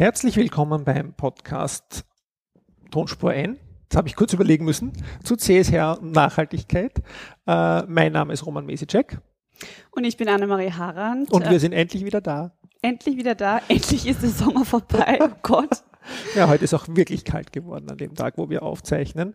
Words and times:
Herzlich 0.00 0.34
willkommen 0.36 0.84
beim 0.84 1.12
Podcast 1.12 2.06
Tonspur 2.90 3.34
N. 3.34 3.58
Jetzt 3.82 3.96
habe 3.98 4.08
ich 4.08 4.16
kurz 4.16 4.32
überlegen 4.32 4.64
müssen 4.64 4.94
zu 5.22 5.36
CSR 5.36 6.00
und 6.00 6.12
Nachhaltigkeit. 6.12 7.02
Äh, 7.46 7.82
mein 7.82 8.10
Name 8.10 8.32
ist 8.32 8.46
Roman 8.46 8.64
Mesicek. 8.64 9.18
Und 9.90 10.04
ich 10.04 10.16
bin 10.16 10.30
Annemarie 10.30 10.72
Harand. 10.72 11.30
Und 11.30 11.50
wir 11.50 11.60
sind 11.60 11.74
endlich 11.74 12.06
wieder 12.06 12.22
da. 12.22 12.56
Endlich 12.80 13.18
wieder 13.18 13.34
da. 13.34 13.60
Endlich 13.68 14.06
ist 14.06 14.22
der 14.22 14.30
Sommer 14.30 14.64
vorbei. 14.64 15.18
Oh 15.20 15.28
Gott. 15.42 15.84
Ja, 16.36 16.48
heute 16.48 16.64
ist 16.64 16.74
auch 16.74 16.86
wirklich 16.88 17.24
kalt 17.24 17.52
geworden 17.52 17.90
an 17.90 17.98
dem 17.98 18.14
Tag, 18.14 18.34
wo 18.36 18.48
wir 18.48 18.62
aufzeichnen. 18.62 19.34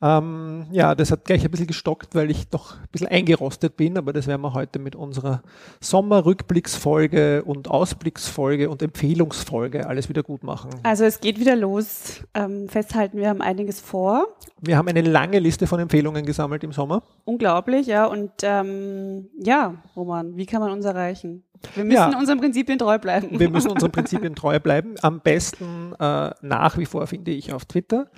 Ähm, 0.00 0.66
ja, 0.70 0.94
das 0.94 1.10
hat 1.10 1.24
gleich 1.24 1.44
ein 1.44 1.50
bisschen 1.50 1.66
gestockt, 1.66 2.14
weil 2.14 2.30
ich 2.30 2.48
doch 2.48 2.76
ein 2.76 2.88
bisschen 2.92 3.08
eingerostet 3.08 3.76
bin, 3.76 3.96
aber 3.98 4.12
das 4.12 4.26
werden 4.26 4.42
wir 4.42 4.54
heute 4.54 4.78
mit 4.78 4.94
unserer 4.94 5.42
Sommerrückblicksfolge 5.80 7.42
und 7.44 7.68
Ausblicksfolge 7.68 8.70
und 8.70 8.82
Empfehlungsfolge 8.82 9.86
alles 9.86 10.08
wieder 10.08 10.22
gut 10.22 10.44
machen. 10.44 10.70
Also 10.82 11.04
es 11.04 11.20
geht 11.20 11.40
wieder 11.40 11.56
los. 11.56 12.22
Ähm, 12.34 12.68
festhalten, 12.68 13.18
wir 13.18 13.28
haben 13.28 13.40
einiges 13.40 13.80
vor. 13.80 14.26
Wir 14.60 14.76
haben 14.76 14.88
eine 14.88 15.02
lange 15.02 15.38
Liste 15.38 15.66
von 15.66 15.80
Empfehlungen 15.80 16.24
gesammelt 16.26 16.62
im 16.64 16.72
Sommer. 16.72 17.02
Unglaublich, 17.24 17.86
ja. 17.86 18.06
Und 18.06 18.30
ähm, 18.42 19.28
ja, 19.38 19.74
Roman, 19.96 20.36
wie 20.36 20.46
kann 20.46 20.60
man 20.60 20.70
uns 20.70 20.84
erreichen? 20.84 21.42
Wir 21.74 21.84
müssen 21.84 22.12
ja, 22.12 22.18
unseren 22.18 22.38
Prinzipien 22.38 22.78
treu 22.78 22.98
bleiben. 22.98 23.38
Wir 23.38 23.50
müssen 23.50 23.70
unseren 23.70 23.92
Prinzipien 23.92 24.34
treu 24.34 24.58
bleiben. 24.60 24.94
Am 25.02 25.20
besten 25.20 25.94
äh, 25.98 26.30
nach 26.40 26.78
wie 26.78 26.86
vor 26.86 27.06
finde 27.06 27.32
ich 27.32 27.52
auf 27.52 27.64
Twitter 27.64 28.08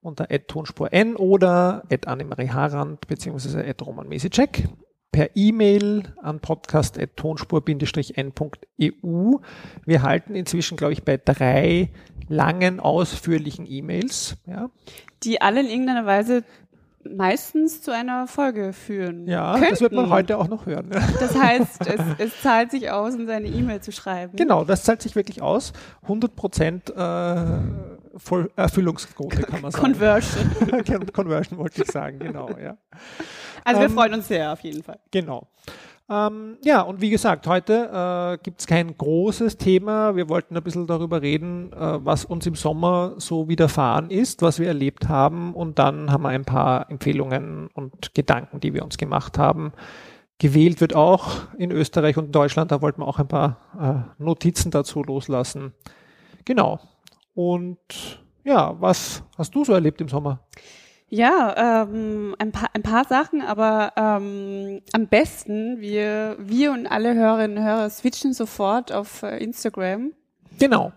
unter 0.00 0.28
tonspurn 0.46 1.16
oder 1.16 1.82
annemarie 2.06 2.50
harand 2.50 3.06
bzw. 3.06 3.72
roman 3.82 4.08
Mesicek 4.08 4.68
per 5.10 5.30
E-Mail 5.34 6.14
an 6.22 6.40
podcast.tonspur-n.eu. 6.40 9.38
Wir 9.86 10.02
halten 10.02 10.34
inzwischen, 10.34 10.76
glaube 10.76 10.92
ich, 10.92 11.02
bei 11.02 11.16
drei 11.16 11.90
langen, 12.28 12.78
ausführlichen 12.78 13.64
E-Mails. 13.68 14.36
Ja. 14.46 14.70
Die 15.22 15.40
alle 15.40 15.60
in 15.60 15.66
irgendeiner 15.66 16.06
Weise 16.06 16.44
meistens 17.16 17.82
zu 17.82 17.92
einer 17.92 18.26
Folge 18.26 18.72
führen. 18.72 19.26
Ja, 19.26 19.54
könnten. 19.54 19.70
das 19.70 19.80
wird 19.80 19.92
man 19.92 20.10
heute 20.10 20.38
auch 20.38 20.48
noch 20.48 20.66
hören. 20.66 20.90
Das 20.90 21.36
heißt, 21.36 21.86
es, 21.86 22.00
es 22.18 22.42
zahlt 22.42 22.70
sich 22.70 22.90
aus, 22.90 23.14
in 23.14 23.26
seine 23.26 23.48
E-Mail 23.48 23.80
zu 23.80 23.92
schreiben. 23.92 24.36
Genau, 24.36 24.64
das 24.64 24.84
zahlt 24.84 25.02
sich 25.02 25.16
wirklich 25.16 25.42
aus. 25.42 25.72
100 26.02 26.36
Prozent 26.36 26.90
äh, 26.90 27.44
Voll 28.18 28.50
Erfüllungsquote 28.56 29.42
kann 29.42 29.60
man 29.60 29.70
sagen. 29.70 29.84
Conversion. 29.84 30.50
Conversion 31.12 31.58
wollte 31.58 31.82
ich 31.82 31.90
sagen, 31.90 32.18
genau, 32.18 32.50
ja. 32.60 32.76
Also 33.64 33.80
wir 33.80 33.86
ähm, 33.86 33.94
freuen 33.94 34.14
uns 34.14 34.28
sehr 34.28 34.52
auf 34.52 34.60
jeden 34.60 34.82
Fall. 34.82 34.98
Genau. 35.10 35.46
Ähm, 36.10 36.56
ja, 36.64 36.80
und 36.80 37.02
wie 37.02 37.10
gesagt, 37.10 37.46
heute 37.46 37.90
äh, 37.92 38.42
gibt 38.42 38.60
es 38.60 38.66
kein 38.66 38.96
großes 38.96 39.58
Thema. 39.58 40.16
Wir 40.16 40.30
wollten 40.30 40.56
ein 40.56 40.62
bisschen 40.62 40.86
darüber 40.86 41.20
reden, 41.20 41.70
äh, 41.72 42.04
was 42.04 42.24
uns 42.24 42.46
im 42.46 42.54
Sommer 42.54 43.14
so 43.18 43.48
widerfahren 43.48 44.10
ist, 44.10 44.40
was 44.40 44.58
wir 44.58 44.68
erlebt 44.68 45.08
haben. 45.08 45.54
Und 45.54 45.78
dann 45.78 46.10
haben 46.10 46.22
wir 46.22 46.30
ein 46.30 46.46
paar 46.46 46.90
Empfehlungen 46.90 47.68
und 47.74 48.14
Gedanken, 48.14 48.60
die 48.60 48.72
wir 48.72 48.84
uns 48.84 48.96
gemacht 48.96 49.36
haben. 49.36 49.72
Gewählt 50.38 50.80
wird 50.80 50.94
auch 50.94 51.32
in 51.58 51.70
Österreich 51.70 52.16
und 52.16 52.32
Deutschland. 52.32 52.72
Da 52.72 52.80
wollten 52.80 53.02
wir 53.02 53.06
auch 53.06 53.18
ein 53.18 53.28
paar 53.28 53.58
äh, 54.18 54.22
Notizen 54.22 54.70
dazu 54.70 55.02
loslassen. 55.02 55.74
Genau. 56.46 56.80
Und 57.34 58.22
ja, 58.44 58.80
was 58.80 59.22
hast 59.36 59.54
du 59.54 59.62
so 59.62 59.74
erlebt 59.74 60.00
im 60.00 60.08
Sommer? 60.08 60.40
Ja, 61.10 61.84
ähm, 61.84 62.34
ein, 62.38 62.52
paar, 62.52 62.68
ein 62.74 62.82
paar 62.82 63.04
Sachen, 63.06 63.40
aber 63.40 63.92
ähm, 63.96 64.82
am 64.92 65.06
besten, 65.06 65.80
wir, 65.80 66.36
wir 66.38 66.72
und 66.72 66.86
alle 66.86 67.14
Hörerinnen 67.14 67.58
und 67.58 67.64
Hörer 67.64 67.88
switchen 67.88 68.34
sofort 68.34 68.92
auf 68.92 69.22
äh, 69.22 69.42
Instagram. 69.42 70.12
Genau. 70.58 70.92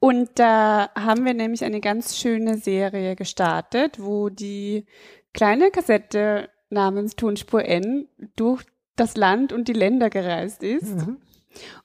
Und 0.00 0.30
da 0.34 0.90
haben 0.94 1.24
wir 1.24 1.34
nämlich 1.34 1.64
eine 1.64 1.80
ganz 1.80 2.16
schöne 2.16 2.58
Serie 2.58 3.14
gestartet, 3.14 3.98
wo 4.00 4.30
die 4.30 4.86
kleine 5.32 5.70
Kassette 5.70 6.48
namens 6.68 7.14
Tonspur 7.14 7.64
N 7.64 8.08
durch 8.34 8.64
das 8.96 9.16
Land 9.16 9.52
und 9.52 9.68
die 9.68 9.74
Länder 9.74 10.10
gereist 10.10 10.62
ist. 10.62 10.96
Mhm. 10.96 11.18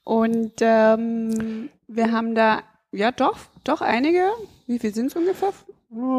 Und 0.04 0.54
ähm, 0.60 1.70
wir 1.86 2.12
haben 2.12 2.34
da, 2.34 2.62
ja 2.90 3.12
doch, 3.12 3.38
doch 3.64 3.80
einige, 3.80 4.24
wie 4.66 4.78
viel 4.78 4.92
sind 4.92 5.06
es 5.06 5.16
ungefähr? 5.16 5.52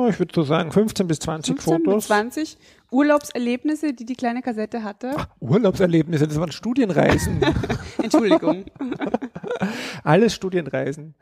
Ich 0.09 0.19
würde 0.19 0.31
so 0.33 0.43
sagen 0.43 0.71
15 0.71 1.07
bis 1.07 1.19
20 1.19 1.55
15 1.55 1.85
Fotos. 1.85 1.95
Bis 1.95 2.07
20 2.07 2.57
Urlaubserlebnisse, 2.91 3.93
die 3.93 4.05
die 4.05 4.15
kleine 4.15 4.41
Kassette 4.41 4.83
hatte. 4.83 5.13
Ach, 5.15 5.27
Urlaubserlebnisse, 5.39 6.27
das 6.27 6.39
waren 6.39 6.51
Studienreisen. 6.51 7.41
Entschuldigung. 8.01 8.65
Alles 10.03 10.35
Studienreisen. 10.35 11.15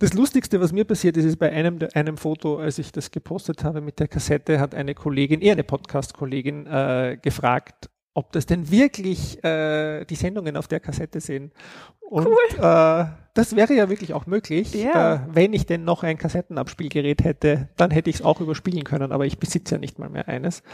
Das 0.00 0.12
Lustigste, 0.14 0.60
was 0.60 0.72
mir 0.72 0.84
passiert 0.84 1.16
ist, 1.16 1.24
ist 1.24 1.38
bei 1.38 1.52
einem, 1.52 1.78
einem 1.94 2.16
Foto, 2.16 2.58
als 2.58 2.78
ich 2.78 2.92
das 2.92 3.10
gepostet 3.10 3.64
habe 3.64 3.80
mit 3.80 3.98
der 3.98 4.08
Kassette, 4.08 4.60
hat 4.60 4.74
eine 4.74 4.94
Kollegin, 4.94 5.40
eher 5.40 5.52
eine 5.52 5.64
Podcast-Kollegin, 5.64 6.66
äh, 6.66 7.18
gefragt, 7.20 7.90
ob 8.18 8.32
das 8.32 8.46
denn 8.46 8.68
wirklich 8.68 9.42
äh, 9.44 10.04
die 10.04 10.16
Sendungen 10.16 10.56
auf 10.56 10.66
der 10.66 10.80
Kassette 10.80 11.20
sind. 11.20 11.52
Und 12.00 12.26
cool. 12.26 12.36
äh, 12.56 13.04
das 13.34 13.54
wäre 13.54 13.72
ja 13.74 13.88
wirklich 13.88 14.12
auch 14.12 14.26
möglich. 14.26 14.74
Ja. 14.74 15.14
Äh, 15.14 15.20
wenn 15.28 15.52
ich 15.52 15.66
denn 15.66 15.84
noch 15.84 16.02
ein 16.02 16.18
Kassettenabspielgerät 16.18 17.22
hätte, 17.22 17.68
dann 17.76 17.92
hätte 17.92 18.10
ich 18.10 18.16
es 18.16 18.22
auch 18.22 18.40
überspielen 18.40 18.82
können, 18.82 19.12
aber 19.12 19.24
ich 19.24 19.38
besitze 19.38 19.76
ja 19.76 19.78
nicht 19.78 20.00
mal 20.00 20.08
mehr 20.08 20.26
eines. 20.26 20.64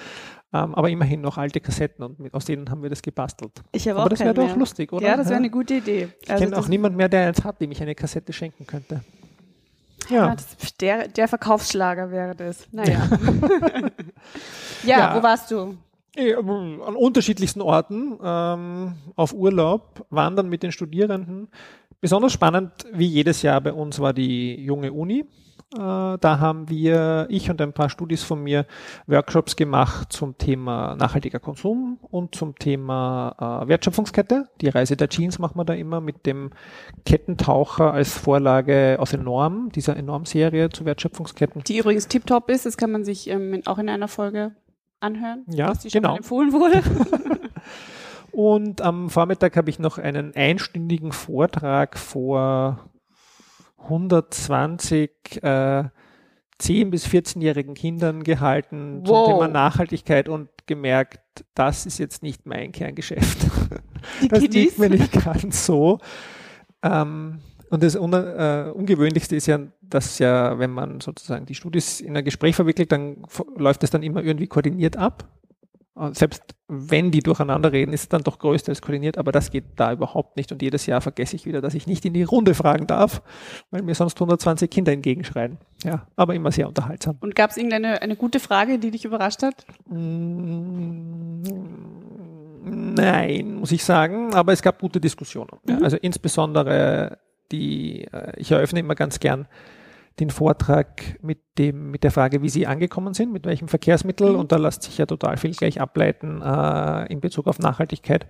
Ähm, 0.54 0.74
aber 0.74 0.88
immerhin 0.88 1.20
noch 1.20 1.36
alte 1.36 1.60
Kassetten 1.60 2.02
und 2.02 2.18
mit, 2.18 2.32
aus 2.32 2.46
denen 2.46 2.70
haben 2.70 2.82
wir 2.82 2.88
das 2.88 3.02
gebastelt. 3.02 3.52
Ich 3.72 3.86
habe 3.88 3.98
aber 3.98 4.06
auch 4.06 4.08
das 4.08 4.20
wäre 4.20 4.32
doch 4.32 4.56
lustig, 4.56 4.90
oder? 4.94 5.06
Ja, 5.06 5.18
das 5.18 5.26
wäre 5.26 5.36
eine 5.36 5.50
gute 5.50 5.74
Idee. 5.74 6.08
Ich 6.22 6.30
also 6.30 6.44
kenne 6.44 6.56
auch 6.56 6.68
niemand 6.68 6.96
mehr, 6.96 7.10
der 7.10 7.26
eins 7.26 7.44
hat, 7.44 7.60
dem 7.60 7.72
ich 7.72 7.82
eine 7.82 7.94
Kassette 7.94 8.32
schenken 8.32 8.66
könnte. 8.66 9.02
Ja, 10.08 10.28
ja 10.28 10.34
das, 10.34 10.76
der, 10.80 11.08
der 11.08 11.28
Verkaufsschlager 11.28 12.10
wäre 12.10 12.34
das. 12.34 12.68
Naja. 12.72 13.06
ja, 14.82 14.98
ja, 14.98 15.14
wo 15.14 15.22
warst 15.22 15.50
du? 15.50 15.76
An 16.16 16.96
unterschiedlichsten 16.96 17.60
Orten 17.60 18.18
ähm, 18.22 18.94
auf 19.16 19.32
Urlaub, 19.32 20.06
wandern 20.10 20.48
mit 20.48 20.62
den 20.62 20.70
Studierenden. 20.70 21.48
Besonders 22.00 22.32
spannend, 22.32 22.70
wie 22.92 23.06
jedes 23.06 23.42
Jahr 23.42 23.60
bei 23.60 23.72
uns, 23.72 23.98
war 23.98 24.12
die 24.12 24.54
junge 24.62 24.92
Uni. 24.92 25.24
Äh, 25.74 25.78
da 25.78 26.38
haben 26.38 26.68
wir, 26.68 27.26
ich 27.30 27.50
und 27.50 27.60
ein 27.60 27.72
paar 27.72 27.90
Studis 27.90 28.22
von 28.22 28.42
mir, 28.42 28.66
Workshops 29.06 29.56
gemacht 29.56 30.12
zum 30.12 30.38
Thema 30.38 30.94
nachhaltiger 30.94 31.40
Konsum 31.40 31.98
und 32.00 32.34
zum 32.34 32.56
Thema 32.56 33.62
äh, 33.64 33.68
Wertschöpfungskette. 33.68 34.48
Die 34.60 34.68
Reise 34.68 34.96
der 34.96 35.08
Jeans 35.08 35.40
machen 35.40 35.58
wir 35.58 35.64
da 35.64 35.74
immer 35.74 36.00
mit 36.00 36.26
dem 36.26 36.50
Kettentaucher 37.04 37.92
als 37.92 38.16
Vorlage 38.16 38.98
aus 39.00 39.12
Enorm, 39.12 39.70
dieser 39.74 39.96
Enorm-Serie 39.96 40.68
zu 40.68 40.84
Wertschöpfungsketten. 40.84 41.64
Die 41.64 41.78
übrigens 41.78 42.06
tiptop 42.06 42.50
ist, 42.50 42.66
das 42.66 42.76
kann 42.76 42.92
man 42.92 43.04
sich 43.04 43.28
ähm, 43.28 43.62
auch 43.64 43.78
in 43.78 43.88
einer 43.88 44.08
Folge 44.08 44.52
anhören, 45.04 45.44
ja, 45.48 45.68
dass 45.68 45.80
die 45.80 45.90
schon 45.90 46.02
genau. 46.02 46.16
empfohlen 46.16 46.52
wurde. 46.52 46.82
Und 48.32 48.80
am 48.80 49.10
Vormittag 49.10 49.56
habe 49.56 49.70
ich 49.70 49.78
noch 49.78 49.98
einen 49.98 50.34
einstündigen 50.34 51.12
Vortrag 51.12 51.96
vor 51.96 52.90
120 53.84 55.10
äh, 55.42 55.84
10- 56.60 56.90
bis 56.90 57.06
14-jährigen 57.06 57.74
Kindern 57.74 58.24
gehalten 58.24 59.02
wow. 59.04 59.26
zum 59.26 59.34
Thema 59.34 59.48
Nachhaltigkeit 59.48 60.28
und 60.28 60.48
gemerkt, 60.66 61.44
das 61.54 61.86
ist 61.86 61.98
jetzt 61.98 62.22
nicht 62.22 62.46
mein 62.46 62.72
Kerngeschäft. 62.72 63.46
Die 64.22 64.28
das 64.28 64.40
Kiddies? 64.40 64.64
liegt 64.64 64.78
mir 64.78 64.90
nicht 64.90 65.24
ganz 65.24 65.66
so. 65.66 65.98
Ähm, 66.82 67.40
und 67.70 67.82
das 67.82 67.96
Un 67.96 68.12
äh, 68.12 68.70
Ungewöhnlichste 68.72 69.36
ist 69.36 69.46
ja, 69.46 69.58
dass 69.94 70.18
ja, 70.18 70.58
wenn 70.58 70.72
man 70.72 71.00
sozusagen 71.00 71.46
die 71.46 71.54
Studis 71.54 72.00
in 72.00 72.16
ein 72.16 72.24
Gespräch 72.24 72.56
verwickelt, 72.56 72.90
dann 72.90 73.24
läuft 73.56 73.84
es 73.84 73.90
dann 73.90 74.02
immer 74.02 74.22
irgendwie 74.24 74.48
koordiniert 74.48 74.96
ab. 74.96 75.28
Selbst 76.10 76.42
wenn 76.66 77.12
die 77.12 77.20
durcheinander 77.20 77.70
reden, 77.70 77.92
ist 77.92 78.00
es 78.00 78.08
dann 78.08 78.24
doch 78.24 78.40
größtenteils 78.40 78.82
koordiniert, 78.82 79.16
aber 79.16 79.30
das 79.30 79.52
geht 79.52 79.64
da 79.76 79.92
überhaupt 79.92 80.36
nicht. 80.36 80.50
Und 80.50 80.60
jedes 80.60 80.86
Jahr 80.86 81.00
vergesse 81.00 81.36
ich 81.36 81.46
wieder, 81.46 81.60
dass 81.60 81.74
ich 81.74 81.86
nicht 81.86 82.04
in 82.04 82.14
die 82.14 82.24
Runde 82.24 82.54
fragen 82.54 82.88
darf, 82.88 83.22
weil 83.70 83.82
mir 83.82 83.94
sonst 83.94 84.16
120 84.16 84.68
Kinder 84.68 84.90
entgegenschreien. 84.90 85.58
Ja, 85.84 86.08
aber 86.16 86.34
immer 86.34 86.50
sehr 86.50 86.66
unterhaltsam. 86.66 87.16
Und 87.20 87.36
gab 87.36 87.50
es 87.50 87.56
irgendeine 87.56 88.02
eine 88.02 88.16
gute 88.16 88.40
Frage, 88.40 88.80
die 88.80 88.90
dich 88.90 89.04
überrascht 89.04 89.44
hat? 89.44 89.64
Mm, 89.88 91.42
nein, 92.64 93.54
muss 93.54 93.70
ich 93.70 93.84
sagen, 93.84 94.34
aber 94.34 94.52
es 94.52 94.62
gab 94.62 94.80
gute 94.80 95.00
Diskussionen. 95.00 95.50
Mhm. 95.68 95.84
also 95.84 95.96
insbesondere 95.98 97.18
die, 97.52 98.08
äh, 98.12 98.32
ich 98.36 98.50
eröffne 98.50 98.80
immer 98.80 98.96
ganz 98.96 99.20
gern 99.20 99.46
den 100.20 100.30
Vortrag 100.30 101.18
mit 101.22 101.38
dem, 101.58 101.90
mit 101.90 102.04
der 102.04 102.10
Frage, 102.10 102.42
wie 102.42 102.48
Sie 102.48 102.66
angekommen 102.66 103.14
sind, 103.14 103.32
mit 103.32 103.46
welchem 103.46 103.68
Verkehrsmittel. 103.68 104.32
Mhm. 104.32 104.38
Und 104.38 104.52
da 104.52 104.56
lässt 104.56 104.82
sich 104.82 104.98
ja 104.98 105.06
total 105.06 105.36
viel 105.36 105.52
gleich 105.52 105.80
ableiten 105.80 106.40
äh, 106.40 107.12
in 107.12 107.20
Bezug 107.20 107.46
auf 107.46 107.58
Nachhaltigkeit. 107.58 108.26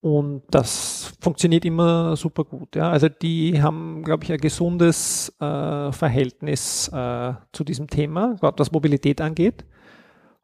Und 0.00 0.44
das 0.50 1.12
funktioniert 1.20 1.66
immer 1.66 2.16
super 2.16 2.44
gut. 2.44 2.74
Ja. 2.74 2.90
Also 2.90 3.08
die 3.08 3.62
haben, 3.62 4.02
glaube 4.02 4.24
ich, 4.24 4.32
ein 4.32 4.38
gesundes 4.38 5.34
äh, 5.40 5.92
Verhältnis 5.92 6.88
äh, 6.88 7.34
zu 7.52 7.64
diesem 7.64 7.86
Thema, 7.86 8.36
gerade 8.40 8.58
was 8.58 8.72
Mobilität 8.72 9.20
angeht. 9.20 9.66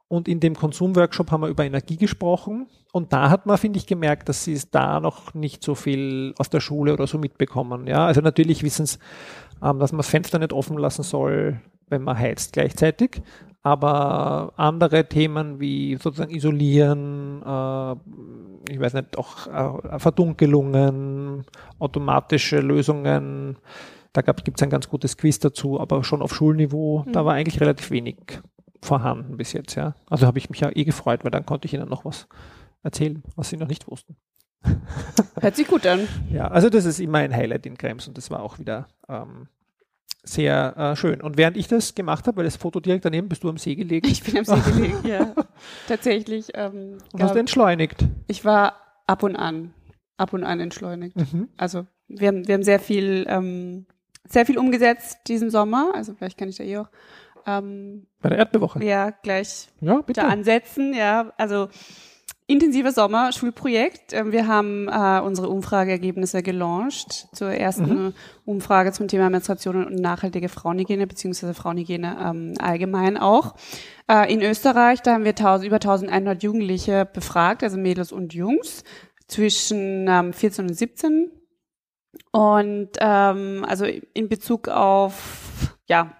Und 0.09 0.29
in 0.29 0.39
dem 0.39 0.55
Konsumworkshop 0.55 1.33
haben 1.33 1.43
wir 1.43 1.49
über 1.49 1.65
Energie 1.65 1.97
gesprochen. 1.97 2.69
Und 2.93 3.13
da 3.13 3.29
hat 3.29 3.47
man, 3.47 3.59
finde 3.59 3.79
ich, 3.79 3.87
gemerkt, 3.87 4.29
dass 4.29 4.45
sie 4.45 4.53
es 4.53 4.71
da 4.71 5.01
noch 5.01 5.35
nicht 5.35 5.65
so 5.65 5.75
viel 5.75 6.33
aus 6.39 6.49
der 6.49 6.61
Schule 6.61 6.93
oder 6.93 7.07
so 7.07 7.19
mitbekommen. 7.19 7.87
Ja, 7.87 8.07
also 8.07 8.21
natürlich 8.21 8.63
wissen 8.63 8.87
sie, 8.87 8.99
ähm, 9.63 9.79
dass 9.81 9.93
man 9.93 9.99
das 9.99 10.09
Fenster 10.09 10.39
nicht 10.39 10.53
offen 10.53 10.79
lassen 10.79 11.03
soll, 11.03 11.61
wenn 11.89 12.03
man 12.03 12.19
heizt 12.19 12.53
gleichzeitig. 12.53 13.21
Aber 13.63 14.53
andere 14.57 15.09
Themen 15.09 15.59
wie 15.59 15.97
sozusagen 15.97 16.33
Isolieren, 16.33 17.43
äh, 17.43 17.93
ich 18.73 18.79
weiß 18.79 18.95
nicht, 18.95 19.19
auch 19.19 19.49
äh, 19.49 19.99
Verdunkelungen, 19.99 21.45
automatische 21.81 22.61
Lösungen, 22.61 23.57
da 24.13 24.23
gibt 24.23 24.57
es 24.57 24.63
ein 24.63 24.71
ganz 24.71 24.89
gutes 24.89 25.17
Quiz 25.17 25.41
dazu, 25.41 25.81
aber 25.81 26.05
schon 26.05 26.23
auf 26.23 26.33
Schulniveau, 26.33 27.03
mhm. 27.05 27.13
da 27.13 27.25
war 27.25 27.35
eigentlich 27.35 27.61
relativ 27.61 27.91
wenig 27.91 28.41
vorhanden 28.87 29.37
bis 29.37 29.53
jetzt, 29.53 29.75
ja. 29.75 29.95
Also 30.09 30.27
habe 30.27 30.39
ich 30.39 30.51
mich 30.51 30.61
ja 30.61 30.71
eh 30.75 30.85
gefreut, 30.85 31.25
weil 31.25 31.31
dann 31.31 31.47
konnte 31.47 31.67
ich 31.67 31.75
Ihnen 31.75 31.89
noch 31.89 32.05
was 32.05 32.27
erzählen, 32.83 33.23
was 33.35 33.49
Sie 33.51 33.57
noch 33.57 33.69
nicht 33.69 33.89
wussten. 33.89 34.17
Hört 35.41 35.57
sich 35.57 35.69
gut 35.69 35.87
an. 35.87 36.09
Ja, 36.31 36.49
also 36.49 36.71
das 36.71 36.85
ist 36.85 37.01
immer 37.01 37.19
ein 37.19 37.35
Highlight 37.35 37.67
in 37.67 37.77
Krems 37.77 38.09
und 38.09 38.17
das 38.17 38.31
war 38.31 38.43
auch 38.43 38.59
wieder 38.59 38.89
ähm, 39.09 39.49
sehr 40.25 40.77
äh, 40.77 40.97
schön. 40.97 41.21
Und 41.21 41.37
während 41.37 41.57
ich 41.57 41.69
das 41.69 41.95
gemacht 41.95 42.27
habe, 42.27 42.39
weil 42.39 42.45
das 42.45 42.57
Foto 42.57 42.81
direkt 42.81 43.05
daneben, 43.05 43.29
bist 43.29 43.45
du 43.45 43.49
am 43.49 43.59
See 43.59 43.75
gelegen? 43.75 44.07
Ich 44.09 44.23
bin 44.23 44.39
am 44.39 44.45
See 44.45 44.71
gelegen, 44.71 44.99
ja. 45.05 45.33
Tatsächlich. 45.87 46.49
Ähm, 46.55 46.99
und 47.13 47.23
hast 47.23 47.35
du 47.35 47.39
entschleunigt? 47.39 48.05
Ich 48.27 48.45
war 48.45 48.75
ab 49.07 49.23
und 49.23 49.37
an, 49.37 49.73
ab 50.17 50.33
und 50.33 50.45
an 50.45 50.61
entschleunigt. 50.61 51.17
Mhm. 51.17 51.49
Also 51.57 51.87
wir 52.09 52.29
haben, 52.29 52.47
wir 52.47 52.55
haben 52.55 52.63
sehr 52.63 52.81
viel, 52.81 53.25
ähm, 53.29 53.87
sehr 54.29 54.47
viel 54.47 54.59
umgesetzt 54.59 55.19
diesen 55.29 55.51
Sommer. 55.51 55.93
Also 55.95 56.15
vielleicht 56.15 56.39
kann 56.39 56.49
ich 56.49 56.57
da 56.57 56.65
eh 56.65 56.79
auch 56.79 56.89
ähm, 57.47 58.07
bei 58.21 58.29
der 58.29 58.39
Erdbewoche. 58.39 58.85
Ja, 58.85 59.11
gleich 59.11 59.69
ja, 59.81 60.01
bitte. 60.01 60.21
da 60.21 60.29
ansetzen. 60.29 60.95
Ja, 60.95 61.33
also 61.37 61.69
intensiver 62.47 62.93
Sommer, 62.93 63.33
Schulprojekt. 63.33 64.13
Ähm, 64.13 64.33
wir 64.33 64.47
haben 64.47 64.89
äh, 64.89 65.21
unsere 65.21 65.49
Umfrageergebnisse 65.49 66.43
gelauncht 66.43 67.29
zur 67.33 67.51
ersten 67.51 68.07
mhm. 68.07 68.15
Umfrage 68.45 68.93
zum 68.93 69.09
Thema 69.09 69.31
Menstruation 69.31 69.87
und 69.87 69.97
nachhaltige 69.97 70.49
Frauenhygiene 70.49 71.07
beziehungsweise 71.07 71.55
Frauenhygiene 71.55 72.17
ähm, 72.25 72.55
allgemein 72.59 73.17
auch. 73.17 73.55
Äh, 74.09 74.33
in 74.33 74.43
Österreich, 74.43 75.03
da 75.03 75.15
haben 75.15 75.25
wir 75.25 75.31
1000, 75.31 75.67
über 75.67 75.77
1100 75.77 76.43
Jugendliche 76.43 77.05
befragt, 77.07 77.63
also 77.63 77.77
Mädels 77.77 78.13
und 78.13 78.35
Jungs 78.35 78.85
zwischen 79.27 80.07
ähm, 80.09 80.33
14 80.33 80.69
und 80.69 80.75
17. 80.75 81.33
Und 82.31 82.91
ähm, 83.01 83.65
also 83.69 83.85
in 83.85 84.29
Bezug 84.29 84.69
auf 84.69 85.75
ja 85.87 86.17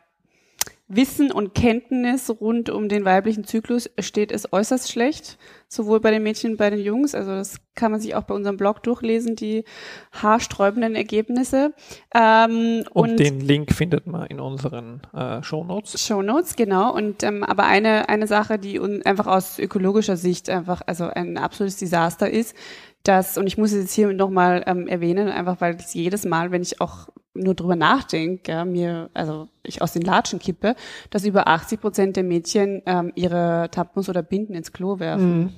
Wissen 0.89 1.33
und 1.33 1.53
Kenntnis 1.53 2.31
rund 2.41 2.71
um 2.71 2.89
den 2.89 3.05
weiblichen 3.05 3.43
Zyklus 3.43 3.91
steht 3.99 4.31
es 4.31 4.53
äußerst 4.53 4.91
schlecht, 4.91 5.37
sowohl 5.67 5.99
bei 5.99 6.13
den 6.13 6.23
Mädchen 6.23 6.53
wie 6.53 6.57
bei 6.57 6.71
den 6.71 6.79
Jungs. 6.79 7.13
Also 7.15 7.33
das 7.33 7.57
kann 7.75 7.91
man 7.91 8.01
sich 8.01 8.15
auch 8.15 8.23
bei 8.23 8.35
unserem 8.35 8.57
Blog 8.57 8.85
durchlesen, 8.85 9.35
die 9.35 9.65
haarsträubenden 10.13 10.95
Ergebnisse. 10.95 11.75
Ähm, 12.15 12.85
und, 12.93 13.11
und, 13.11 13.17
den 13.19 13.41
Link 13.41 13.73
findet 13.73 14.07
man 14.07 14.27
in 14.27 14.39
unseren 14.39 15.03
äh, 15.13 15.43
Shownotes. 15.43 16.01
Shownotes, 16.01 16.55
genau. 16.55 16.95
Und 16.95 17.25
ähm, 17.25 17.43
aber 17.43 17.65
eine 17.65 18.09
eine 18.09 18.29
Sache, 18.29 18.57
die 18.59 18.81
einfach 19.05 19.27
aus 19.27 19.59
ökologischer 19.59 20.17
Sicht 20.17 20.49
einfach 20.49 20.83
also 20.87 21.07
ein 21.07 21.37
absolutes 21.37 21.79
Desaster 21.79 22.31
ist, 22.31 22.55
dass, 23.03 23.39
und 23.39 23.47
ich 23.47 23.59
muss 23.59 23.73
es 23.73 23.83
jetzt 23.83 23.95
hier 23.95 24.13
nochmal 24.13 24.63
ähm, 24.67 24.87
erwähnen, 24.87 25.29
einfach 25.29 25.61
weil 25.61 25.77
es 25.77 25.95
jedes 25.95 26.25
Mal, 26.25 26.51
wenn 26.51 26.63
ich 26.63 26.81
auch 26.81 27.09
nur 27.37 27.55
drüber 27.55 27.77
nachdenke, 27.77 28.53
ja, 28.53 28.65
mir, 28.65 29.11
also 29.15 29.49
ich 29.63 29.83
aus 29.83 29.93
den 29.93 30.03
Latschen 30.03 30.39
kippe, 30.39 30.75
dass 31.11 31.25
über 31.25 31.49
80 31.49 31.81
Prozent 31.81 32.17
der 32.17 32.25
Mädchen 32.25 32.83
ähm, 32.87 33.13
ihre 33.15 33.69
Tampons 33.71 34.09
oder 34.09 34.23
Binden 34.23 34.55
ins 34.55 34.73
Klo 34.73 34.99
werfen. 34.99 35.39
Mhm. 35.39 35.53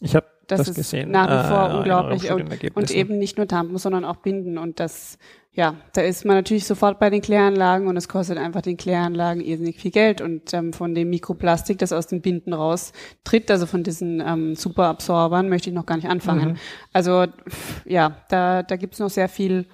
Ich 0.00 0.14
habe 0.14 0.26
das, 0.46 0.58
das 0.58 0.68
ist 0.68 0.74
gesehen. 0.76 1.10
nach 1.10 1.26
wie 1.26 1.48
vor 1.48 1.70
äh, 1.70 1.76
unglaublich 1.78 2.30
und, 2.30 2.76
und, 2.76 2.90
eben 2.90 3.18
nicht 3.18 3.36
nur 3.36 3.48
Tampons, 3.48 3.82
sondern 3.82 4.04
auch 4.04 4.16
Binden 4.16 4.58
und 4.58 4.78
das, 4.78 5.18
ja, 5.52 5.74
da 5.92 6.02
ist 6.02 6.24
man 6.24 6.36
natürlich 6.36 6.66
sofort 6.66 7.00
bei 7.00 7.10
den 7.10 7.20
Kläranlagen 7.20 7.88
und 7.88 7.96
es 7.96 8.08
kostet 8.08 8.38
einfach 8.38 8.62
den 8.62 8.76
Kläranlagen 8.76 9.42
irrsinnig 9.42 9.80
viel 9.80 9.90
Geld 9.90 10.20
und 10.20 10.54
ähm, 10.54 10.72
von 10.72 10.94
dem 10.94 11.10
Mikroplastik, 11.10 11.78
das 11.78 11.92
aus 11.92 12.06
den 12.06 12.20
Binden 12.20 12.52
raustritt, 12.52 13.50
also 13.50 13.66
von 13.66 13.82
diesen 13.82 14.20
ähm, 14.20 14.54
Superabsorbern, 14.54 15.48
möchte 15.48 15.70
ich 15.70 15.74
noch 15.74 15.86
gar 15.86 15.96
nicht 15.96 16.08
anfangen. 16.08 16.50
Mhm. 16.50 16.56
Also 16.92 17.26
ja, 17.84 18.16
da, 18.28 18.62
da 18.62 18.76
gibt's 18.76 19.00
noch 19.00 19.10
sehr 19.10 19.28
viel 19.28 19.66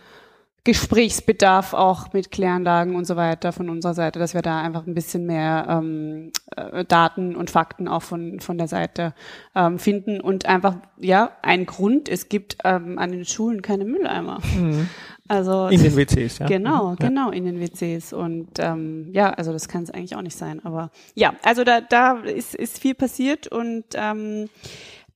Gesprächsbedarf 0.65 1.75
auch 1.75 2.13
mit 2.13 2.31
Kläranlagen 2.31 2.95
und 2.95 3.05
so 3.05 3.17
weiter 3.17 3.53
von 3.53 3.69
unserer 3.69 3.95
Seite, 3.95 4.21
dass 4.21 4.33
wir 4.33 4.43
da 4.43 4.63
einfach 4.63 4.87
ein 4.87 4.95
bisschen 4.95 5.27
mehr 5.27 5.67
ähm, 5.69 6.31
äh, 6.57 6.85
Daten 6.85 7.35
und 7.35 7.51
Fakten 7.51 7.89
auch 7.89 8.03
von, 8.03 8.39
von 8.39 8.59
der 8.59 8.69
Seite 8.69 9.13
ähm, 9.57 9.81
finden 9.81 10.21
und 10.21 10.47
einfach, 10.47 10.77
ja, 10.99 11.33
ein 11.43 11.67
Grund, 11.67 12.09
es 12.09 12.29
gibt 12.29 12.59
ähm, 12.63 12.99
an 12.99 13.11
den 13.11 13.25
Schulen 13.25 13.61
keine 13.61 13.85
Mülleimer. 13.85 14.39
Mhm. 14.57 14.89
Also 15.27 15.69
in 15.69 15.83
den 15.83 15.97
WCs, 15.97 16.39
ja. 16.41 16.47
Genau, 16.47 16.91
mhm. 16.91 16.97
genau 16.97 17.31
in 17.31 17.45
den 17.45 17.61
WCs 17.61 18.13
und 18.13 18.51
ähm, 18.59 19.09
ja, 19.13 19.31
also 19.31 19.53
das 19.53 19.67
kann 19.67 19.83
es 19.83 19.91
eigentlich 19.91 20.15
auch 20.15 20.23
nicht 20.23 20.37
sein. 20.37 20.61
Aber 20.65 20.91
ja, 21.15 21.35
also 21.43 21.65
da 21.65 21.81
da 21.81 22.19
ist 22.19 22.55
ist 22.55 22.79
viel 22.79 22.95
passiert 22.95 23.47
und 23.47 23.85
ähm, 23.95 24.49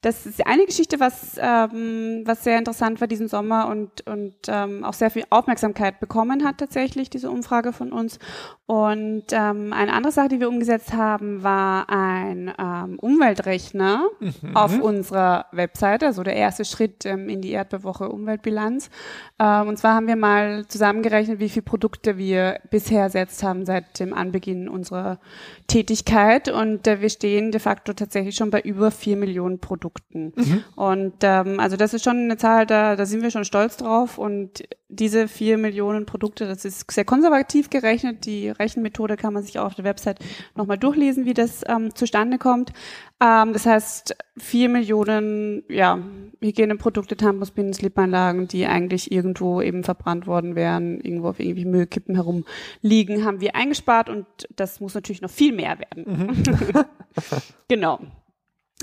das 0.00 0.26
ist 0.26 0.46
eine 0.46 0.66
Geschichte, 0.66 1.00
was, 1.00 1.36
ähm, 1.40 2.22
was 2.24 2.44
sehr 2.44 2.58
interessant 2.58 3.00
war 3.00 3.08
diesen 3.08 3.28
Sommer 3.28 3.68
und, 3.68 4.06
und 4.06 4.34
ähm, 4.48 4.84
auch 4.84 4.92
sehr 4.92 5.10
viel 5.10 5.24
Aufmerksamkeit 5.30 6.00
bekommen 6.00 6.44
hat 6.44 6.58
tatsächlich, 6.58 7.10
diese 7.10 7.30
Umfrage 7.30 7.72
von 7.72 7.92
uns. 7.92 8.18
Und 8.66 9.26
ähm, 9.30 9.72
eine 9.72 9.92
andere 9.92 10.12
Sache, 10.12 10.26
die 10.26 10.40
wir 10.40 10.48
umgesetzt 10.48 10.92
haben, 10.92 11.44
war 11.44 11.88
ein 11.88 12.52
ähm, 12.58 12.98
Umweltrechner 12.98 14.08
mhm. 14.18 14.56
auf 14.56 14.80
unserer 14.80 15.46
Webseite, 15.52 16.06
also 16.06 16.24
der 16.24 16.34
erste 16.34 16.64
Schritt 16.64 17.06
ähm, 17.06 17.28
in 17.28 17.40
die 17.40 17.52
Erdbewoche 17.52 18.08
Umweltbilanz. 18.08 18.90
Ähm, 19.38 19.68
und 19.68 19.78
zwar 19.78 19.94
haben 19.94 20.08
wir 20.08 20.16
mal 20.16 20.66
zusammengerechnet, 20.66 21.38
wie 21.38 21.48
viele 21.48 21.62
Produkte 21.62 22.18
wir 22.18 22.58
bisher 22.68 23.02
ersetzt 23.02 23.44
haben 23.44 23.64
seit 23.66 24.00
dem 24.00 24.12
Anbeginn 24.12 24.68
unserer 24.68 25.20
Tätigkeit. 25.68 26.48
Und 26.48 26.88
äh, 26.88 27.00
wir 27.00 27.10
stehen 27.10 27.52
de 27.52 27.60
facto 27.60 27.92
tatsächlich 27.92 28.34
schon 28.34 28.50
bei 28.50 28.60
über 28.60 28.90
vier 28.90 29.16
Millionen 29.16 29.60
Produkten. 29.60 30.32
Mhm. 30.34 30.64
Und 30.74 31.14
ähm, 31.22 31.60
also 31.60 31.76
das 31.76 31.94
ist 31.94 32.02
schon 32.02 32.16
eine 32.16 32.36
Zahl, 32.36 32.66
da, 32.66 32.96
da 32.96 33.06
sind 33.06 33.22
wir 33.22 33.30
schon 33.30 33.44
stolz 33.44 33.76
drauf. 33.76 34.18
Und 34.18 34.64
diese 34.88 35.28
vier 35.28 35.56
Millionen 35.56 36.04
Produkte, 36.04 36.46
das 36.46 36.64
ist 36.64 36.90
sehr 36.90 37.04
konservativ 37.04 37.70
gerechnet, 37.70 38.24
die 38.24 38.55
Rechenmethode 38.58 39.16
kann 39.16 39.32
man 39.32 39.42
sich 39.42 39.58
auch 39.58 39.66
auf 39.66 39.74
der 39.74 39.84
Website 39.84 40.18
nochmal 40.54 40.78
durchlesen, 40.78 41.24
wie 41.24 41.34
das 41.34 41.62
ähm, 41.66 41.94
zustande 41.94 42.38
kommt. 42.38 42.72
Ähm, 43.20 43.52
das 43.52 43.66
heißt, 43.66 44.16
vier 44.36 44.68
Millionen 44.68 45.64
ja, 45.68 45.98
Hygieneprodukte, 46.40 47.16
Tampons, 47.16 47.50
Binden, 47.50 47.74
Slipanlagen, 47.74 48.48
die 48.48 48.66
eigentlich 48.66 49.10
irgendwo 49.10 49.60
eben 49.60 49.84
verbrannt 49.84 50.26
worden 50.26 50.54
wären, 50.54 51.00
irgendwo 51.00 51.28
auf 51.28 51.40
irgendwie 51.40 51.64
Müllkippen 51.64 52.14
herumliegen, 52.14 53.24
haben 53.24 53.40
wir 53.40 53.56
eingespart 53.56 54.08
und 54.08 54.26
das 54.54 54.80
muss 54.80 54.94
natürlich 54.94 55.22
noch 55.22 55.30
viel 55.30 55.52
mehr 55.52 55.78
werden. 55.78 56.04
Mhm. 56.06 56.84
genau. 57.68 58.00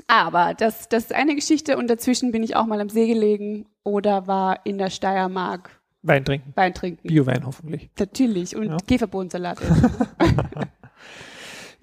Aber 0.07 0.53
das, 0.53 0.89
das 0.89 1.05
ist 1.05 1.13
eine 1.13 1.35
Geschichte 1.35 1.77
und 1.77 1.89
dazwischen 1.89 2.31
bin 2.31 2.43
ich 2.43 2.55
auch 2.55 2.65
mal 2.65 2.81
am 2.81 2.89
See 2.89 3.07
gelegen 3.07 3.67
oder 3.83 4.27
war 4.27 4.65
in 4.65 4.77
der 4.77 4.89
Steiermark 4.89 5.69
Wein 6.03 6.25
trinken. 6.25 6.51
Wein 6.55 6.73
trinken. 6.73 7.07
Bio-Wein 7.07 7.45
hoffentlich. 7.45 7.89
Natürlich. 7.97 8.55
Und 8.55 8.67
ja. 8.67 8.77
Käferbohnensalat. 8.85 9.59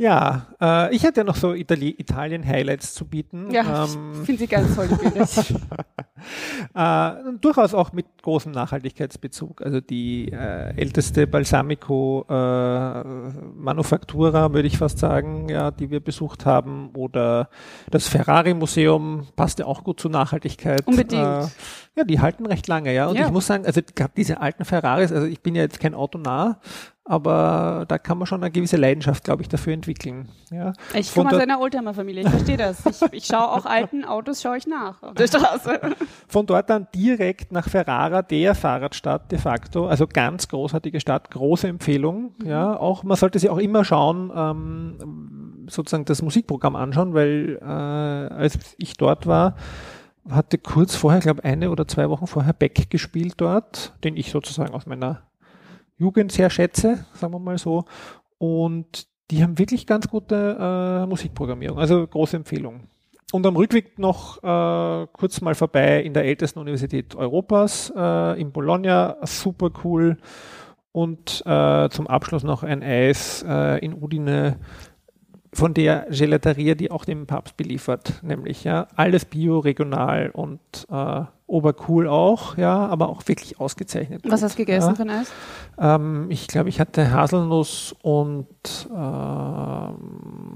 ja, 0.01 0.47
äh, 0.63 0.97
ich 0.97 1.05
hatte 1.05 1.21
ja 1.21 1.25
noch 1.25 1.37
so 1.37 1.53
Itali 1.53 1.91
Italien-Highlights 1.91 2.95
zu 2.95 3.05
bieten. 3.05 3.51
Ja, 3.51 3.85
ähm, 3.85 4.13
ich 4.15 4.21
finde 4.25 4.39
sie 4.39 4.47
ganz 4.47 4.75
toll, 4.75 4.89
äh, 6.75 7.11
durchaus 7.39 7.75
auch 7.75 7.93
mit 7.93 8.07
großem 8.23 8.51
Nachhaltigkeitsbezug. 8.51 9.61
Also 9.61 9.83
die 9.83 10.33
äh, 10.33 10.75
älteste 10.75 11.27
Balsamico 11.27 12.25
äh, 12.31 12.33
würde 12.33 14.67
ich 14.67 14.79
fast 14.79 14.99
sagen, 14.99 15.51
ja, 15.51 15.71
die 15.71 15.91
wir 15.91 16.01
besucht 16.01 16.47
haben. 16.47 16.93
Oder 16.97 17.51
das 17.91 18.09
Ferrari-Museum 18.09 19.27
passte 19.37 19.67
auch 19.67 19.85
gut 19.85 20.01
zur 20.01 20.11
Nachhaltigkeit. 20.11 20.87
Unbedingt. 20.87 21.23
Äh, 21.23 21.47
ja, 21.97 22.05
die 22.05 22.21
halten 22.21 22.47
recht 22.47 22.69
lange, 22.69 22.95
ja. 22.95 23.09
Und 23.09 23.17
ja. 23.17 23.27
ich 23.27 23.33
muss 23.33 23.47
sagen, 23.47 23.67
also 23.67 23.83
gerade 23.95 24.13
diese 24.17 24.41
alten 24.41 24.65
Ferraris, 24.65 25.13
also 25.13 25.27
ich 25.27 25.43
bin 25.43 25.55
ja 25.55 25.61
jetzt 25.63 25.79
kein 25.79 25.95
Autonah, 25.95 26.59
aber 27.05 27.87
da 27.89 27.99
kann 27.99 28.19
man 28.19 28.27
schon 28.27 28.43
eine 28.43 28.51
gewisse 28.51 28.77
Leidenschaft, 28.77 29.25
glaube 29.25 29.43
ich, 29.43 29.49
dafür 29.49 29.73
entwickeln. 29.73 30.29
Ja. 30.51 30.73
Ich 30.95 31.13
komme 31.13 31.31
aus 31.31 31.41
einer 31.41 31.59
Oldtimer-Familie, 31.61 32.23
ich 32.23 32.29
verstehe 32.29 32.57
das. 32.57 32.85
Ich, 32.87 33.13
ich 33.13 33.27
schaue 33.27 33.51
auch 33.51 33.65
alten 33.65 34.05
Autos, 34.05 34.43
schaue 34.43 34.59
ich 34.59 34.67
nach 34.67 35.03
auf 35.03 35.15
der 35.15 35.27
Straße. 35.29 35.81
Von 36.29 36.47
dort 36.47 36.71
dann 36.71 36.87
direkt 36.95 37.53
nach 37.53 37.69
Ferrara, 37.69 38.23
der 38.23 38.55
Fahrradstadt 38.55 39.33
de 39.33 39.39
facto, 39.39 39.87
also 39.87 40.07
ganz 40.07 40.49
großartige 40.49 41.01
Stadt, 41.01 41.31
große 41.31 41.67
Empfehlung. 41.69 42.35
Mhm. 42.39 42.47
Ja, 42.47 42.79
auch 42.79 43.03
man 43.03 43.17
sollte 43.17 43.39
sich 43.39 43.51
auch 43.51 43.59
immer 43.59 43.85
schauen, 43.85 44.31
ähm, 44.35 45.67
sozusagen 45.69 46.05
das 46.05 46.23
Musikprogramm 46.23 46.77
anschauen, 46.77 47.15
weil 47.15 47.59
äh, 47.61 47.65
als 47.65 48.77
ich 48.79 48.97
dort 48.97 49.27
war, 49.27 49.57
hatte 50.29 50.59
kurz 50.59 50.95
vorher, 50.95 51.21
glaube 51.21 51.45
eine 51.45 51.71
oder 51.71 51.89
zwei 51.89 52.09
Wochen 52.11 52.27
vorher 52.27 52.53
Beck 52.53 52.91
gespielt 52.91 53.35
dort, 53.39 53.95
den 54.05 54.17
ich 54.17 54.31
sozusagen 54.31 54.75
aus 54.75 54.87
meiner 54.87 55.23
Jugend 56.01 56.33
sehr 56.33 56.49
schätze, 56.49 57.05
sagen 57.13 57.35
wir 57.35 57.39
mal 57.39 57.59
so. 57.59 57.85
Und 58.39 59.07
die 59.31 59.43
haben 59.43 59.59
wirklich 59.59 59.87
ganz 59.87 60.09
gute 60.09 60.57
äh, 60.59 61.07
Musikprogrammierung, 61.07 61.79
also 61.79 62.07
große 62.07 62.37
Empfehlung. 62.37 62.89
Und 63.33 63.47
am 63.47 63.55
Rückweg 63.55 63.99
noch 63.99 64.43
äh, 64.43 65.07
kurz 65.13 65.41
mal 65.43 65.55
vorbei 65.55 66.03
in 66.03 66.15
der 66.15 66.25
ältesten 66.25 66.59
Universität 66.59 67.15
Europas, 67.15 67.93
äh, 67.95 68.41
in 68.41 68.51
Bologna, 68.51 69.19
super 69.23 69.71
cool. 69.85 70.17
Und 70.93 71.43
äh, 71.47 71.89
zum 71.91 72.09
Abschluss 72.09 72.43
noch 72.43 72.65
ein 72.65 72.83
Eis 72.83 73.45
äh, 73.47 73.79
in 73.85 73.95
Udine 73.95 74.59
von 75.53 75.75
der 75.75 76.07
Gelateria, 76.11 76.75
die 76.75 76.91
auch 76.91 77.05
den 77.05 77.27
Papst 77.27 77.57
beliefert, 77.57 78.23
nämlich 78.23 78.65
ja 78.65 78.87
alles 78.95 79.25
bio, 79.25 79.59
regional 79.59 80.31
und 80.31 80.61
äh, 80.91 81.23
obercool 81.47 82.07
auch, 82.07 82.57
ja, 82.57 82.87
aber 82.87 83.09
auch 83.09 83.27
wirklich 83.27 83.59
ausgezeichnet. 83.59 84.23
Was 84.29 84.43
hast 84.43 84.55
du 84.55 84.59
gegessen 84.59 84.91
ja. 84.91 84.95
für 84.95 85.03
ein 85.03 85.11
Eis? 85.11 85.33
Ähm, 85.79 86.27
ich 86.31 86.47
glaube, 86.47 86.69
ich 86.69 86.79
hatte 86.79 87.11
Haselnuss 87.13 87.97
und 88.03 88.47
äh, 88.89 88.95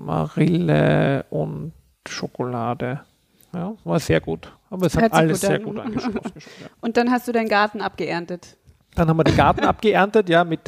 Marille 0.05 1.25
und 1.31 1.73
Schokolade. 2.09 3.01
Ja, 3.53 3.75
war 3.83 3.99
sehr 3.99 4.21
gut. 4.21 4.53
Aber 4.71 4.87
es 4.87 4.95
Hört 4.95 5.07
hat 5.07 5.15
alles 5.15 5.41
gut 5.41 5.49
sehr 5.49 5.59
gut 5.59 5.79
angeschaut. 5.79 6.15
Ja. 6.15 6.69
Und 6.81 6.97
dann 6.97 7.11
hast 7.11 7.27
du 7.27 7.33
deinen 7.33 7.49
Garten 7.49 7.81
abgeerntet. 7.81 8.57
Dann 8.95 9.09
haben 9.09 9.17
wir 9.17 9.25
den 9.25 9.37
Garten 9.37 9.65
abgeerntet, 9.65 10.29
ja, 10.29 10.45
mit 10.45 10.61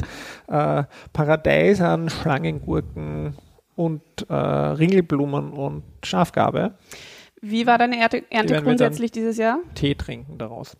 äh, 0.47 0.83
Paradeisern, 1.13 2.09
Schlangengurken 2.09 3.35
und 3.77 4.01
äh, 4.27 4.33
Ringelblumen 4.33 5.53
und 5.53 5.83
Schafgarbe. 6.03 6.77
Wie 7.39 7.67
war 7.67 7.77
deine 7.77 7.99
Ernte, 7.99 8.23
Ernte 8.29 8.61
grundsätzlich 8.61 9.11
dieses 9.11 9.37
Jahr? 9.37 9.59
Tee 9.75 9.95
trinken 9.95 10.37
daraus. 10.37 10.75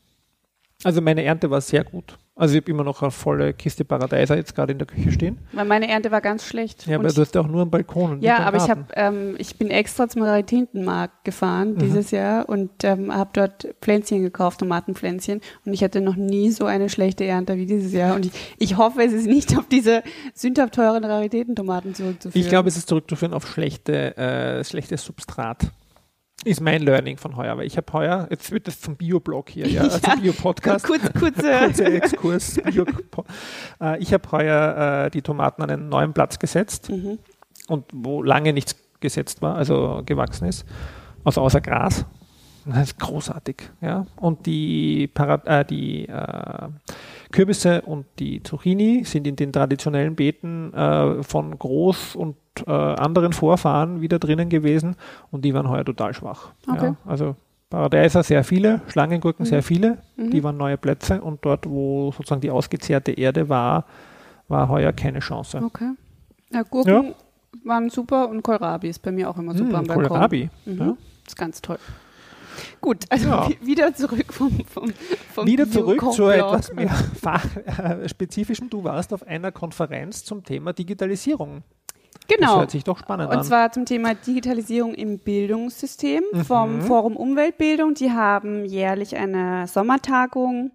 Also 0.84 1.02
meine 1.02 1.24
Ernte 1.24 1.50
war 1.50 1.62
sehr 1.62 1.84
gut. 1.84 2.18
Also 2.40 2.54
ich 2.56 2.62
habe 2.62 2.72
immer 2.72 2.84
noch 2.84 3.02
eine 3.02 3.10
volle 3.10 3.52
Kiste 3.54 3.84
Paradeiser 3.84 4.36
jetzt 4.38 4.54
gerade 4.54 4.72
in 4.72 4.78
der 4.78 4.86
Küche 4.88 5.12
stehen. 5.12 5.40
Weil 5.54 5.66
meine 5.66 5.88
Ernte 5.90 6.12
war 6.12 6.22
ganz 6.22 6.46
schlecht. 6.46 6.86
Ja, 6.86 6.98
aber 7.00 7.08
du 7.10 7.22
hast 7.22 7.34
ja 7.34 7.42
auch 7.42 7.48
nur 7.48 7.62
einen 7.62 7.72
Balkon. 7.72 8.12
und 8.14 8.22
Ja, 8.24 8.38
aber 8.40 8.58
ich 8.58 8.68
Garten. 8.68 8.86
habe, 8.96 9.18
ähm, 9.18 9.36
ich 9.40 9.58
bin 9.58 9.72
extra 9.72 10.08
zum 10.08 10.22
Raritätenmarkt 10.22 11.24
gefahren 11.24 11.74
Mhm. 11.74 11.80
dieses 11.80 12.12
Jahr 12.12 12.48
und 12.48 12.70
ähm, 12.84 13.12
habe 13.14 13.32
dort 13.34 13.68
Pflänzchen 13.82 14.22
gekauft, 14.22 14.60
Tomatenpflänzchen. 14.60 15.42
Und 15.66 15.74
ich 15.74 15.84
hatte 15.84 16.00
noch 16.00 16.16
nie 16.16 16.52
so 16.52 16.66
eine 16.66 16.90
schlechte 16.90 17.26
Ernte 17.26 17.58
wie 17.58 17.66
dieses 17.66 17.92
Jahr. 17.92 18.16
Und 18.16 18.28
ich, 18.28 18.32
ich 18.60 18.78
hoffe, 18.78 19.02
es 19.04 19.14
ist 19.14 19.26
nicht 19.26 19.58
auf 19.58 19.68
diese 19.68 20.04
sündhaft 20.36 20.76
teuren 20.76 21.04
Raritätentomaten 21.06 21.96
zurückzuführen. 21.96 22.40
Ich 22.44 22.50
glaube, 22.50 22.70
es 22.70 22.78
ist 22.78 22.88
zurückzuführen 22.88 23.34
auf 23.34 23.48
schlechte, 23.48 24.16
äh, 24.16 24.64
schlechtes 24.64 25.04
Substrat. 25.04 25.72
Ist 26.46 26.62
mein 26.62 26.84
Learning 26.84 27.18
von 27.18 27.36
heuer. 27.36 27.52
Aber 27.52 27.66
ich 27.66 27.78
habe 27.78 27.92
heuer, 27.94 28.28
jetzt 28.30 28.52
wird 28.52 28.68
das 28.68 28.80
zum 28.80 28.96
Bio-Blog 28.96 29.50
hier, 29.50 29.68
ja, 29.68 29.82
also 29.82 30.00
Ja. 30.08 30.16
Bio-Podcast. 30.16 30.86
kurz, 30.86 31.02
kurze, 31.14 31.42
Kurzer 31.42 31.94
Exkurs. 31.94 32.60
Bio 32.64 32.86
äh, 33.82 33.98
ich 34.00 34.14
habe 34.14 34.32
heuer 34.32 35.06
äh, 35.06 35.10
die 35.10 35.22
Tomaten 35.22 35.64
an 35.64 35.72
einen 35.72 35.90
neuen 35.90 36.14
Platz 36.14 36.38
gesetzt 36.38 36.90
mhm. 36.90 37.18
und 37.68 37.86
wo 37.92 38.22
lange 38.22 38.54
nichts 38.54 38.76
gesetzt 39.00 39.42
war, 39.42 39.56
also 39.56 40.02
gewachsen 40.06 40.48
ist, 40.48 40.66
also 41.24 41.42
außer 41.42 41.62
Gras. 41.62 42.06
Das 42.66 42.90
ist 42.90 43.00
großartig. 43.00 43.70
Ja? 43.82 44.06
Und 44.18 44.46
die, 44.46 45.08
Para 45.08 45.42
äh, 45.46 45.66
die 45.66 46.08
äh, 46.08 46.68
Kürbisse 47.32 47.82
und 47.82 48.06
die 48.20 48.44
Zucchini 48.44 49.04
sind 49.06 49.26
in 49.26 49.36
den 49.36 49.54
traditionellen 49.54 50.16
Beeten 50.16 50.74
äh, 50.74 51.24
von 51.24 51.56
Groß- 51.56 52.16
und 52.16 52.36
äh, 52.66 52.72
anderen 52.72 53.34
Vorfahren 53.34 54.02
wieder 54.02 54.20
drinnen 54.20 54.50
gewesen 54.50 54.96
und 55.32 55.44
die 55.46 55.54
waren 55.54 55.70
heuer 55.70 55.86
total 55.86 56.14
schwach. 56.14 56.50
Okay. 56.68 56.86
Ja? 56.88 56.96
Also 57.06 57.36
Paradeiser 57.70 58.24
sehr 58.24 58.44
viele, 58.44 58.82
Schlangengurken 58.88 59.44
Mhm. 59.44 59.50
sehr 59.50 59.62
viele, 59.64 59.98
Mhm. 60.16 60.32
die 60.32 60.44
waren 60.44 60.56
neue 60.58 60.78
Plätze 60.78 61.22
und 61.22 61.44
dort, 61.44 61.70
wo 61.70 62.12
sozusagen 62.12 62.42
die 62.42 62.52
ausgezehrte 62.52 63.12
Erde 63.12 63.50
war, 63.50 63.86
war 64.48 64.70
heuer 64.70 64.94
keine 64.94 65.20
Chance. 65.20 65.62
Okay. 65.64 65.92
Ja, 66.54 66.64
Gurken 66.64 67.14
waren 67.66 67.90
super 67.90 68.30
und 68.30 68.42
Kohlrabi 68.42 68.88
ist 68.88 69.00
bei 69.00 69.12
mir 69.12 69.30
auch 69.30 69.38
immer 69.38 69.54
super 69.54 69.72
Mm, 69.72 69.76
am 69.76 69.86
Balkon. 69.88 70.08
Kohlrabi. 70.08 70.50
Mhm. 70.66 70.78
Ja. 70.80 70.94
ist 71.28 71.36
ganz 71.38 71.62
toll. 71.62 71.78
Gut, 72.82 73.04
also 73.10 73.28
Ja. 73.30 73.48
wi- 73.50 73.58
wieder 73.66 73.94
zurück 73.94 74.32
vom, 74.34 74.52
vom, 74.66 74.94
vom 75.34 75.46
Wieder 75.46 75.70
zurück 75.70 76.02
zu 76.14 76.30
etwas 76.30 76.74
mehr 76.74 76.90
fachspezifischem. 77.22 78.70
Du 78.70 78.84
warst 78.84 79.14
auf 79.14 79.26
einer 79.28 79.52
Konferenz 79.52 80.24
zum 80.24 80.44
Thema 80.44 80.74
Digitalisierung. 80.74 81.64
Das 82.28 82.38
Genau. 82.38 82.60
hört 82.60 82.72
sich 82.72 82.84
doch 82.84 82.98
spannend 83.00 83.30
Und 83.30 83.38
an. 83.38 83.44
zwar 83.44 83.72
zum 83.72 83.86
Thema 83.86 84.14
Digitalisierung 84.14 84.94
im 84.94 85.20
Bildungssystem 85.20 86.24
vom 86.46 86.78
Mhm. 86.78 86.82
Forum 86.82 87.16
Umweltbildung. 87.16 87.94
Die 87.94 88.12
haben 88.12 88.66
jährlich 88.66 89.16
eine 89.16 89.66
Sommertagung 89.68 90.72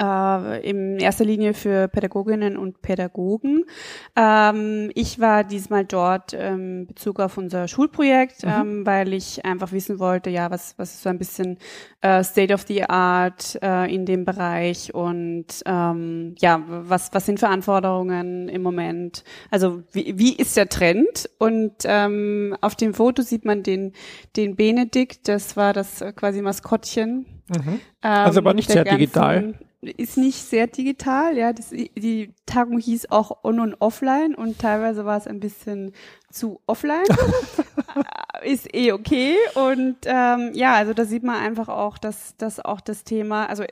äh, 0.00 0.68
in 0.68 0.98
erster 0.98 1.24
Linie 1.24 1.52
für 1.54 1.88
Pädagoginnen 1.88 2.56
und 2.56 2.80
Pädagogen. 2.82 3.64
Ähm, 4.16 4.90
ich 4.94 5.20
war 5.20 5.44
diesmal 5.44 5.84
dort 5.84 6.32
ähm, 6.34 6.80
in 6.80 6.86
Bezug 6.86 7.20
auf 7.20 7.36
unser 7.38 7.68
Schulprojekt, 7.68 8.44
Mhm. 8.44 8.50
ähm, 8.50 8.86
weil 8.86 9.12
ich 9.12 9.44
einfach 9.44 9.72
wissen 9.72 9.98
wollte, 9.98 10.30
ja, 10.30 10.50
was, 10.50 10.74
was 10.78 10.94
ist 10.94 11.02
so 11.02 11.08
ein 11.10 11.18
bisschen 11.18 11.58
äh, 12.00 12.22
State 12.24 12.52
of 12.54 12.62
the 12.66 12.84
Art 12.84 13.58
äh, 13.62 13.92
in 13.94 14.06
dem 14.06 14.24
Bereich 14.24 14.94
und 14.94 15.46
ähm, 15.66 16.34
ja, 16.38 16.62
was, 16.66 17.10
was 17.12 17.26
sind 17.26 17.38
für 17.40 17.48
Anforderungen 17.48 18.48
im 18.48 18.62
Moment? 18.62 19.24
Also 19.50 19.82
wie, 19.92 20.18
wie 20.18 20.34
ist 20.34 20.56
der 20.56 20.68
Trend? 20.68 21.28
Und 21.38 21.72
ähm, 21.84 22.56
auf 22.60 22.74
dem 22.76 22.94
Foto 22.94 23.22
sieht 23.22 23.44
man 23.44 23.62
den, 23.62 23.92
den 24.36 24.56
Benedikt, 24.56 25.28
das 25.28 25.56
war 25.56 25.72
das 25.72 26.00
äh, 26.00 26.12
quasi 26.12 26.40
Maskottchen. 26.42 27.26
mhm. 27.48 27.68
Ähm, 27.68 27.80
Also 28.02 28.40
aber 28.40 28.54
nicht 28.54 28.70
sehr 28.70 28.84
ganzen- 28.84 28.98
digital. 28.98 29.54
Ist 29.82 30.18
nicht 30.18 30.36
sehr 30.36 30.66
digital, 30.66 31.38
ja. 31.38 31.52
Das, 31.54 31.70
die 31.70 32.34
Tagung 32.44 32.78
hieß 32.78 33.10
auch 33.10 33.44
on 33.44 33.60
und 33.60 33.76
offline 33.80 34.34
und 34.34 34.58
teilweise 34.58 35.06
war 35.06 35.16
es 35.16 35.26
ein 35.26 35.40
bisschen 35.40 35.92
zu 36.30 36.60
offline. 36.66 37.04
ist 38.42 38.74
eh 38.74 38.92
okay. 38.92 39.36
Und 39.54 39.96
ähm, 40.04 40.50
ja, 40.54 40.74
also 40.74 40.92
da 40.92 41.04
sieht 41.04 41.22
man 41.22 41.36
einfach 41.36 41.68
auch, 41.68 41.96
dass, 41.96 42.36
dass 42.36 42.60
auch 42.60 42.80
das 42.80 43.04
Thema, 43.04 43.46
also 43.46 43.64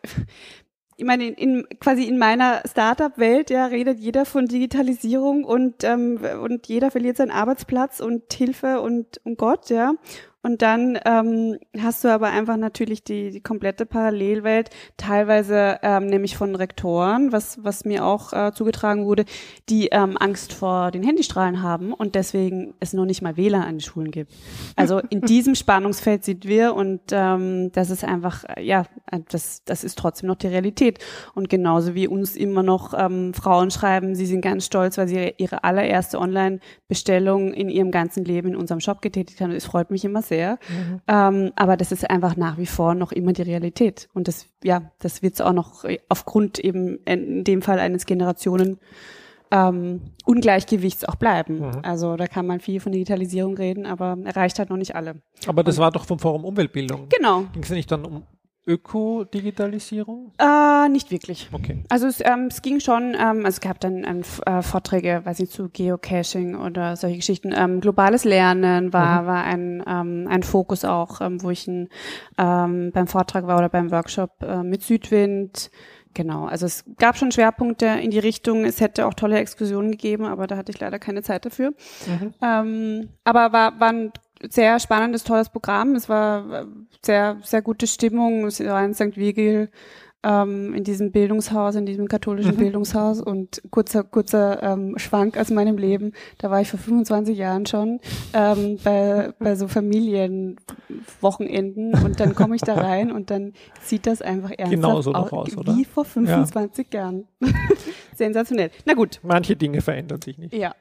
ich 0.97 1.05
meine, 1.05 1.29
in, 1.29 1.35
in, 1.35 1.67
quasi 1.79 2.05
in 2.05 2.19
meiner 2.19 2.62
Startup-Welt, 2.69 3.50
ja, 3.50 3.67
redet 3.67 4.00
jeder 4.00 4.25
von 4.25 4.47
Digitalisierung 4.47 5.45
und, 5.45 5.85
ähm, 5.85 6.19
und 6.43 6.67
jeder 6.67 6.91
verliert 6.91 7.19
seinen 7.19 7.31
Arbeitsplatz 7.31 8.00
und 8.00 8.33
Hilfe 8.33 8.81
und, 8.81 9.21
und 9.25 9.38
Gott, 9.38 9.71
ja. 9.71 9.95
Und 10.49 10.62
dann 10.62 10.99
ähm, 11.05 11.59
hast 11.78 12.05
du 12.05 12.09
aber 12.09 12.28
einfach 12.28 12.57
natürlich 12.57 13.05
die, 13.05 13.31
die 13.31 13.43
komplette 13.43 13.85
Parallelwelt, 13.85 14.71
teilweise 14.97 15.78
ähm, 15.83 16.07
nämlich 16.07 16.38
von 16.38 16.55
Rektoren, 16.55 17.33
was, 17.33 17.62
was 17.62 17.85
mir 17.85 18.07
auch 18.07 18.33
äh, 18.33 18.52
zugetragen 18.55 19.05
wurde, 19.05 19.26
die 19.69 19.88
ähm, 19.88 20.17
Angst 20.19 20.55
vor 20.55 20.90
den 20.90 21.02
Handystrahlen 21.02 21.61
haben 21.61 21.93
und 21.93 22.14
deswegen 22.14 22.73
es 22.81 22.95
noch 22.95 23.05
nicht 23.05 23.21
mal 23.21 23.37
WLAN 23.37 23.61
an 23.61 23.75
den 23.75 23.81
Schulen 23.81 24.11
gibt. 24.11 24.33
Also 24.75 25.00
in 25.11 25.21
diesem 25.28 25.55
Spannungsfeld 25.55 26.25
sind 26.25 26.47
wir 26.47 26.75
und 26.75 27.02
ähm, 27.11 27.71
das 27.73 27.90
ist 27.90 28.02
einfach, 28.02 28.45
äh, 28.45 28.64
ja, 28.64 28.87
äh, 29.12 29.21
das, 29.28 29.64
das 29.64 29.85
ist 29.85 29.99
trotzdem 29.99 30.28
noch 30.28 30.37
die 30.37 30.47
Realität. 30.47 30.99
Und 31.35 31.50
genauso 31.50 31.95
wie 31.95 32.09
uns 32.09 32.37
immer 32.37 32.62
noch 32.62 32.95
ähm, 32.97 33.35
Frauen 33.35 33.71
schreiben, 33.71 34.14
sie 34.14 34.25
sind 34.25 34.40
ganz 34.40 34.64
stolz, 34.64 34.97
weil 34.97 35.09
sie 35.09 35.35
ihre, 35.37 35.62
allererste 35.62 36.19
Online-Bestellung 36.19 37.52
in 37.52 37.69
ihrem 37.69 37.90
ganzen 37.90 38.25
Leben 38.25 38.49
in 38.49 38.57
unserem 38.57 38.81
Shop 38.81 39.02
getätigt 39.02 39.43
haben. 39.43 39.52
Das 39.52 39.67
freut 39.67 39.90
mich 39.90 40.07
immer 40.07 40.23
sehr. 40.23 40.38
Mhm. 40.47 41.00
Ähm, 41.07 41.52
aber 41.57 41.76
das 41.76 41.92
ist 41.92 42.09
einfach 42.09 42.37
nach 42.37 42.59
wie 42.59 42.66
vor 42.66 42.95
noch 42.95 43.12
immer 43.12 43.33
die 43.33 43.42
Realität. 43.42 44.09
Und 44.14 44.28
das, 44.28 44.47
ja, 44.62 44.90
das 44.99 45.23
wird 45.23 45.35
es 45.35 45.40
auch 45.40 45.52
noch 45.52 45.85
aufgrund 46.09 46.59
eben 46.59 46.99
in 47.04 47.45
dem 47.45 47.62
Fall 47.62 47.78
eines 47.78 48.07
Generationen 48.07 48.78
ähm, 49.50 50.00
Ungleichgewichts 50.25 51.04
auch 51.04 51.16
bleiben. 51.16 51.61
Mhm. 51.61 51.80
Also 51.83 52.16
da 52.16 52.26
kann 52.26 52.47
man 52.47 52.61
viel 52.61 52.80
von 52.80 52.92
Digitalisierung 52.92 53.57
reden, 53.57 53.87
aber 53.87 54.18
erreicht 54.25 54.59
halt 54.59 54.71
noch 54.71 54.76
nicht 54.76 54.95
alle. 54.95 55.23
Aber 55.47 55.64
das 55.64 55.78
war 55.78 55.90
doch 55.90 56.04
vom 56.04 56.18
Forum 56.18 56.45
Umweltbildung. 56.45 57.09
Genau. 57.09 57.45
Ging 57.52 57.62
es 57.62 57.71
nicht 57.71 57.90
dann 57.90 58.04
um 58.04 58.23
Ökodigitalisierung? 58.68 60.32
Äh, 60.38 60.88
nicht 60.90 61.10
wirklich. 61.10 61.48
Okay. 61.52 61.82
Also 61.88 62.06
es, 62.06 62.20
ähm, 62.20 62.48
es 62.50 62.60
ging 62.60 62.80
schon, 62.80 63.14
ähm, 63.14 63.44
also 63.44 63.48
es 63.48 63.60
gab 63.60 63.80
dann 63.80 64.04
ähm, 64.04 64.22
äh, 64.44 64.62
Vorträge, 64.62 65.22
weiß 65.25 65.38
nicht, 65.38 65.52
zu 65.52 65.70
Geocaching 65.70 66.54
oder 66.54 66.94
solche 66.96 67.16
Geschichten. 67.16 67.52
Ähm, 67.56 67.80
globales 67.80 68.25
Lernen 68.25 68.92
war, 68.92 69.26
war 69.26 69.44
ein, 69.44 69.82
ähm, 69.87 70.26
ein 70.28 70.42
Fokus 70.42 70.84
auch, 70.84 71.22
ähm, 71.22 71.42
wo 71.42 71.50
ich 71.50 71.66
ein, 71.66 71.88
ähm, 72.37 72.90
beim 72.92 73.06
Vortrag 73.06 73.46
war 73.46 73.58
oder 73.58 73.70
beim 73.70 73.90
Workshop 73.90 74.42
äh, 74.42 74.62
mit 74.62 74.82
Südwind. 74.82 75.70
Genau, 76.14 76.46
also 76.46 76.66
es 76.66 76.84
gab 76.98 77.16
schon 77.16 77.30
Schwerpunkte 77.30 77.87
in 77.87 78.10
die 78.10 78.18
Richtung. 78.18 78.64
Es 78.64 78.80
hätte 78.80 79.06
auch 79.06 79.14
tolle 79.14 79.38
Exkursionen 79.38 79.92
gegeben, 79.92 80.25
aber 80.25 80.46
da 80.46 80.56
hatte 80.56 80.72
ich 80.72 80.80
leider 80.80 80.98
keine 80.98 81.22
Zeit 81.22 81.46
dafür. 81.46 81.75
Mhm. 82.06 82.34
Ähm, 82.42 83.08
aber 83.25 83.52
war, 83.52 83.78
war 83.78 83.88
ein 83.90 84.12
sehr 84.49 84.80
spannendes, 84.80 85.25
tolles 85.25 85.50
Programm. 85.50 85.95
Es 85.95 86.09
war 86.09 86.62
äh, 86.62 86.66
sehr, 87.04 87.37
sehr 87.42 87.61
gute 87.62 87.87
Stimmung. 87.87 88.47
Es 88.47 88.61
war 88.61 88.83
in 88.85 88.95
St. 88.95 89.16
Vigil 89.16 89.68
ähm, 90.25 90.75
in 90.75 90.83
diesem 90.83 91.12
Bildungshaus, 91.12 91.76
in 91.76 91.87
diesem 91.87 92.09
katholischen 92.09 92.54
Mhm. 92.54 92.59
Bildungshaus 92.59 93.21
und 93.23 93.62
kurzer, 93.71 94.02
kurzer 94.02 94.61
ähm, 94.64 94.99
Schwank 94.99 95.38
aus 95.38 95.49
meinem 95.50 95.78
Leben. 95.78 96.11
Da 96.38 96.50
war 96.50 96.61
ich 96.61 96.68
vor 96.68 96.80
25 96.80 97.38
Jahren 97.38 97.66
schon 97.66 98.00
ähm, 98.35 98.78
bei, 98.83 99.33
bei 99.38 99.54
so 99.54 99.68
Familienwochenenden 99.68 101.95
und 102.04 102.18
dann 102.18 102.35
komme 102.35 102.57
ich 102.57 102.62
da 102.62 102.75
rein 102.80 103.12
und 103.12 103.30
dann 103.30 103.52
sieht 103.80 104.07
das 104.09 104.21
einfach 104.23 104.50
ernsthaft 104.50 104.71
Genauso 104.71 105.12
noch 105.12 105.30
aus, 105.33 105.50
aus, 105.52 105.57
oder? 105.57 105.76
wie 105.76 105.85
vor 105.85 106.04
25 106.04 106.92
Jahren. 106.92 107.28
Sensationell. 108.16 108.71
Na 108.85 108.95
gut, 108.95 109.21
Manche 109.23 109.54
Dinge 109.57 109.80
verändern 109.80 110.21
sich 110.23 110.38
nicht. 110.38 110.52
ja. 110.54 110.75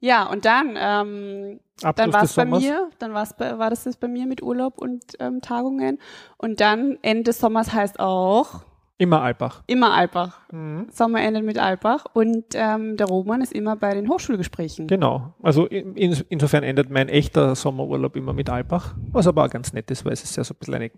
Ja, 0.00 0.24
und 0.24 0.44
dann, 0.44 0.76
ähm, 0.78 1.60
Abschluss 1.82 1.94
dann 1.96 2.12
war 2.12 2.22
es 2.22 2.34
bei 2.34 2.44
mir, 2.46 2.90
dann 2.98 3.12
war's 3.14 3.36
bei, 3.36 3.58
war 3.58 3.70
das 3.70 3.84
das 3.84 3.96
bei 3.96 4.08
mir 4.08 4.26
mit 4.26 4.42
Urlaub 4.42 4.78
und 4.78 5.04
ähm, 5.18 5.40
Tagungen. 5.40 5.98
Und 6.38 6.60
dann 6.60 6.98
Ende 7.02 7.24
des 7.24 7.38
Sommers 7.38 7.72
heißt 7.72 8.00
auch 8.00 8.64
Immer 9.00 9.22
Alpbach. 9.22 9.62
immer 9.66 9.94
Alpbach. 9.94 10.40
Mhm. 10.52 10.88
Sommer 10.92 11.22
endet 11.22 11.42
mit 11.42 11.58
Alpbach. 11.58 12.04
Und 12.12 12.44
ähm, 12.52 12.98
der 12.98 13.06
Roman 13.06 13.40
ist 13.40 13.54
immer 13.54 13.74
bei 13.74 13.94
den 13.94 14.10
Hochschulgesprächen. 14.10 14.88
Genau. 14.88 15.32
Also 15.42 15.64
in, 15.64 15.96
in, 15.96 16.22
insofern 16.28 16.64
endet 16.64 16.90
mein 16.90 17.08
echter 17.08 17.54
Sommerurlaub 17.54 18.14
immer 18.16 18.34
mit 18.34 18.50
Alpbach, 18.50 18.94
was 19.10 19.26
aber 19.26 19.46
auch 19.46 19.50
ganz 19.50 19.72
nett 19.72 19.90
ist, 19.90 20.04
weil 20.04 20.12
es 20.12 20.22
ist 20.22 20.36
ja 20.36 20.44
so 20.44 20.52
ein 20.52 20.58
bisschen 20.58 20.74
eine 20.74 20.90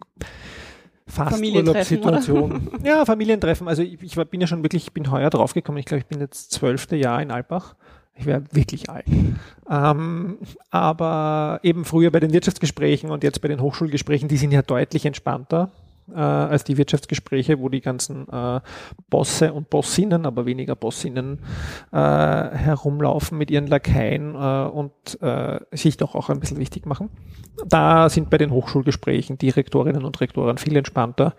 Familientreffen, 1.06 2.02
Fasturlaubssituation. 2.02 2.70
Ja, 2.84 3.04
Familientreffen. 3.04 3.68
Also 3.68 3.82
ich, 3.82 4.02
ich 4.02 4.16
war, 4.16 4.24
bin 4.24 4.40
ja 4.40 4.48
schon 4.48 4.64
wirklich, 4.64 4.82
ich 4.84 4.92
bin 4.92 5.08
heuer 5.10 5.30
draufgekommen. 5.30 5.78
Ich 5.78 5.86
glaube, 5.86 6.00
ich 6.00 6.06
bin 6.06 6.18
jetzt 6.18 6.50
zwölfte 6.50 6.96
Jahr 6.96 7.22
in 7.22 7.30
Alpbach. 7.30 7.76
Ich 8.14 8.26
wäre 8.26 8.44
wirklich 8.52 8.90
alt. 8.90 9.06
Ähm, 9.68 10.38
aber 10.70 11.60
eben 11.62 11.84
früher 11.84 12.10
bei 12.10 12.20
den 12.20 12.32
Wirtschaftsgesprächen 12.32 13.10
und 13.10 13.24
jetzt 13.24 13.40
bei 13.40 13.48
den 13.48 13.60
Hochschulgesprächen, 13.60 14.28
die 14.28 14.36
sind 14.36 14.52
ja 14.52 14.62
deutlich 14.62 15.06
entspannter 15.06 15.70
äh, 16.10 16.18
als 16.18 16.64
die 16.64 16.76
Wirtschaftsgespräche, 16.76 17.58
wo 17.58 17.68
die 17.68 17.80
ganzen 17.80 18.28
äh, 18.28 18.60
Bosse 19.08 19.52
und 19.52 19.70
Bossinnen, 19.70 20.26
aber 20.26 20.46
weniger 20.46 20.76
Bossinnen, 20.76 21.38
äh, 21.92 21.96
herumlaufen 21.96 23.38
mit 23.38 23.50
ihren 23.50 23.66
Lakaien 23.66 24.34
äh, 24.34 24.68
und 24.68 24.92
äh, 25.22 25.60
sich 25.72 25.96
doch 25.96 26.14
auch 26.14 26.28
ein 26.28 26.40
bisschen 26.40 26.58
wichtig 26.58 26.86
machen. 26.86 27.10
Da 27.66 28.08
sind 28.08 28.30
bei 28.30 28.38
den 28.38 28.50
Hochschulgesprächen 28.50 29.38
die 29.38 29.50
Rektorinnen 29.50 30.04
und 30.04 30.20
Rektoren 30.20 30.58
viel 30.58 30.76
entspannter, 30.76 31.34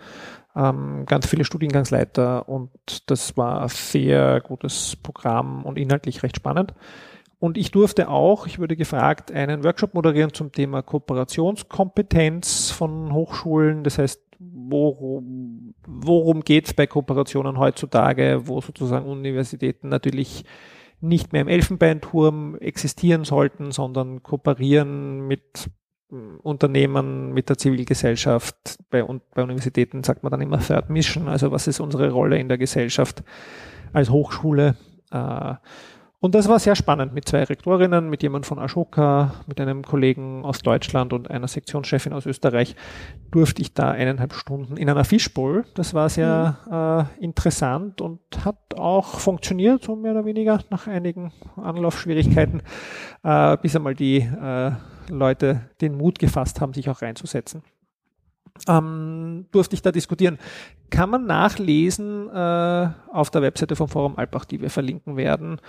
ähm, 0.56 1.06
ganz 1.06 1.28
viele 1.28 1.46
Studiengangsleiter 1.46 2.48
und 2.48 2.70
das 3.10 3.36
war 3.38 3.62
ein 3.62 3.70
sehr 3.70 4.42
gutes 4.42 4.96
Programm 4.96 5.64
und 5.64 5.78
inhaltlich 5.78 6.24
recht 6.24 6.38
spannend. 6.38 6.74
Und 7.40 7.58
ich 7.58 7.72
durfte 7.72 8.08
auch, 8.08 8.48
ich 8.48 8.58
wurde 8.58 8.78
gefragt, 8.78 9.32
einen 9.32 9.66
Workshop 9.66 9.94
moderieren 9.94 10.34
zum 10.34 10.54
Thema 10.54 10.82
Kooperationskompetenz 10.82 12.72
von 12.72 13.12
Hochschulen. 13.12 13.84
Das 13.84 13.98
heißt, 13.98 14.22
worum, 14.40 15.74
worum 15.86 16.42
geht 16.46 16.68
es 16.68 16.74
bei 16.74 16.88
Kooperationen 16.88 17.60
heutzutage, 17.60 18.44
wo 18.46 18.62
sozusagen 18.62 19.08
Universitäten 19.08 19.90
natürlich 19.90 20.46
nicht 21.02 21.34
mehr 21.34 21.42
im 21.42 21.50
Elfenbeinturm 21.50 22.56
existieren 22.60 23.26
sollten, 23.26 23.72
sondern 23.72 24.24
kooperieren 24.24 25.28
mit 25.28 25.70
Unternehmen, 26.42 27.34
mit 27.34 27.50
der 27.50 27.58
Zivilgesellschaft. 27.58 28.56
Bei, 28.90 29.04
bei 29.34 29.44
Universitäten 29.44 30.04
sagt 30.04 30.24
man 30.24 30.32
dann 30.32 30.42
immer 30.42 30.60
Third 30.60 30.90
Mission, 30.90 31.28
also 31.28 31.52
was 31.52 31.68
ist 31.68 31.80
unsere 31.80 32.12
Rolle 32.12 32.38
in 32.38 32.48
der 32.48 32.58
Gesellschaft 32.58 33.24
als 33.94 34.10
Hochschule. 34.10 34.76
Äh, 35.12 35.56
und 36.24 36.36
das 36.36 36.48
war 36.48 36.58
sehr 36.58 36.78
spannend 36.78 37.14
mit 37.14 37.28
zwei 37.28 37.44
Rektorinnen, 37.44 38.10
mit 38.10 38.24
jemand 38.24 38.46
von 38.46 38.58
Ashoka, 38.58 39.34
mit 39.46 39.60
einem 39.60 39.84
Kollegen 39.84 40.46
aus 40.46 40.60
Deutschland 40.60 41.12
und 41.12 41.30
einer 41.30 41.50
Sektionschefin 41.50 42.14
aus 42.14 42.26
Österreich, 42.26 42.78
durfte 43.30 43.62
ich 43.62 43.74
da 43.74 43.92
eineinhalb 43.92 44.34
Stunden 44.34 44.78
in 44.78 44.90
einer 44.90 45.04
Fishbowl. 45.04 45.66
Das 45.76 45.94
war 45.94 46.08
sehr 46.08 47.10
äh, 47.20 47.22
interessant 47.22 48.00
und 48.00 48.22
hat 48.46 48.56
auch 48.78 49.20
funktioniert, 49.20 49.84
so 49.84 49.98
mehr 49.98 50.14
oder 50.14 50.24
weniger, 50.24 50.62
nach 50.70 50.88
einigen 50.88 51.34
Anlaufschwierigkeiten, 51.58 52.62
äh, 53.24 53.58
bis 53.58 53.76
einmal 53.76 53.94
die 53.94 54.20
äh, 54.20 54.72
Leute 55.10 55.70
den 55.82 55.96
Mut 55.96 56.20
gefasst 56.20 56.62
haben, 56.62 56.74
sich 56.74 56.90
auch 56.90 57.02
reinzusetzen. 57.02 57.64
Ähm, 58.68 59.48
durfte 59.52 59.76
ich 59.76 59.82
da 59.82 59.92
diskutieren. 59.92 60.38
Kann 60.92 61.10
man 61.10 61.26
nachlesen 61.26 62.30
äh, 62.30 62.90
auf 63.12 63.32
der 63.32 63.42
Webseite 63.42 63.76
vom 63.76 63.90
Forum 63.90 64.16
Alpbach, 64.16 64.46
die 64.46 64.62
wir 64.62 64.70
verlinken 64.70 65.18
werden. 65.18 65.60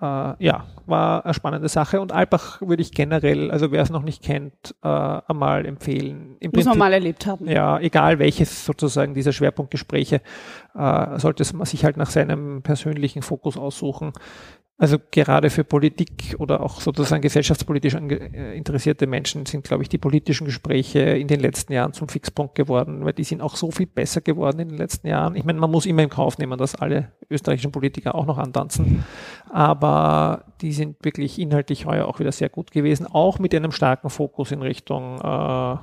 Äh, 0.00 0.42
ja, 0.42 0.64
war 0.86 1.26
eine 1.26 1.34
spannende 1.34 1.68
Sache 1.68 2.00
und 2.00 2.12
Alpbach 2.12 2.62
würde 2.62 2.80
ich 2.80 2.92
generell, 2.92 3.50
also 3.50 3.70
wer 3.70 3.82
es 3.82 3.90
noch 3.90 4.02
nicht 4.02 4.22
kennt, 4.22 4.74
äh, 4.82 4.88
einmal 4.88 5.66
empfehlen. 5.66 6.36
Im 6.40 6.52
Muss 6.54 6.64
man 6.64 6.78
mal 6.78 6.94
erlebt 6.94 7.26
haben. 7.26 7.46
ja, 7.46 7.78
egal 7.78 8.18
welches 8.18 8.64
sozusagen 8.64 9.12
dieser 9.12 9.32
Schwerpunktgespräche, 9.32 10.22
äh, 10.74 11.18
sollte 11.18 11.44
man 11.54 11.66
sich 11.66 11.84
halt 11.84 11.98
nach 11.98 12.08
seinem 12.08 12.62
persönlichen 12.62 13.20
Fokus 13.20 13.58
aussuchen. 13.58 14.14
Also 14.80 14.96
gerade 15.10 15.50
für 15.50 15.62
Politik 15.62 16.36
oder 16.38 16.62
auch 16.62 16.80
sozusagen 16.80 17.20
gesellschaftspolitisch 17.20 17.94
äh, 17.96 18.56
interessierte 18.56 19.06
Menschen 19.06 19.44
sind, 19.44 19.62
glaube 19.62 19.82
ich, 19.82 19.90
die 19.90 19.98
politischen 19.98 20.46
Gespräche 20.46 21.00
in 21.00 21.28
den 21.28 21.40
letzten 21.40 21.74
Jahren 21.74 21.92
zum 21.92 22.08
Fixpunkt 22.08 22.54
geworden, 22.54 23.04
weil 23.04 23.12
die 23.12 23.24
sind 23.24 23.42
auch 23.42 23.56
so 23.56 23.70
viel 23.70 23.84
besser 23.84 24.22
geworden 24.22 24.58
in 24.58 24.70
den 24.70 24.78
letzten 24.78 25.06
Jahren. 25.06 25.36
Ich 25.36 25.44
meine, 25.44 25.60
man 25.60 25.70
muss 25.70 25.84
immer 25.84 26.02
in 26.02 26.08
Kauf 26.08 26.38
nehmen, 26.38 26.56
dass 26.56 26.74
alle 26.74 27.12
österreichischen 27.28 27.72
Politiker 27.72 28.14
auch 28.14 28.24
noch 28.24 28.38
antanzen, 28.38 29.04
aber 29.50 30.46
die 30.62 30.72
sind 30.72 30.96
wirklich 31.04 31.38
inhaltlich 31.38 31.84
heuer 31.84 32.06
auch 32.06 32.18
wieder 32.18 32.32
sehr 32.32 32.48
gut 32.48 32.70
gewesen, 32.70 33.06
auch 33.06 33.38
mit 33.38 33.54
einem 33.54 33.72
starken 33.72 34.08
Fokus 34.08 34.50
in 34.50 34.62
Richtung 34.62 35.20
äh, 35.20 35.76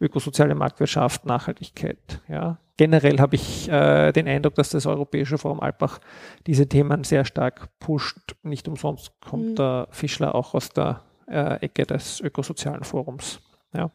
ökosoziale 0.00 0.54
Marktwirtschaft, 0.54 1.26
Nachhaltigkeit. 1.26 2.22
Ja. 2.28 2.58
Generell 2.76 3.18
habe 3.20 3.36
ich 3.36 3.68
äh, 3.70 4.12
den 4.12 4.28
Eindruck, 4.28 4.54
dass 4.56 4.70
das 4.70 4.86
Europäische 4.86 5.38
Forum 5.38 5.60
Alpbach 5.60 5.98
diese 6.46 6.68
Themen 6.68 7.04
sehr 7.04 7.24
stark 7.24 7.68
pusht. 7.78 8.36
Nicht 8.42 8.68
umsonst 8.68 9.12
kommt 9.20 9.50
Mhm. 9.50 9.56
der 9.56 9.88
Fischler 9.90 10.34
auch 10.34 10.54
aus 10.54 10.68
der 10.70 11.00
äh, 11.28 11.56
Ecke 11.64 11.86
des 11.86 12.20
ökosozialen 12.20 12.84
Forums. 12.84 13.40
Ja, 13.74 13.90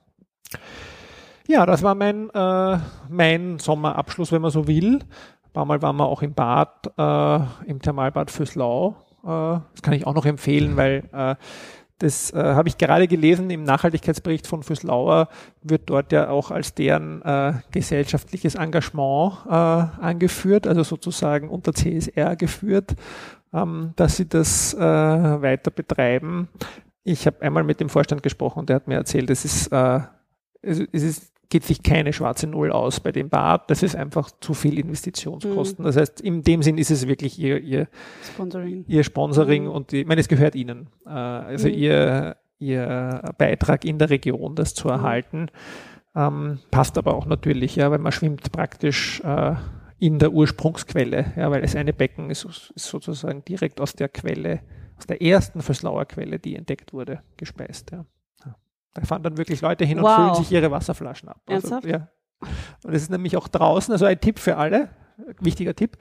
ja 1.47 1.65
das 1.65 1.83
war 1.83 1.95
mein, 1.95 2.29
äh, 2.31 2.79
mein 3.09 3.59
Sommerabschluss, 3.59 4.31
wenn 4.31 4.41
man 4.41 4.51
so 4.51 4.67
will. 4.67 4.95
Ein 5.43 5.51
paar 5.53 5.65
Mal 5.65 5.81
waren 5.81 5.97
wir 5.97 6.07
auch 6.07 6.21
im 6.21 6.33
Bad, 6.33 6.91
äh, 6.97 7.69
im 7.69 7.81
Thermalbad 7.81 8.31
Füßlau. 8.31 8.95
Äh, 9.23 9.27
das 9.27 9.81
kann 9.83 9.93
ich 9.93 10.07
auch 10.07 10.15
noch 10.15 10.25
empfehlen, 10.25 10.75
weil 10.75 11.03
äh, 11.13 11.35
das 12.01 12.33
äh, 12.33 12.37
habe 12.37 12.67
ich 12.67 12.77
gerade 12.77 13.07
gelesen 13.07 13.49
im 13.51 13.63
Nachhaltigkeitsbericht 13.63 14.47
von 14.47 14.63
Füßlauer, 14.63 15.29
wird 15.61 15.83
dort 15.89 16.11
ja 16.11 16.29
auch 16.29 16.49
als 16.49 16.73
deren 16.73 17.21
äh, 17.21 17.53
gesellschaftliches 17.71 18.55
Engagement 18.55 19.33
äh, 19.47 19.51
angeführt, 19.51 20.65
also 20.65 20.83
sozusagen 20.83 21.49
unter 21.49 21.73
CSR 21.73 22.35
geführt, 22.35 22.95
ähm, 23.53 23.93
dass 23.95 24.17
sie 24.17 24.27
das 24.27 24.73
äh, 24.73 24.79
weiter 24.79 25.69
betreiben. 25.69 26.49
Ich 27.03 27.27
habe 27.27 27.41
einmal 27.41 27.63
mit 27.63 27.79
dem 27.79 27.89
Vorstand 27.89 28.23
gesprochen 28.23 28.59
und 28.59 28.69
der 28.69 28.77
hat 28.77 28.87
mir 28.87 28.95
erzählt, 28.95 29.29
es 29.29 29.45
ist, 29.45 29.67
äh, 29.67 29.99
es, 30.63 30.79
es 30.91 31.03
ist, 31.03 31.30
geht 31.51 31.63
sich 31.63 31.83
keine 31.83 32.13
schwarze 32.13 32.47
Null 32.47 32.71
aus 32.71 32.99
bei 32.99 33.11
dem 33.11 33.29
Bad. 33.29 33.69
Das 33.69 33.83
ist 33.83 33.95
einfach 33.95 34.31
zu 34.39 34.55
viel 34.55 34.79
Investitionskosten. 34.79 35.85
Das 35.85 35.97
heißt, 35.97 36.19
in 36.21 36.41
dem 36.41 36.63
Sinn 36.63 36.79
ist 36.79 36.89
es 36.89 37.07
wirklich 37.07 37.37
ihr, 37.37 37.59
ihr 37.61 37.87
Sponsoring. 38.23 38.85
ihr 38.87 39.03
Sponsoring 39.03 39.65
Mhm. 39.65 39.69
und 39.71 39.91
die, 39.91 40.01
ich 40.01 40.07
meine, 40.07 40.21
es 40.21 40.27
gehört 40.27 40.55
ihnen. 40.55 40.87
Äh, 41.05 41.09
also 41.09 41.67
Mhm. 41.67 41.73
ihr, 41.75 42.37
ihr 42.57 43.21
Beitrag 43.37 43.85
in 43.85 43.99
der 43.99 44.09
Region, 44.09 44.55
das 44.55 44.73
zu 44.73 44.89
erhalten, 44.89 45.47
ähm, 46.15 46.59
passt 46.71 46.97
aber 46.97 47.13
auch 47.13 47.25
natürlich, 47.25 47.75
ja, 47.75 47.91
weil 47.91 47.99
man 47.99 48.11
schwimmt 48.11 48.51
praktisch 48.51 49.21
äh, 49.23 49.53
in 49.99 50.17
der 50.19 50.31
Ursprungsquelle, 50.31 51.33
ja, 51.35 51.51
weil 51.51 51.61
das 51.61 51.75
eine 51.75 51.93
Becken 51.93 52.29
ist, 52.31 52.43
ist 52.45 52.87
sozusagen 52.87 53.45
direkt 53.45 53.79
aus 53.79 53.93
der 53.93 54.09
Quelle, 54.09 54.61
aus 54.97 55.05
der 55.05 55.21
ersten 55.21 55.61
Verslauer 55.61 56.05
Quelle, 56.05 56.39
die 56.39 56.55
entdeckt 56.55 56.91
wurde, 56.93 57.21
gespeist. 57.37 57.91
Ja. 57.91 58.05
Da 58.93 59.01
fahren 59.03 59.23
dann 59.23 59.37
wirklich 59.37 59.61
Leute 59.61 59.85
hin 59.85 59.97
und 59.99 60.05
Wow. 60.05 60.15
füllen 60.15 60.35
sich 60.35 60.51
ihre 60.51 60.71
Wasserflaschen 60.71 61.29
ab. 61.29 61.41
Also, 61.47 61.75
Ernsthaft? 61.75 61.85
ja. 61.85 62.07
Und 62.83 62.93
es 62.93 63.03
ist 63.03 63.09
nämlich 63.11 63.37
auch 63.37 63.47
draußen, 63.47 63.91
also 63.91 64.05
ein 64.05 64.19
Tipp 64.19 64.39
für 64.39 64.57
alle, 64.57 64.89
wichtiger 65.39 65.75
Tipp, 65.75 65.97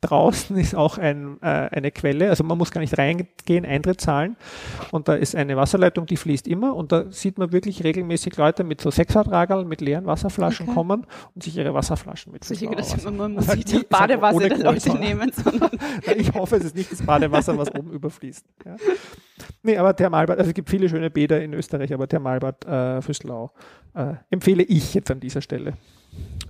draußen 0.00 0.56
ist 0.56 0.74
auch 0.76 0.96
ein, 0.98 1.38
äh, 1.42 1.46
eine 1.46 1.90
Quelle, 1.90 2.30
also 2.30 2.44
man 2.44 2.56
muss 2.56 2.70
gar 2.70 2.80
nicht 2.80 2.96
reingehen, 2.96 3.64
Eintritt 3.66 4.00
zahlen 4.00 4.36
und 4.92 5.08
da 5.08 5.14
ist 5.14 5.34
eine 5.34 5.56
Wasserleitung, 5.56 6.06
die 6.06 6.16
fließt 6.16 6.46
immer 6.46 6.76
und 6.76 6.92
da 6.92 7.10
sieht 7.10 7.36
man 7.38 7.50
wirklich 7.52 7.82
regelmäßig 7.82 8.36
Leute 8.36 8.62
mit 8.62 8.80
so 8.80 8.90
Sechsertragerl 8.90 9.64
mit 9.64 9.80
leeren 9.80 10.06
Wasserflaschen 10.06 10.66
Okay. 10.66 10.74
kommen 10.74 11.06
und 11.34 11.42
sich 11.42 11.56
ihre 11.56 11.74
Wasserflaschen 11.74 12.32
mit 12.32 12.44
Sicher 12.44 12.68
gedacht, 12.68 12.92
Wasser- 12.92 13.10
man 13.10 13.32
muss 13.32 13.52
nicht 13.54 13.72
das 13.74 13.84
Badewasser 13.90 14.48
der 14.48 14.58
Leute 14.58 14.94
nehmen, 14.98 15.32
sondern 15.32 15.70
Ich 16.16 16.32
hoffe, 16.32 16.56
es 16.56 16.64
ist 16.64 16.76
nicht 16.76 16.92
das 16.92 17.02
Badewasser, 17.02 17.58
was 17.58 17.74
oben 17.74 17.90
überfließt. 17.90 18.44
Ja. 18.64 18.76
Nee, 19.62 19.76
aber 19.78 19.94
Thermalbad, 19.96 20.38
also 20.38 20.48
es 20.50 20.54
gibt 20.54 20.70
viele 20.70 20.88
schöne 20.88 21.10
Bäder 21.10 21.42
in 21.42 21.52
Österreich, 21.54 21.92
aber 21.92 22.06
Thermalbad 22.08 22.64
äh, 22.66 23.02
Füßlau 23.02 23.50
äh, 23.94 24.14
empfehle 24.30 24.62
ich 24.62 24.94
jetzt 24.94 25.10
an 25.10 25.18
dieser 25.20 25.40
Stelle. 25.42 25.74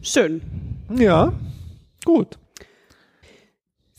schön. 0.02 0.42
Ja, 0.94 1.32
gut. 2.04 2.38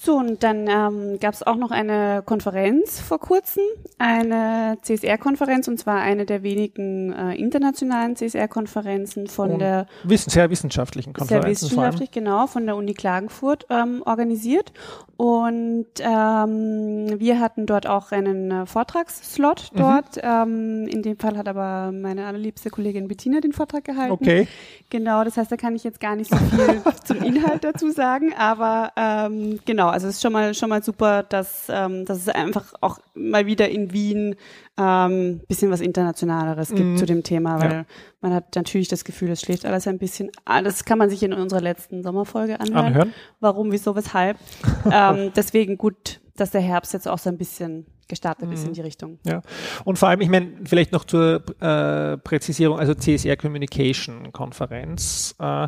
So, 0.01 0.15
und 0.15 0.43
dann 0.43 0.67
ähm, 0.69 1.19
gab 1.19 1.33
es 1.33 1.43
auch 1.43 1.57
noch 1.57 1.71
eine 1.71 2.23
Konferenz 2.25 3.01
vor 3.01 3.19
kurzem, 3.19 3.63
eine 3.97 4.77
CSR-Konferenz, 4.81 5.67
und 5.67 5.77
zwar 5.77 5.97
eine 5.99 6.25
der 6.25 6.41
wenigen 6.41 7.11
äh, 7.11 7.35
internationalen 7.35 8.15
CSR-Konferenzen 8.15 9.27
von 9.27 9.51
Und 9.51 9.59
der 9.59 9.87
Wissen, 10.03 10.29
sehr 10.29 10.49
wissenschaftlichen 10.49 11.13
sehr 11.13 11.25
vor 11.27 11.37
allem. 11.39 11.51
wissenschaftlich, 11.51 12.11
genau, 12.11 12.47
von 12.47 12.65
der 12.65 12.77
Uni 12.77 12.93
Klagenfurt 12.93 13.65
ähm, 13.69 14.01
organisiert. 14.05 14.71
Und 15.17 15.87
ähm, 15.99 17.19
wir 17.19 17.41
hatten 17.41 17.65
dort 17.65 17.85
auch 17.85 18.13
einen 18.13 18.51
äh, 18.51 18.65
Vortragsslot 18.65 19.71
Mhm. 19.73 19.77
dort. 19.77 20.05
Ähm, 20.23 20.87
in 20.87 21.03
dem 21.03 21.17
Fall 21.19 21.35
hat 21.35 21.49
aber 21.49 21.91
meine 21.91 22.25
allerliebste 22.25 22.69
Kollegin 22.69 23.09
Bettina 23.09 23.41
den 23.41 23.51
Vortrag 23.51 23.83
gehalten. 23.83 24.13
Okay. 24.13 24.47
Genau, 24.89 25.25
das 25.25 25.35
heißt, 25.35 25.51
da 25.51 25.57
kann 25.57 25.75
ich 25.75 25.83
jetzt 25.83 25.99
gar 25.99 26.15
nicht 26.15 26.31
so 26.31 26.37
viel 26.37 26.81
zum 27.03 27.21
Inhalt 27.21 27.65
dazu 27.65 27.91
sagen, 27.91 28.33
aber 28.37 28.93
ähm, 28.95 29.59
genau, 29.65 29.88
genau, 29.89 29.93
also 29.93 30.07
es 30.07 30.15
ist 30.15 30.21
schon 30.21 30.33
mal 30.33 30.53
schon 30.53 30.69
mal 30.69 30.83
super, 30.83 31.23
dass, 31.23 31.67
ähm, 31.69 32.05
dass 32.05 32.17
es 32.19 32.29
einfach 32.29 32.73
auch 32.81 32.99
mal 33.13 33.45
wieder 33.45 33.69
in 33.69 33.91
Wien 33.91 34.35
ähm, 34.77 35.41
bisschen 35.47 35.71
was 35.71 35.81
Internationaleres 35.81 36.69
gibt 36.69 36.81
Mhm. 36.91 36.97
zu 36.97 37.05
dem 37.05 37.23
Thema, 37.23 37.59
weil 37.59 37.71
Ja. 37.71 37.85
man 38.21 38.33
hat 38.33 38.55
natürlich 38.55 38.87
das 38.87 39.03
Gefühl, 39.03 39.29
es 39.31 39.41
schläft 39.41 39.65
alles 39.65 39.87
ein 39.87 39.97
bisschen. 39.97 40.29
Ah, 40.45 40.61
Das 40.61 40.85
kann 40.85 40.97
man 40.97 41.09
sich 41.09 41.21
in 41.23 41.33
unserer 41.33 41.61
letzten 41.61 42.03
Sommerfolge 42.03 42.59
anhören. 42.59 42.85
Anhören. 42.85 43.13
Warum, 43.39 43.71
wieso, 43.71 43.95
weshalb. 43.95 44.37
ähm, 44.91 45.31
deswegen 45.35 45.77
gut, 45.77 46.21
dass 46.35 46.51
der 46.51 46.61
Herbst 46.61 46.93
jetzt 46.93 47.07
auch 47.07 47.17
so 47.17 47.29
ein 47.29 47.37
bisschen 47.37 47.85
gestartet 48.07 48.51
ist 48.51 48.61
Mhm. 48.61 48.67
in 48.69 48.73
die 48.73 48.81
Richtung. 48.81 49.19
Ja, 49.25 49.41
und 49.85 49.99
vor 49.99 50.09
allem, 50.09 50.21
ich 50.21 50.29
meine, 50.29 50.53
vielleicht 50.63 50.91
noch 50.93 51.03
zur 51.05 51.43
äh, 51.61 52.17
Präzisierung, 52.17 52.79
also 52.79 52.93
CSR 52.95 53.35
Communication 53.37 54.31
Konferenz. 54.31 55.35
Äh, 55.39 55.67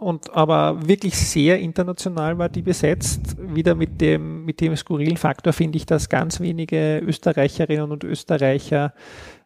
und 0.00 0.34
aber 0.34 0.88
wirklich 0.88 1.16
sehr 1.16 1.58
international 1.58 2.38
war 2.38 2.48
die 2.48 2.62
besetzt. 2.62 3.36
Wieder 3.38 3.74
mit 3.74 4.00
dem, 4.00 4.44
mit 4.44 4.60
dem 4.60 4.74
skurrilen 4.76 5.16
Faktor 5.16 5.52
finde 5.52 5.76
ich, 5.76 5.86
dass 5.86 6.08
ganz 6.08 6.40
wenige 6.40 6.98
Österreicherinnen 6.98 7.90
und 7.90 8.04
Österreicher 8.04 8.94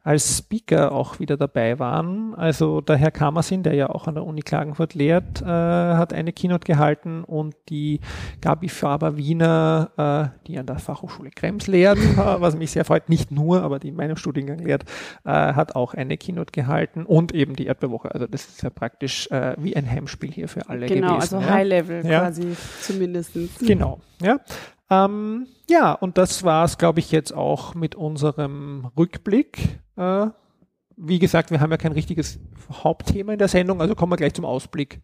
als 0.04 0.38
Speaker 0.38 0.92
auch 0.92 1.18
wieder 1.18 1.36
dabei 1.38 1.78
waren. 1.78 2.34
Also 2.34 2.80
der 2.82 2.96
Herr 2.96 3.10
Kamersin, 3.10 3.62
der 3.62 3.74
ja 3.74 3.88
auch 3.88 4.06
an 4.06 4.14
der 4.14 4.24
Uni 4.24 4.42
Klagenfurt 4.42 4.94
lehrt, 4.94 5.40
äh, 5.40 5.46
hat 5.46 6.12
eine 6.12 6.32
Keynote 6.32 6.66
gehalten 6.66 7.24
und 7.24 7.54
die 7.70 8.00
Gabi 8.42 8.68
Faber-Wiener, 8.68 10.30
äh, 10.36 10.46
die 10.46 10.58
an 10.58 10.66
der 10.66 10.78
Fachhochschule 10.78 11.30
Krems 11.30 11.66
lehrt, 11.66 11.98
was 12.16 12.56
mich 12.56 12.70
sehr 12.72 12.84
freut, 12.84 13.08
nicht 13.08 13.30
nur, 13.30 13.62
aber 13.62 13.78
die 13.78 13.88
in 13.88 13.96
meinem 13.96 14.16
Studiengang 14.16 14.58
lehrt, 14.58 14.84
äh, 15.24 15.30
hat 15.30 15.74
auch 15.74 15.94
eine 15.94 16.16
Keynote 16.18 16.52
gehalten 16.52 17.06
und 17.06 17.32
eben 17.34 17.56
die 17.56 17.66
Erdbeerwoche. 17.66 18.12
Also 18.14 18.26
das 18.26 18.44
ist 18.46 18.62
ja 18.62 18.70
praktisch 18.70 19.30
äh, 19.30 19.54
wie 19.58 19.74
ein 19.74 19.90
Heimspiel 19.90 20.30
hier 20.32 20.48
für 20.48 20.68
alle 20.68 20.86
Genau, 20.86 21.14
gewesen. 21.16 21.36
also 21.36 21.46
ja. 21.48 21.54
High 21.54 21.66
Level 21.66 22.06
Ja. 22.06 22.20
quasi 22.20 22.54
zumindestens. 22.82 23.58
Genau, 23.58 24.00
ja. 24.20 24.38
Ähm, 24.90 25.46
ja, 25.68 25.92
und 25.92 26.18
das 26.18 26.44
war 26.44 26.64
es, 26.64 26.78
glaube 26.78 27.00
ich, 27.00 27.10
jetzt 27.10 27.32
auch 27.32 27.74
mit 27.74 27.94
unserem 27.94 28.90
Rückblick. 28.96 29.80
Äh, 29.96 30.26
wie 30.96 31.18
gesagt, 31.18 31.50
wir 31.50 31.60
haben 31.60 31.70
ja 31.70 31.76
kein 31.76 31.92
richtiges 31.92 32.38
Hauptthema 32.70 33.32
in 33.32 33.38
der 33.38 33.48
Sendung, 33.48 33.80
also 33.80 33.94
kommen 33.94 34.12
wir 34.12 34.16
gleich 34.16 34.34
zum 34.34 34.44
Ausblick. 34.44 35.00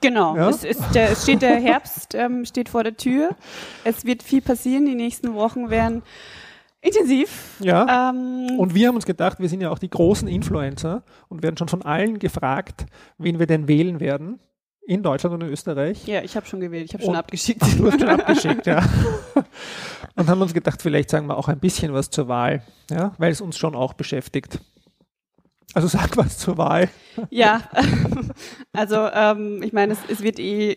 Genau, 0.00 0.36
Ja. 0.36 0.48
es, 0.48 0.64
ist 0.64 0.82
der, 0.94 1.10
es 1.10 1.22
steht 1.22 1.42
der 1.42 1.56
Herbst, 1.60 2.14
ähm, 2.14 2.44
steht 2.44 2.68
vor 2.68 2.82
der 2.84 2.96
Tür. 2.96 3.36
Es 3.84 4.04
wird 4.04 4.22
viel 4.22 4.42
passieren. 4.42 4.84
Die 4.84 4.96
nächsten 4.96 5.34
Wochen 5.34 5.70
werden 5.70 6.02
intensiv. 6.80 7.56
Ja. 7.60 8.10
Ähm, 8.10 8.58
Und 8.58 8.74
wir 8.74 8.88
haben 8.88 8.96
uns 8.96 9.06
gedacht, 9.06 9.38
wir 9.38 9.48
sind 9.48 9.60
ja 9.60 9.70
auch 9.70 9.78
die 9.78 9.90
großen 9.90 10.26
Influencer 10.26 11.04
und 11.28 11.44
werden 11.44 11.56
schon 11.56 11.68
von 11.68 11.82
allen 11.82 12.18
gefragt, 12.18 12.86
wen 13.18 13.38
wir 13.38 13.46
denn 13.46 13.68
wählen 13.68 14.00
werden. 14.00 14.40
In 14.86 15.02
Deutschland 15.02 15.34
und 15.34 15.42
in 15.42 15.48
Österreich. 15.48 16.06
ja, 16.06 16.22
ich 16.22 16.34
habe 16.36 16.44
schon 16.46 16.60
gewählt, 16.60 16.86
ich 16.86 16.94
habe 16.94 17.04
schon 17.04 17.14
abgeschickt. 17.16 17.62
Du 17.78 17.86
hast 17.90 18.00
schon 18.00 18.08
abgeschickt, 18.08 18.66
ja. 18.66 18.82
Und 20.16 20.28
haben 20.28 20.42
uns 20.42 20.52
gedacht, 20.52 20.82
vielleicht 20.82 21.08
sagen 21.08 21.26
wir 21.28 21.38
auch 21.38 21.48
ein 21.48 21.58
bisschen 21.60 21.92
was 21.94 22.10
zur 22.10 22.28
Wahl, 22.28 22.62
ja, 22.90 23.14
weil 23.18 23.30
es 23.32 23.40
uns 23.40 23.56
schon 23.56 23.74
auch 23.74 23.94
beschäftigt. 23.94 24.58
Also 25.72 25.88
sag 25.88 26.16
was 26.18 26.36
zur 26.36 26.58
Wahl. 26.58 26.90
Ja, 27.30 27.62
also 28.74 28.96
ähm, 29.14 29.62
ich 29.62 29.72
meine, 29.72 29.94
es, 29.94 29.98
es 30.08 30.22
wird 30.22 30.38
eh 30.38 30.76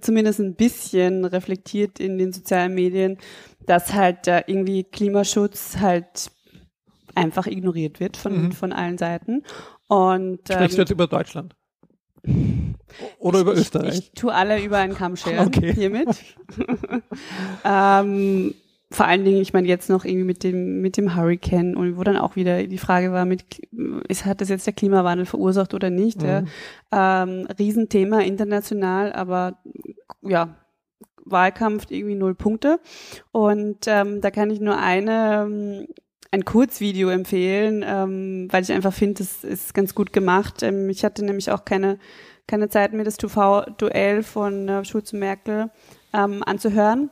zumindest 0.00 0.40
ein 0.40 0.56
bisschen 0.56 1.24
reflektiert 1.24 2.00
in 2.00 2.18
den 2.18 2.32
sozialen 2.32 2.74
Medien, 2.74 3.18
dass 3.66 3.92
halt 3.92 4.26
äh, 4.26 4.42
irgendwie 4.48 4.82
Klimaschutz 4.82 5.76
halt 5.78 6.32
einfach 7.14 7.46
ignoriert 7.46 8.00
wird 8.00 8.16
von, 8.16 8.46
Mhm. 8.46 8.52
von 8.52 8.72
allen 8.72 8.98
Seiten. 8.98 9.44
Und 9.86 10.40
Sprichst 10.50 10.72
du 10.72 10.78
ähm, 10.78 10.82
jetzt 10.82 10.90
über 10.90 11.06
Deutschland? 11.06 11.54
Oder 13.18 13.40
über 13.40 13.54
ich, 13.54 13.60
Österreich? 13.60 13.98
Ich, 13.98 14.12
tue 14.12 14.32
alle 14.32 14.62
über 14.62 14.78
einen 14.78 14.94
Kamm 14.94 15.16
scheren 15.16 15.48
Okay. 15.48 15.72
hiermit. 15.74 16.08
ähm, 17.64 18.54
vor 18.90 19.06
allen 19.06 19.24
Dingen, 19.24 19.40
ich 19.40 19.52
meine 19.52 19.66
jetzt 19.66 19.90
noch 19.90 20.04
irgendwie 20.04 20.24
mit 20.24 20.44
dem 20.44 20.80
mit 20.80 20.96
dem 20.96 21.16
Hurricane 21.16 21.76
und 21.76 21.98
wo 21.98 22.04
dann 22.04 22.16
auch 22.16 22.36
wieder 22.36 22.62
die 22.64 22.78
Frage 22.78 23.12
war, 23.12 23.24
mit 23.24 23.44
ist 24.08 24.24
hat 24.24 24.40
das 24.40 24.48
jetzt 24.48 24.66
der 24.66 24.72
Klimawandel 24.72 25.26
verursacht 25.26 25.74
oder 25.74 25.90
nicht? 25.90 26.22
Ja? 26.22 26.42
Mhm. 26.42 26.48
Ähm, 26.92 27.48
Riesenthema 27.58 28.20
international, 28.20 29.12
aber 29.12 29.58
ja 30.22 30.56
Wahlkampf 31.24 31.86
irgendwie 31.90 32.14
null 32.14 32.34
Punkte 32.34 32.78
und 33.32 33.86
ähm, 33.86 34.20
da 34.20 34.30
kann 34.30 34.50
ich 34.50 34.60
nur 34.60 34.78
eine 34.78 35.46
ähm, 35.46 35.86
ein 36.34 36.44
Kurzvideo 36.44 37.08
empfehlen, 37.08 37.84
ähm, 37.86 38.48
weil 38.50 38.62
ich 38.62 38.72
einfach 38.72 38.92
finde, 38.92 39.22
das 39.22 39.44
ist 39.44 39.72
ganz 39.72 39.94
gut 39.94 40.12
gemacht. 40.12 40.62
Ähm, 40.62 40.90
ich 40.90 41.04
hatte 41.04 41.24
nämlich 41.24 41.50
auch 41.50 41.64
keine 41.64 41.98
keine 42.46 42.68
Zeit, 42.68 42.92
mir 42.92 43.04
das 43.04 43.16
TV-Duell 43.16 44.22
von 44.22 44.68
äh, 44.68 44.84
Schulz 44.84 45.12
und 45.12 45.20
Merkel 45.20 45.70
ähm, 46.12 46.42
anzuhören. 46.44 47.10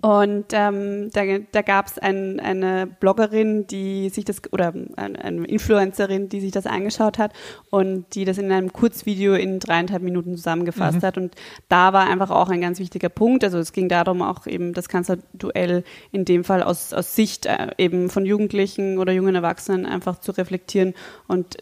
Und 0.00 0.46
ähm, 0.52 1.10
da, 1.12 1.22
da 1.52 1.62
gab 1.62 1.86
es 1.86 1.98
ein, 1.98 2.40
eine 2.40 2.86
Bloggerin, 2.86 3.66
die 3.66 4.08
sich 4.08 4.24
das, 4.24 4.40
oder 4.52 4.72
ein, 4.96 5.16
eine 5.16 5.46
Influencerin, 5.46 6.28
die 6.28 6.40
sich 6.40 6.52
das 6.52 6.66
angeschaut 6.66 7.18
hat 7.18 7.32
und 7.70 8.06
die 8.14 8.24
das 8.24 8.38
in 8.38 8.50
einem 8.50 8.72
Kurzvideo 8.72 9.34
in 9.34 9.60
dreieinhalb 9.60 10.02
Minuten 10.02 10.36
zusammengefasst 10.36 11.02
Mhm. 11.02 11.06
hat. 11.06 11.18
Und 11.18 11.34
da 11.68 11.92
war 11.92 12.06
einfach 12.06 12.30
auch 12.30 12.48
ein 12.50 12.60
ganz 12.60 12.78
wichtiger 12.80 13.08
Punkt. 13.10 13.44
Also 13.44 13.58
es 13.58 13.72
ging 13.72 13.88
darum, 13.88 14.22
auch 14.22 14.46
eben 14.46 14.72
das 14.72 14.88
Kanzlerduell 14.88 15.84
in 16.12 16.24
dem 16.24 16.44
Fall 16.44 16.62
aus, 16.62 16.92
aus 16.92 17.14
Sicht 17.14 17.46
äh, 17.46 17.68
eben 17.78 18.08
von 18.10 18.24
Jugendlichen 18.26 18.98
oder 18.98 19.12
jungen 19.12 19.34
Erwachsenen 19.34 19.86
einfach 19.86 20.18
zu 20.18 20.32
reflektieren. 20.32 20.94
Und 21.28 21.58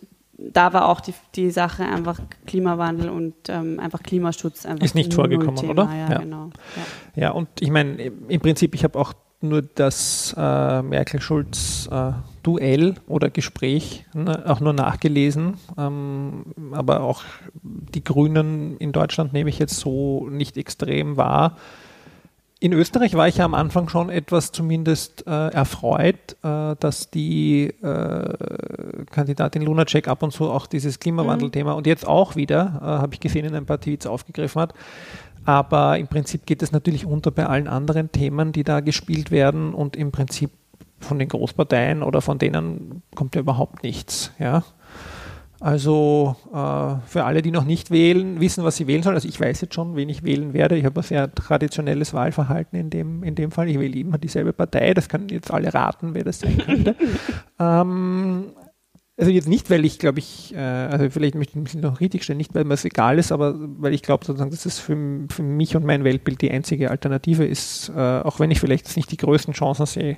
da 0.53 0.73
war 0.73 0.89
auch 0.89 1.01
die, 1.01 1.15
die 1.35 1.51
Sache 1.51 1.85
einfach 1.85 2.21
Klimawandel 2.47 3.09
und 3.11 3.35
ähm, 3.49 3.79
einfach 3.81 4.03
Klimaschutz 4.03 4.65
einfach 4.67 4.85
Ist 4.85 4.95
nicht 4.95 5.13
vorgekommen, 5.15 5.57
Thema. 5.57 5.73
oder? 5.73 5.85
Ja, 5.95 6.11
Ja. 6.11 6.19
genau. 6.19 6.51
Ja. 6.77 6.83
Ja, 7.23 7.31
und 7.33 7.49
ich 7.61 7.71
meine, 7.71 8.11
im 8.29 8.41
Prinzip, 8.41 8.75
ich 8.75 8.85
habe 8.85 8.99
auch 8.99 9.13
nur 9.41 9.63
das 9.63 10.35
äh, 10.39 10.83
Merkel-Schulz-Duell 10.83 12.95
oder 13.09 13.31
Gespräch 13.31 14.07
ne, 14.15 14.45
auch 14.47 14.61
nur 14.61 14.73
nachgelesen. 14.73 15.55
Ähm, 15.77 16.45
aber 16.73 17.01
auch 17.01 17.23
die 17.63 18.05
Grünen 18.05 18.77
in 18.79 18.93
Deutschland 18.93 19.33
nehme 19.33 19.51
ich 19.51 19.59
jetzt 19.59 19.79
so 19.79 20.29
nicht 20.31 20.57
extrem 20.57 21.17
wahr. 21.17 21.57
In 22.63 22.73
Österreich 22.73 23.15
war 23.15 23.27
ich 23.27 23.39
ja 23.39 23.45
am 23.45 23.55
Anfang 23.55 23.89
schon 23.89 24.09
etwas 24.09 24.53
zumindest 24.53 25.27
äh, 25.27 25.49
erfreut, 25.49 26.37
äh, 26.45 26.77
dass 26.79 27.11
die 27.11 27.75
äh, 27.83 29.05
Kandidatin 29.11 29.63
Lunacek 29.63 30.07
ab 30.07 30.23
und 30.23 30.31
zu 30.31 30.49
auch 30.49 30.69
dieses 30.69 31.01
Klimawandelthema 31.01 31.73
und 31.73 31.89
jetzt 31.89 32.07
auch 32.07 32.37
wieder, 32.37 32.79
äh, 32.81 32.85
habe 32.85 33.15
ich 33.15 33.19
gesehen, 33.19 33.47
in 33.47 33.57
ein 33.57 33.67
paar 33.67 33.81
Tweets 33.81 34.07
aufgegriffen 34.07 34.63
hat. 34.63 34.75
Aber 35.45 35.99
im 35.99 36.07
Prinzip 36.07 36.47
geht 36.47 36.63
es 36.63 36.71
natürlich 36.71 37.05
unter 37.05 37.33
bei 37.33 37.47
allen 37.47 37.67
anderen 37.67 38.13
Themen, 38.13 38.53
die 38.53 38.63
da 38.63 38.79
gespielt 38.79 39.33
werden 39.33 39.75
und 39.75 39.97
im 39.97 40.13
Prinzip 40.13 40.53
von 41.01 41.19
den 41.19 41.31
Großparteien 41.31 42.05
oder 42.05 42.21
von 42.21 42.39
denen 42.39 43.03
kommt 43.17 43.35
ja 43.35 43.41
überhaupt 43.41 43.83
nichts. 43.83 44.31
Ja. 44.39 44.63
Also 45.63 46.35
äh, 46.53 47.07
für 47.07 47.23
alle, 47.23 47.41
die 47.41 47.53
noch 47.53 47.63
nicht 47.65 47.93
wählen, 47.93 48.41
wissen, 48.41 48.65
was 48.65 48.77
sie 48.77 48.89
wählen 48.89 49.05
sollen. 49.05 49.15
Also 49.15 49.29
ich 49.29 49.39
weiß 49.39 49.61
jetzt 49.61 49.75
schon, 49.75 49.95
wen 49.95 50.09
ich 50.09 50.25
wählen 50.25 50.55
werde. 50.55 50.77
Ich 50.77 50.85
habe 50.85 50.99
ein 50.99 51.05
sehr 51.05 51.33
traditionelles 51.33 52.13
Wahlverhalten 52.13 52.77
in 52.77 52.91
dem, 52.91 53.23
in 53.23 53.37
dem 53.37 53.53
Fall. 53.53 53.69
Ich 53.69 53.79
wähle 53.79 53.97
immer 53.97 54.19
dieselbe 54.19 54.53
Partei. 54.53 54.93
Das 54.93 55.09
können 55.09 55.29
jetzt 55.29 55.53
alle 55.53 55.73
raten, 55.73 56.15
wer 56.15 56.25
das 56.25 56.41
sein 56.41 56.59
könnte. 56.59 56.97
ähm, 57.61 58.47
also 59.17 59.31
jetzt 59.31 59.47
nicht, 59.47 59.71
weil 59.71 59.85
ich 59.85 60.01
glaube 60.01 60.19
ich, 60.19 60.53
äh, 60.53 60.59
also 60.59 61.09
vielleicht 61.11 61.37
möchte 61.37 61.57
ich 61.57 61.75
mich 61.75 61.81
noch 61.81 62.01
richtig 62.01 62.25
stellen, 62.25 62.39
nicht 62.39 62.57
weil 62.57 62.65
mir 62.65 62.75
es 62.75 62.85
egal 62.85 63.21
ist, 63.21 63.31
aber 63.31 63.55
weil 63.57 63.95
ich 63.95 64.03
glaube 64.03 64.25
sozusagen, 64.25 64.51
dass 64.51 64.67
es 64.67 64.81
für, 64.81 64.97
für 65.31 65.43
mich 65.45 65.77
und 65.77 65.85
mein 65.85 66.03
Weltbild 66.03 66.43
die 66.43 66.51
einzige 66.51 66.91
Alternative 66.91 67.45
ist, 67.45 67.89
äh, 67.95 68.01
auch 68.01 68.41
wenn 68.41 68.51
ich 68.51 68.59
vielleicht 68.59 68.87
jetzt 68.87 68.97
nicht 68.97 69.13
die 69.13 69.17
größten 69.17 69.55
Chancen 69.55 69.87
sehe 69.87 70.17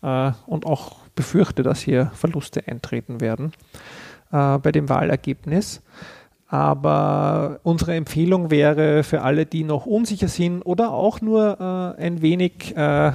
äh, 0.00 0.32
und 0.46 0.64
auch 0.64 1.00
befürchte, 1.14 1.62
dass 1.62 1.80
hier 1.80 2.12
Verluste 2.14 2.66
eintreten 2.66 3.20
werden 3.20 3.52
äh, 4.32 4.58
bei 4.58 4.72
dem 4.72 4.88
Wahlergebnis. 4.88 5.82
Aber 6.48 7.58
unsere 7.64 7.96
Empfehlung 7.96 8.50
wäre 8.50 9.02
für 9.02 9.22
alle, 9.22 9.46
die 9.46 9.64
noch 9.64 9.84
unsicher 9.84 10.28
sind 10.28 10.62
oder 10.62 10.92
auch 10.92 11.20
nur 11.20 11.96
äh, 11.98 12.02
ein 12.02 12.22
wenig 12.22 12.76
äh, 12.76 13.12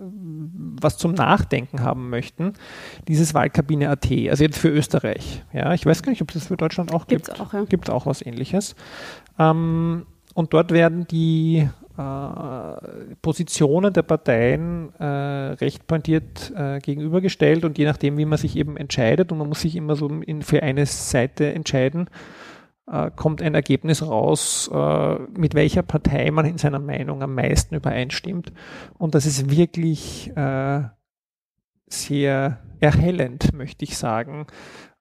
was 0.00 0.96
zum 0.96 1.12
Nachdenken 1.12 1.82
haben 1.82 2.08
möchten, 2.10 2.54
dieses 3.08 3.34
Wahlkabine.at, 3.34 4.10
also 4.30 4.44
jetzt 4.44 4.58
für 4.58 4.68
Österreich. 4.68 5.44
Ja, 5.52 5.74
ich 5.74 5.84
weiß 5.84 6.02
gar 6.02 6.10
nicht, 6.10 6.22
ob 6.22 6.30
es 6.30 6.34
das 6.34 6.46
für 6.46 6.56
Deutschland 6.56 6.94
auch 6.94 7.06
Gibt's 7.06 7.28
gibt. 7.28 7.40
auch, 7.40 7.52
ja. 7.52 7.64
Gibt 7.64 7.90
auch 7.90 8.06
was 8.06 8.24
ähnliches. 8.24 8.74
Ähm, 9.38 10.06
und 10.34 10.54
dort 10.54 10.70
werden 10.70 11.06
die 11.06 11.68
Positionen 13.22 13.92
der 13.92 14.02
Parteien 14.02 14.94
äh, 14.98 15.04
recht 15.04 15.86
pointiert 15.86 16.52
äh, 16.56 16.78
gegenübergestellt 16.78 17.64
und 17.64 17.78
je 17.78 17.84
nachdem, 17.84 18.16
wie 18.16 18.24
man 18.24 18.38
sich 18.38 18.56
eben 18.56 18.76
entscheidet, 18.76 19.32
und 19.32 19.38
man 19.38 19.48
muss 19.48 19.60
sich 19.60 19.76
immer 19.76 19.96
so 19.96 20.08
in, 20.08 20.42
für 20.42 20.62
eine 20.62 20.86
Seite 20.86 21.52
entscheiden, 21.52 22.08
äh, 22.90 23.10
kommt 23.14 23.42
ein 23.42 23.54
Ergebnis 23.54 24.02
raus, 24.02 24.70
äh, 24.72 25.14
mit 25.36 25.54
welcher 25.54 25.82
Partei 25.82 26.30
man 26.30 26.46
in 26.46 26.58
seiner 26.58 26.78
Meinung 26.80 27.22
am 27.22 27.34
meisten 27.34 27.74
übereinstimmt. 27.74 28.52
Und 28.98 29.14
das 29.14 29.26
ist 29.26 29.50
wirklich 29.50 30.34
äh, 30.36 30.82
sehr 31.86 32.58
erhellend, 32.80 33.52
möchte 33.52 33.84
ich 33.84 33.96
sagen. 33.96 34.46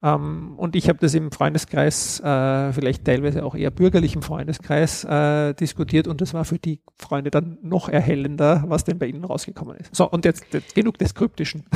Ähm, 0.01 0.53
und 0.57 0.75
ich 0.75 0.87
habe 0.87 0.99
das 0.99 1.13
im 1.13 1.31
Freundeskreis, 1.31 2.21
äh, 2.21 2.71
vielleicht 2.71 3.05
teilweise 3.05 3.43
auch 3.43 3.55
eher 3.55 3.69
bürgerlichen 3.69 4.21
Freundeskreis, 4.21 5.03
äh, 5.03 5.53
diskutiert 5.53 6.07
und 6.07 6.21
das 6.21 6.33
war 6.33 6.45
für 6.45 6.57
die 6.57 6.79
Freunde 6.95 7.31
dann 7.31 7.57
noch 7.61 7.89
erhellender, 7.89 8.63
was 8.67 8.85
denn 8.85 8.97
bei 8.97 9.07
ihnen 9.07 9.25
rausgekommen 9.25 9.75
ist. 9.77 9.93
So, 9.95 10.09
und 10.09 10.23
jetzt, 10.25 10.45
jetzt 10.53 10.75
genug 10.75 10.97
des 10.97 11.15
Kryptischen. 11.15 11.65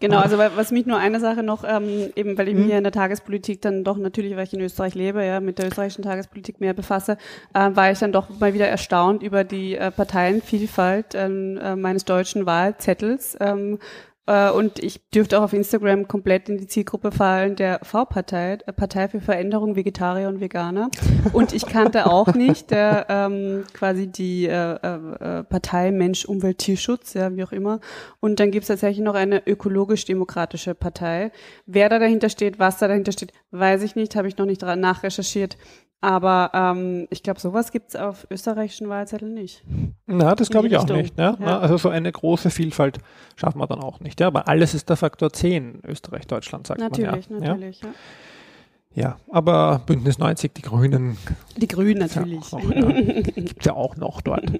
Genau, 0.00 0.18
also 0.18 0.36
was 0.36 0.72
mich 0.72 0.84
nur 0.84 0.98
eine 0.98 1.20
Sache 1.20 1.44
noch, 1.44 1.62
ähm, 1.64 2.10
eben 2.16 2.36
weil 2.36 2.48
ich 2.48 2.54
mich 2.54 2.66
mhm. 2.66 2.72
in 2.72 2.82
der 2.82 2.92
Tagespolitik 2.92 3.62
dann 3.62 3.84
doch 3.84 3.96
natürlich, 3.96 4.34
weil 4.34 4.44
ich 4.44 4.52
in 4.52 4.60
Österreich 4.60 4.96
lebe, 4.96 5.24
ja, 5.24 5.38
mit 5.38 5.58
der 5.58 5.68
österreichischen 5.68 6.02
Tagespolitik 6.02 6.60
mehr 6.60 6.74
befasse, 6.74 7.16
äh, 7.54 7.70
war 7.74 7.90
ich 7.90 8.00
dann 8.00 8.10
doch 8.10 8.28
mal 8.40 8.52
wieder 8.52 8.66
erstaunt 8.66 9.22
über 9.22 9.44
die 9.44 9.76
äh, 9.76 9.92
Parteienvielfalt 9.92 11.14
ähm, 11.14 11.56
äh, 11.56 11.76
meines 11.76 12.04
deutschen 12.04 12.46
Wahlzettels. 12.46 13.36
Ähm, 13.40 13.78
äh, 14.26 14.50
und 14.50 14.78
ich 14.78 15.08
dürfte 15.10 15.38
auch 15.38 15.44
auf 15.44 15.52
Instagram 15.52 16.06
komplett 16.06 16.48
in 16.48 16.58
die 16.58 16.68
Zielgruppe 16.68 17.10
fallen 17.10 17.56
der 17.56 17.80
V-Partei, 17.82 18.58
äh, 18.66 18.72
Partei 18.72 19.08
für 19.08 19.20
Veränderung 19.20 19.74
Vegetarier 19.74 20.28
und 20.28 20.40
Veganer. 20.40 20.90
Und 21.32 21.52
ich 21.52 21.66
kannte 21.66 22.06
auch 22.06 22.34
nicht 22.34 22.70
der 22.70 23.06
ähm, 23.08 23.64
quasi 23.72 24.06
die 24.06 24.46
äh, 24.46 24.74
äh, 24.74 25.42
Partei 25.44 25.90
Mensch, 25.90 26.24
Umwelt, 26.24 26.58
Tierschutz, 26.58 27.14
ja, 27.14 27.34
wie 27.34 27.42
auch 27.42 27.52
immer. 27.52 27.80
Und 28.20 28.38
dann 28.38 28.50
gibt 28.50 28.62
es 28.62 28.68
tatsächlich 28.68 29.04
noch 29.04 29.14
eine 29.14 29.46
ökologisch-demokratische 29.46 30.74
Partei. 30.74 31.32
Wer 31.66 31.88
da 31.88 31.98
dahinter 31.98 32.28
steht, 32.28 32.58
was 32.58 32.78
da 32.78 32.88
dahinter 32.88 33.12
steht, 33.12 33.32
weiß 33.50 33.82
ich 33.82 33.96
nicht, 33.96 34.14
habe 34.14 34.28
ich 34.28 34.36
noch 34.36 34.46
nicht 34.46 34.62
nachrecherchiert. 34.62 35.56
Aber 36.02 36.50
ähm, 36.52 37.06
ich 37.10 37.22
glaube, 37.22 37.38
sowas 37.38 37.70
gibt's 37.70 37.94
auf 37.94 38.26
österreichischen 38.28 38.88
Wahlzetteln 38.88 39.34
nicht. 39.34 39.62
Na, 40.06 40.34
das 40.34 40.50
glaube 40.50 40.66
ich 40.66 40.74
Richtung. 40.74 40.90
auch 40.90 40.96
nicht. 41.00 41.16
Ne? 41.16 41.38
Ja. 41.40 41.60
Also 41.60 41.76
so 41.76 41.90
eine 41.90 42.10
große 42.10 42.50
Vielfalt 42.50 42.98
schaffen 43.36 43.60
wir 43.60 43.68
dann 43.68 43.80
auch 43.80 44.00
nicht. 44.00 44.18
Ja? 44.18 44.26
Aber 44.26 44.48
alles 44.48 44.74
ist 44.74 44.88
der 44.88 44.96
Faktor 44.96 45.32
10, 45.32 45.82
Österreich, 45.86 46.26
Deutschland, 46.26 46.66
sagt 46.66 46.80
natürlich, 46.80 47.30
man 47.30 47.42
ja. 47.42 47.48
Natürlich, 47.50 47.82
ja. 47.82 47.88
Ja, 48.94 49.16
aber 49.30 49.80
Bündnis 49.86 50.18
90, 50.18 50.52
die 50.52 50.62
Grünen. 50.62 51.16
Die 51.56 51.68
Grünen 51.68 52.00
natürlich. 52.00 52.50
Ja. 52.50 52.58
Gibt 53.22 53.64
ja 53.64 53.72
auch 53.72 53.96
noch 53.96 54.20
dort. 54.20 54.44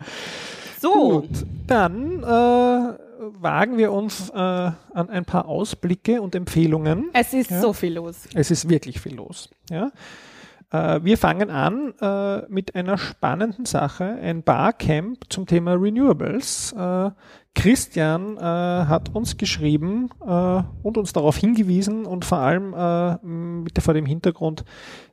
so. 0.80 1.20
Gut, 1.22 1.44
dann 1.66 2.22
äh, 2.22 3.07
wagen 3.18 3.78
wir 3.78 3.92
uns 3.92 4.30
äh, 4.30 4.34
an 4.34 4.76
ein 4.94 5.24
paar 5.24 5.46
Ausblicke 5.46 6.22
und 6.22 6.34
Empfehlungen. 6.34 7.10
Es 7.12 7.32
ist 7.32 7.50
ja. 7.50 7.60
so 7.60 7.72
viel 7.72 7.94
los. 7.94 8.28
Es 8.34 8.50
ist 8.50 8.68
wirklich 8.68 9.00
viel 9.00 9.16
los. 9.16 9.50
Ja. 9.70 9.90
Äh, 10.70 11.00
wir 11.02 11.16
fangen 11.16 11.50
an 11.50 11.94
äh, 12.00 12.42
mit 12.48 12.74
einer 12.74 12.98
spannenden 12.98 13.64
Sache, 13.64 14.04
ein 14.04 14.42
Barcamp 14.42 15.24
zum 15.28 15.46
Thema 15.46 15.72
Renewables. 15.74 16.72
Äh, 16.72 17.10
Christian 17.54 18.36
äh, 18.36 18.40
hat 18.40 19.14
uns 19.14 19.36
geschrieben 19.36 20.10
äh, 20.24 20.62
und 20.82 20.96
uns 20.96 21.12
darauf 21.12 21.36
hingewiesen 21.36 22.06
und 22.06 22.24
vor 22.24 22.38
allem 22.38 22.72
äh, 22.72 23.16
mit, 23.26 23.82
vor 23.82 23.94
dem 23.94 24.06
Hintergrund, 24.06 24.64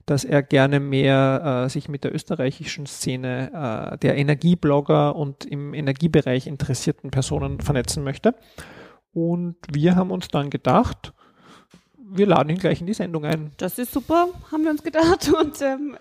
dass 0.05 0.23
er 0.25 0.43
gerne 0.43 0.79
mehr 0.79 1.67
sich 1.67 1.89
mit 1.89 2.03
der 2.03 2.13
österreichischen 2.13 2.85
Szene 2.85 3.97
der 4.03 4.17
Energieblogger 4.17 5.15
und 5.15 5.45
im 5.45 5.73
Energiebereich 5.73 6.45
interessierten 6.45 7.09
Personen 7.09 7.59
vernetzen 7.59 8.03
möchte. 8.03 8.35
Und 9.13 9.55
wir 9.71 9.95
haben 9.95 10.11
uns 10.11 10.27
dann 10.27 10.51
gedacht, 10.51 11.14
wir 12.07 12.27
laden 12.27 12.49
ihn 12.49 12.57
gleich 12.57 12.81
in 12.81 12.87
die 12.87 12.93
Sendung 12.93 13.25
ein. 13.25 13.51
Das 13.57 13.79
ist 13.79 13.91
super, 13.91 14.29
haben 14.51 14.63
wir 14.63 14.71
uns 14.71 14.83
gedacht. 14.83 15.31
Und 15.39 15.61
ähm 15.61 15.97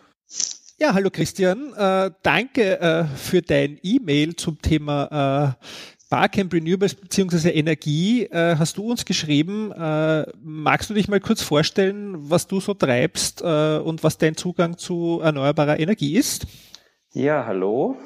ja, 0.78 0.92
hallo 0.92 1.08
Christian, 1.10 1.72
äh, 1.76 2.10
danke 2.22 2.80
äh, 2.80 3.04
für 3.04 3.42
dein 3.42 3.78
E-Mail 3.82 4.34
zum 4.34 4.60
Thema 4.60 5.54
äh, 5.60 5.64
Barcamp 6.10 6.52
Renewables 6.52 6.96
bzw. 6.96 7.50
Energie 7.50 8.24
äh, 8.24 8.56
hast 8.58 8.76
du 8.76 8.90
uns 8.90 9.04
geschrieben. 9.04 9.70
Äh, 9.72 10.26
magst 10.42 10.90
du 10.90 10.94
dich 10.94 11.08
mal 11.08 11.20
kurz 11.20 11.42
vorstellen, 11.42 12.14
was 12.28 12.48
du 12.48 12.60
so 12.60 12.74
treibst 12.74 13.42
äh, 13.42 13.78
und 13.78 14.02
was 14.02 14.18
dein 14.18 14.36
Zugang 14.36 14.76
zu 14.76 15.20
erneuerbarer 15.22 15.78
Energie 15.78 16.16
ist? 16.16 16.46
Ja, 17.12 17.46
hallo. 17.46 17.96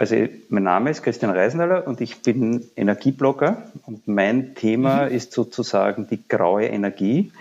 Also 0.00 0.16
mein 0.48 0.62
Name 0.62 0.88
ist 0.88 1.02
Christian 1.02 1.30
Reisenaller 1.30 1.86
und 1.86 2.00
ich 2.00 2.22
bin 2.22 2.64
Energieblogger 2.74 3.70
und 3.84 4.08
mein 4.08 4.54
Thema 4.54 5.04
mhm. 5.04 5.14
ist 5.14 5.32
sozusagen 5.32 6.08
die 6.08 6.26
graue 6.26 6.64
Energie 6.64 7.32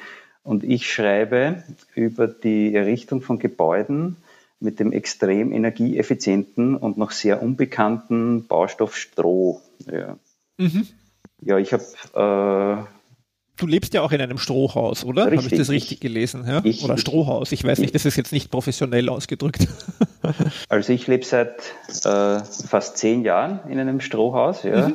und 0.43 0.65
ich 0.65 0.91
schreibe 0.91 1.63
über 1.95 2.27
die 2.27 2.75
Errichtung 2.75 3.21
von 3.21 3.39
Gebäuden, 3.39 4.17
mit 4.59 4.81
dem 4.81 4.91
extrem 4.91 5.53
energieeffizienten 5.53 6.75
und 6.75 6.97
noch 6.97 7.11
sehr 7.11 7.41
unbekannten 7.41 8.45
Baustoff 8.45 8.97
Stroh. 8.97 9.61
Ja, 9.89 10.17
mhm. 10.57 10.85
ja 11.39 11.57
ich 11.59 11.71
habe. 11.71 12.83
Äh, 12.83 12.98
du 13.59 13.67
lebst 13.67 13.93
ja 13.93 14.01
auch 14.01 14.11
in 14.11 14.21
einem 14.21 14.37
Strohhaus, 14.37 15.03
oder? 15.03 15.25
Habe 15.25 15.35
ich 15.35 15.49
das 15.49 15.69
richtig 15.69 15.99
gelesen? 15.99 16.45
Ja? 16.47 16.61
Ich, 16.63 16.83
oder 16.83 16.97
Strohhaus, 16.97 17.51
ich 17.51 17.63
weiß 17.63 17.79
nicht, 17.79 17.93
das 17.93 18.05
ist 18.05 18.15
jetzt 18.15 18.31
nicht 18.31 18.49
professionell 18.49 19.09
ausgedrückt. 19.09 19.67
also 20.69 20.93
ich 20.93 21.07
lebe 21.07 21.25
seit 21.25 21.61
äh, 22.05 22.39
fast 22.39 22.97
zehn 22.97 23.23
Jahren 23.23 23.59
in 23.69 23.79
einem 23.79 23.99
Strohhaus. 24.01 24.63
Ja. 24.63 24.87
Mhm. 24.87 24.93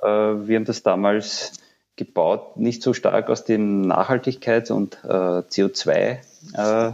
Äh, 0.00 0.48
wir 0.48 0.56
haben 0.56 0.64
das 0.64 0.82
damals 0.82 1.52
gebaut, 1.96 2.56
nicht 2.56 2.82
so 2.82 2.92
stark 2.92 3.30
aus 3.30 3.44
dem 3.44 3.82
Nachhaltigkeits- 3.82 4.72
und 4.72 4.98
äh, 5.04 5.08
CO2 5.08 6.18
äh, 6.54 6.92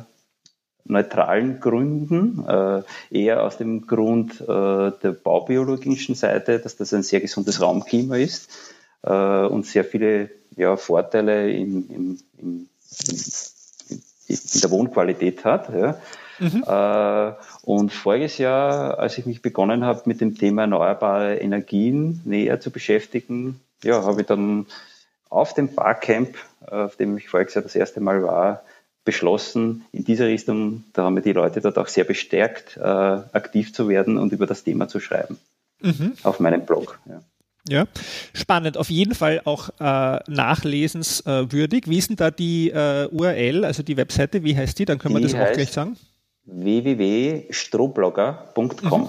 neutralen 0.85 1.61
Gründen, 1.61 2.44
äh, 2.48 2.83
eher 3.11 3.42
aus 3.42 3.59
dem 3.59 3.87
Grund 3.87 4.40
äh, 4.40 4.44
der 4.46 5.12
baubiologischen 5.12 6.14
Seite, 6.14 6.59
dass 6.59 6.76
das 6.76 6.94
ein 6.94 7.02
sehr 7.02 7.20
gesundes 7.20 7.61
Raumklima 7.61 8.16
ist 8.16 8.50
und 9.00 9.64
sehr 9.64 9.85
viele 9.85 10.28
ja, 10.58 10.76
Vorteile 10.76 11.50
in, 11.50 11.88
in, 11.88 12.20
in, 12.36 12.68
in, 14.28 14.38
der 14.62 14.70
Wohnqualität 14.70 15.44
hat. 15.44 15.72
Ja. 15.72 15.98
Mhm. 16.38 16.64
Äh, 16.66 17.32
und 17.62 17.92
voriges 17.92 18.38
Jahr, 18.38 18.98
als 18.98 19.18
ich 19.18 19.26
mich 19.26 19.42
begonnen 19.42 19.84
habe, 19.84 20.02
mit 20.04 20.20
dem 20.20 20.36
Thema 20.36 20.62
erneuerbare 20.62 21.36
Energien 21.36 22.20
näher 22.24 22.60
zu 22.60 22.70
beschäftigen, 22.70 23.60
ja, 23.82 24.02
habe 24.02 24.20
ich 24.20 24.26
dann 24.26 24.66
auf 25.30 25.54
dem 25.54 25.74
Barcamp, 25.74 26.36
auf 26.66 26.96
dem 26.96 27.16
ich 27.16 27.28
voriges 27.28 27.54
Jahr 27.54 27.62
das 27.62 27.74
erste 27.74 28.00
Mal 28.00 28.22
war, 28.22 28.62
beschlossen, 29.04 29.84
in 29.92 30.04
dieser 30.04 30.26
Richtung, 30.26 30.84
da 30.92 31.04
haben 31.04 31.14
wir 31.14 31.22
die 31.22 31.32
Leute 31.32 31.60
dort 31.60 31.78
auch 31.78 31.88
sehr 31.88 32.04
bestärkt, 32.04 32.76
äh, 32.76 32.82
aktiv 32.82 33.72
zu 33.72 33.88
werden 33.88 34.18
und 34.18 34.32
über 34.32 34.46
das 34.46 34.64
Thema 34.64 34.88
zu 34.88 35.00
schreiben. 35.00 35.38
Mhm. 35.80 36.12
Auf 36.24 36.40
meinem 36.40 36.66
Blog. 36.66 36.98
Ja. 37.06 37.22
Ja, 37.68 37.87
spannend. 38.33 38.76
Auf 38.76 38.90
jeden 38.90 39.14
Fall 39.14 39.40
auch 39.44 39.70
äh, 39.78 40.18
nachlesenswürdig. 40.28 41.85
Wie 41.87 41.98
ist 41.98 42.11
denn 42.11 42.16
da 42.16 42.31
die 42.31 42.70
äh, 42.70 43.09
URL, 43.11 43.64
also 43.64 43.83
die 43.83 43.96
Webseite, 43.96 44.44
wie 44.44 44.57
heißt 44.57 44.78
die? 44.78 44.85
Dann 44.85 44.98
können 44.98 45.16
die 45.16 45.22
wir 45.22 45.28
das 45.28 45.48
auch 45.48 45.52
gleich 45.52 45.70
sagen. 45.70 45.96
www.strohblogger.com. 46.46 49.02
Mhm. 49.02 49.09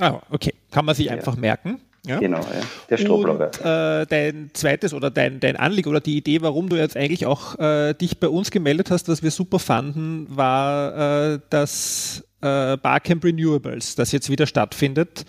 Ah, 0.00 0.20
okay. 0.30 0.54
Kann 0.70 0.84
man 0.84 0.94
sich 0.94 1.06
ja. 1.06 1.12
einfach 1.12 1.36
merken. 1.36 1.80
Ja? 2.06 2.18
Genau, 2.18 2.38
ja. 2.38 2.62
der 2.88 2.96
Strohblogger. 2.96 3.46
Und, 3.46 3.60
äh, 3.60 4.06
dein 4.06 4.50
zweites 4.54 4.94
oder 4.94 5.10
dein, 5.10 5.40
dein 5.40 5.56
Anliegen 5.56 5.90
oder 5.90 6.00
die 6.00 6.16
Idee, 6.16 6.40
warum 6.40 6.70
du 6.70 6.76
jetzt 6.76 6.96
eigentlich 6.96 7.26
auch 7.26 7.58
äh, 7.58 7.92
dich 7.94 8.18
bei 8.18 8.28
uns 8.28 8.50
gemeldet 8.50 8.90
hast, 8.90 9.08
was 9.08 9.22
wir 9.22 9.30
super 9.30 9.58
fanden, 9.58 10.26
war 10.34 11.34
äh, 11.34 11.40
das 11.50 12.24
äh, 12.40 12.78
Barcamp 12.78 13.24
Renewables, 13.24 13.96
das 13.96 14.12
jetzt 14.12 14.30
wieder 14.30 14.46
stattfindet, 14.46 15.26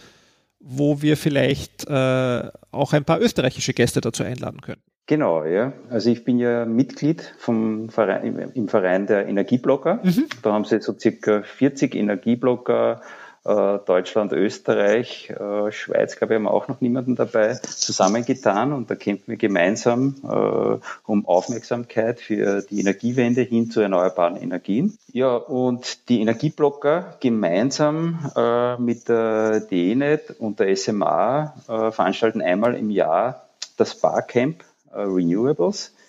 wo 0.62 1.02
wir 1.02 1.18
vielleicht 1.18 1.88
äh, 1.90 2.44
auch 2.72 2.94
ein 2.94 3.04
paar 3.04 3.20
österreichische 3.20 3.74
Gäste 3.74 4.02
dazu 4.02 4.24
einladen 4.24 4.62
können. 4.62 4.82
Genau, 5.08 5.44
ja. 5.44 5.74
Also 5.90 6.10
ich 6.10 6.24
bin 6.24 6.40
ja 6.40 6.66
Mitglied 6.66 7.34
vom 7.38 7.90
Verein, 7.90 8.52
im 8.54 8.68
Verein 8.68 9.08
der 9.08 9.28
Energieblogger. 9.28 10.00
Mhm. 10.04 10.28
Da 10.42 10.54
haben 10.54 10.64
sie 10.64 10.80
so 10.80 10.98
circa 10.98 11.42
40 11.44 11.96
Energieblogger 11.96 13.02
äh, 13.02 13.21
Deutschland, 13.44 14.34
Österreich, 14.34 15.32
äh, 15.32 15.72
Schweiz, 15.72 16.16
glaube 16.16 16.34
ich, 16.34 16.40
haben 16.40 16.48
auch 16.48 16.68
noch 16.68 16.80
niemanden 16.80 17.16
dabei, 17.16 17.56
zusammengetan 17.56 18.72
und 18.72 18.92
da 18.92 18.96
kämpfen 18.96 19.32
wir 19.32 19.38
gemeinsam 19.38 20.16
äh, 20.24 20.78
um 21.10 21.26
Aufmerksamkeit 21.26 22.20
für 22.20 22.62
die 22.62 22.80
Energiewende 22.80 23.42
hin 23.42 23.72
zu 23.72 23.82
erneuerbaren 23.82 24.36
Energien. 24.36 24.98
Ja, 25.12 25.36
und 25.36 26.08
die 26.10 26.22
Energieblocker 26.22 27.18
gemeinsam 27.20 28.32
äh, 28.36 28.78
mit 28.78 29.10
der 29.10 29.62
DENET 29.62 30.36
und 30.38 30.60
der 30.60 30.76
SMA 30.76 31.56
äh, 31.68 31.92
veranstalten 31.92 32.42
einmal 32.44 32.76
im 32.76 32.92
Jahr 32.92 33.48
das 33.78 33.96
Barcamp 33.96 34.64
äh, 34.94 35.00
Renewables 35.00 35.88
äh, 35.88 36.01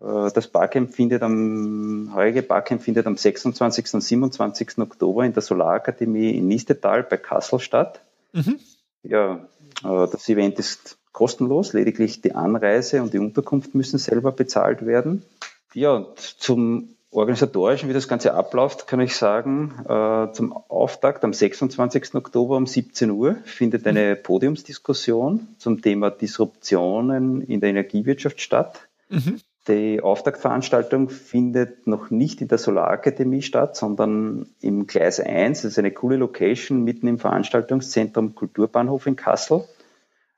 das 0.00 0.48
Barcamp 0.48 0.94
findet 0.94 1.22
am, 1.22 2.10
heurige 2.14 2.42
Barcamp 2.42 2.82
findet 2.82 3.06
am 3.06 3.16
26. 3.16 3.94
und 3.94 4.00
27. 4.00 4.78
Oktober 4.78 5.24
in 5.24 5.34
der 5.34 5.42
Solarakademie 5.42 6.30
in 6.30 6.48
Niestetal 6.48 7.02
bei 7.02 7.18
Kassel 7.18 7.60
statt. 7.60 8.00
Mhm. 8.32 8.58
Ja, 9.02 9.46
äh, 9.84 10.06
das 10.10 10.28
Event 10.28 10.58
ist 10.58 10.98
kostenlos, 11.12 11.72
lediglich 11.72 12.20
die 12.22 12.34
Anreise 12.34 13.02
und 13.02 13.12
die 13.12 13.18
Unterkunft 13.18 13.74
müssen 13.74 13.98
selber 13.98 14.32
bezahlt 14.32 14.86
werden. 14.86 15.22
Ja, 15.74 15.92
und 15.96 16.18
zum 16.18 16.96
organisatorischen, 17.10 17.88
wie 17.88 17.92
das 17.92 18.08
Ganze 18.08 18.34
abläuft, 18.34 18.86
kann 18.86 19.00
ich 19.00 19.16
sagen, 19.16 19.74
äh, 19.88 20.32
zum 20.32 20.52
Auftakt 20.52 21.24
am 21.24 21.32
26. 21.32 22.14
Oktober 22.14 22.56
um 22.56 22.66
17 22.66 23.10
Uhr 23.10 23.36
findet 23.44 23.86
eine 23.86 24.14
Podiumsdiskussion 24.16 25.48
zum 25.58 25.82
Thema 25.82 26.10
Disruptionen 26.10 27.42
in 27.42 27.60
der 27.60 27.70
Energiewirtschaft 27.70 28.40
statt. 28.40 28.88
Mhm. 29.08 29.40
Die 29.68 30.00
Auftaktveranstaltung 30.00 31.10
findet 31.10 31.86
noch 31.86 32.10
nicht 32.10 32.40
in 32.40 32.48
der 32.48 32.56
Solarakademie 32.56 33.42
statt, 33.42 33.76
sondern 33.76 34.46
im 34.60 34.86
Gleis 34.86 35.20
1. 35.20 35.62
Das 35.62 35.72
ist 35.72 35.78
eine 35.78 35.90
coole 35.90 36.16
Location 36.16 36.82
mitten 36.82 37.06
im 37.06 37.18
Veranstaltungszentrum 37.18 38.34
Kulturbahnhof 38.34 39.06
in 39.06 39.16
Kassel. 39.16 39.64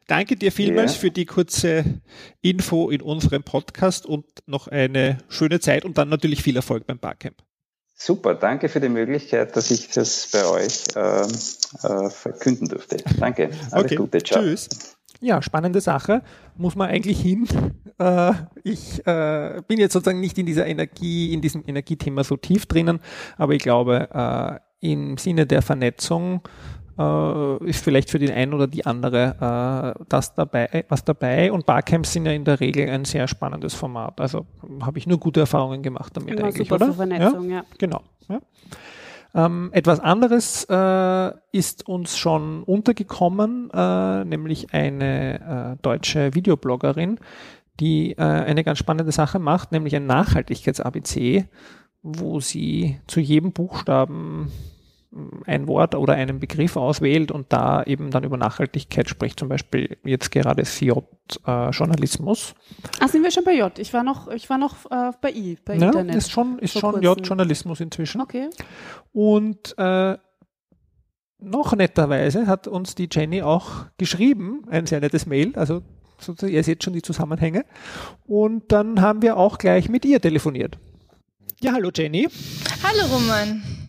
Danke 0.07 0.35
dir 0.35 0.51
vielmals 0.51 0.95
ja. 0.95 1.01
für 1.01 1.11
die 1.11 1.25
kurze 1.25 1.85
Info 2.41 2.89
in 2.89 3.03
unserem 3.03 3.43
Podcast 3.43 4.07
und 4.07 4.25
noch 4.47 4.67
eine 4.67 5.19
schöne 5.29 5.59
Zeit 5.59 5.85
und 5.85 5.99
dann 5.99 6.09
natürlich 6.09 6.41
viel 6.41 6.55
Erfolg 6.55 6.87
beim 6.87 6.97
Barcamp. 6.97 7.35
Super, 7.95 8.33
danke 8.33 8.67
für 8.67 8.81
die 8.81 8.89
Möglichkeit, 8.89 9.55
dass 9.55 9.69
ich 9.69 9.89
das 9.89 10.27
bei 10.33 10.43
euch 10.45 10.85
äh, 10.95 11.21
äh, 11.21 12.09
verkünden 12.09 12.67
durfte. 12.67 12.97
Danke, 13.19 13.51
alles 13.71 13.85
okay. 13.85 13.95
Gute, 13.95 14.23
ciao. 14.23 14.41
Tschüss. 14.41 14.97
Ja, 15.23 15.41
spannende 15.41 15.79
Sache. 15.81 16.21
Muss 16.57 16.75
man 16.75 16.89
eigentlich 16.89 17.19
hin. 17.19 17.47
Äh, 17.99 18.33
ich 18.63 19.05
äh, 19.05 19.61
bin 19.67 19.77
jetzt 19.77 19.93
sozusagen 19.93 20.19
nicht 20.19 20.35
in 20.39 20.47
dieser 20.47 20.65
Energie, 20.65 21.31
in 21.31 21.41
diesem 21.41 21.63
Energiethema 21.67 22.23
so 22.23 22.37
tief 22.37 22.65
drinnen, 22.65 22.99
aber 23.37 23.53
ich 23.53 23.61
glaube, 23.61 24.09
äh, 24.11 24.91
im 24.91 25.17
Sinne 25.19 25.45
der 25.45 25.61
Vernetzung 25.61 26.41
äh, 26.97 27.63
ist 27.65 27.83
vielleicht 27.83 28.09
für 28.09 28.17
den 28.17 28.31
einen 28.31 28.55
oder 28.55 28.65
die 28.65 28.85
andere 28.87 29.95
äh, 29.99 30.03
das 30.09 30.33
dabei, 30.33 30.85
was 30.89 31.03
dabei. 31.03 31.51
Und 31.51 31.67
Barcamps 31.67 32.13
sind 32.13 32.25
ja 32.25 32.31
in 32.31 32.45
der 32.45 32.59
Regel 32.59 32.89
ein 32.89 33.05
sehr 33.05 33.27
spannendes 33.27 33.75
Format. 33.75 34.19
Also 34.19 34.47
habe 34.81 34.97
ich 34.97 35.05
nur 35.05 35.19
gute 35.19 35.41
Erfahrungen 35.41 35.83
gemacht 35.83 36.17
damit 36.17 36.31
Immer 36.33 36.47
eigentlich, 36.47 36.71
oder? 36.71 36.93
Vernetzung, 36.93 37.49
ja. 37.49 37.57
ja. 37.57 37.65
Genau. 37.77 38.01
Ja. 38.27 38.39
Ähm, 39.35 39.69
etwas 39.73 39.99
anderes 39.99 40.65
äh, 40.69 41.31
ist 41.51 41.87
uns 41.87 42.17
schon 42.17 42.63
untergekommen, 42.63 43.71
äh, 43.73 44.25
nämlich 44.25 44.73
eine 44.73 45.73
äh, 45.73 45.81
deutsche 45.81 46.35
Videobloggerin, 46.35 47.19
die 47.79 48.11
äh, 48.11 48.21
eine 48.21 48.63
ganz 48.63 48.77
spannende 48.77 49.11
Sache 49.11 49.39
macht, 49.39 49.71
nämlich 49.71 49.95
ein 49.95 50.05
Nachhaltigkeits-ABC, 50.05 51.45
wo 52.03 52.39
sie 52.39 52.99
zu 53.07 53.19
jedem 53.19 53.53
Buchstaben 53.53 54.51
ein 55.45 55.67
Wort 55.67 55.95
oder 55.95 56.13
einen 56.13 56.39
Begriff 56.39 56.75
auswählt 56.75 57.31
und 57.31 57.53
da 57.53 57.83
eben 57.83 58.09
dann 58.09 58.23
über 58.23 58.37
Nachhaltigkeit 58.37 59.07
spricht, 59.09 59.39
zum 59.39 59.49
Beispiel 59.49 59.97
jetzt 60.03 60.31
gerade 60.31 60.63
CJ 60.63 60.91
äh, 61.45 61.69
Journalismus. 61.69 62.55
Ach, 62.99 63.07
sind 63.07 63.23
wir 63.23 63.31
schon 63.31 63.43
bei 63.43 63.53
J? 63.53 63.77
Ich 63.79 63.93
war 63.93 64.03
noch, 64.03 64.27
ich 64.29 64.49
war 64.49 64.57
noch 64.57 64.89
äh, 64.89 65.11
bei 65.21 65.31
I, 65.31 65.57
bei 65.63 65.75
ja, 65.75 65.87
Internet. 65.87 66.15
Ist 66.15 66.31
schon, 66.31 66.57
ist 66.59 66.79
schon 66.79 67.01
J 67.01 67.25
Journalismus 67.25 67.79
inzwischen. 67.79 68.21
Okay. 68.21 68.49
Und 69.11 69.75
äh, 69.77 70.17
noch 71.39 71.75
netterweise 71.75 72.47
hat 72.47 72.67
uns 72.67 72.95
die 72.95 73.09
Jenny 73.11 73.41
auch 73.41 73.85
geschrieben, 73.97 74.63
ein 74.69 74.87
sehr 74.87 75.01
nettes 75.01 75.25
Mail, 75.25 75.53
also 75.55 75.83
sozusagen, 76.19 76.53
ihr 76.53 76.63
seht 76.63 76.83
schon 76.83 76.93
die 76.93 77.01
Zusammenhänge. 77.01 77.65
Und 78.25 78.71
dann 78.71 79.01
haben 79.01 79.21
wir 79.21 79.37
auch 79.37 79.57
gleich 79.57 79.89
mit 79.89 80.05
ihr 80.05 80.21
telefoniert. 80.21 80.77
Ja, 81.59 81.73
hallo 81.73 81.91
Jenny. 81.93 82.27
Hallo 82.83 83.13
Roman. 83.13 83.82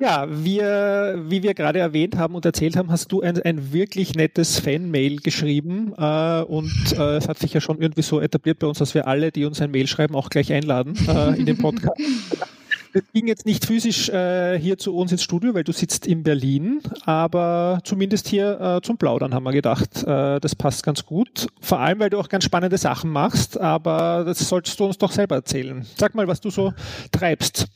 Ja, 0.00 0.26
wir, 0.30 1.22
wie 1.26 1.42
wir 1.42 1.52
gerade 1.52 1.78
erwähnt 1.78 2.16
haben 2.16 2.34
und 2.34 2.46
erzählt 2.46 2.74
haben, 2.74 2.90
hast 2.90 3.12
du 3.12 3.20
ein, 3.20 3.38
ein 3.42 3.72
wirklich 3.74 4.14
nettes 4.14 4.58
Fan-Mail 4.58 5.18
geschrieben 5.18 5.92
äh, 5.98 6.40
und 6.40 6.94
äh, 6.96 7.16
es 7.16 7.28
hat 7.28 7.38
sich 7.38 7.52
ja 7.52 7.60
schon 7.60 7.82
irgendwie 7.82 8.00
so 8.00 8.18
etabliert 8.18 8.60
bei 8.60 8.66
uns, 8.66 8.78
dass 8.78 8.94
wir 8.94 9.06
alle, 9.06 9.30
die 9.30 9.44
uns 9.44 9.60
ein 9.60 9.70
Mail 9.70 9.86
schreiben, 9.86 10.14
auch 10.14 10.30
gleich 10.30 10.54
einladen 10.54 10.94
äh, 11.06 11.38
in 11.38 11.44
den 11.44 11.58
Podcast. 11.58 12.00
Das 12.92 13.02
ging 13.12 13.28
jetzt 13.28 13.46
nicht 13.46 13.66
physisch 13.66 14.08
äh, 14.08 14.58
hier 14.58 14.76
zu 14.76 14.96
uns 14.96 15.12
ins 15.12 15.22
Studio, 15.22 15.54
weil 15.54 15.62
du 15.62 15.72
sitzt 15.72 16.06
in 16.06 16.22
Berlin, 16.24 16.80
aber 17.04 17.80
zumindest 17.84 18.26
hier 18.26 18.60
äh, 18.60 18.80
zum 18.84 18.98
Plaudern 18.98 19.32
haben 19.32 19.44
wir 19.44 19.52
gedacht, 19.52 20.02
äh, 20.02 20.40
das 20.40 20.56
passt 20.56 20.82
ganz 20.82 21.06
gut. 21.06 21.46
Vor 21.60 21.78
allem, 21.78 22.00
weil 22.00 22.10
du 22.10 22.18
auch 22.18 22.28
ganz 22.28 22.44
spannende 22.44 22.78
Sachen 22.78 23.10
machst, 23.10 23.60
aber 23.60 24.24
das 24.26 24.40
solltest 24.40 24.80
du 24.80 24.86
uns 24.86 24.98
doch 24.98 25.12
selber 25.12 25.36
erzählen. 25.36 25.86
Sag 25.96 26.14
mal, 26.14 26.26
was 26.26 26.40
du 26.40 26.50
so 26.50 26.72
treibst. 27.12 27.66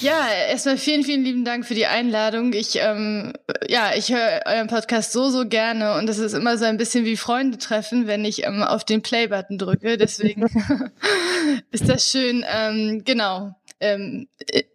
Ja, 0.00 0.26
erstmal 0.48 0.78
vielen, 0.78 1.04
vielen 1.04 1.24
lieben 1.24 1.44
Dank 1.44 1.66
für 1.66 1.74
die 1.74 1.86
Einladung. 1.86 2.54
Ich, 2.54 2.78
ähm, 2.80 3.34
ja, 3.68 3.90
ich 3.96 4.10
höre 4.10 4.42
euren 4.46 4.68
Podcast 4.68 5.12
so, 5.12 5.28
so 5.28 5.46
gerne 5.46 5.94
und 5.98 6.08
es 6.08 6.18
ist 6.18 6.32
immer 6.32 6.56
so 6.56 6.64
ein 6.64 6.78
bisschen 6.78 7.04
wie 7.04 7.16
Freunde 7.16 7.58
treffen, 7.58 8.06
wenn 8.06 8.24
ich 8.24 8.44
ähm, 8.44 8.62
auf 8.62 8.84
den 8.84 9.02
Play-Button 9.02 9.58
drücke. 9.58 9.98
Deswegen 9.98 10.46
ist 11.70 11.88
das 11.88 12.10
schön. 12.10 12.44
Ähm, 12.48 13.02
genau 13.04 13.54
ähm, 13.80 14.28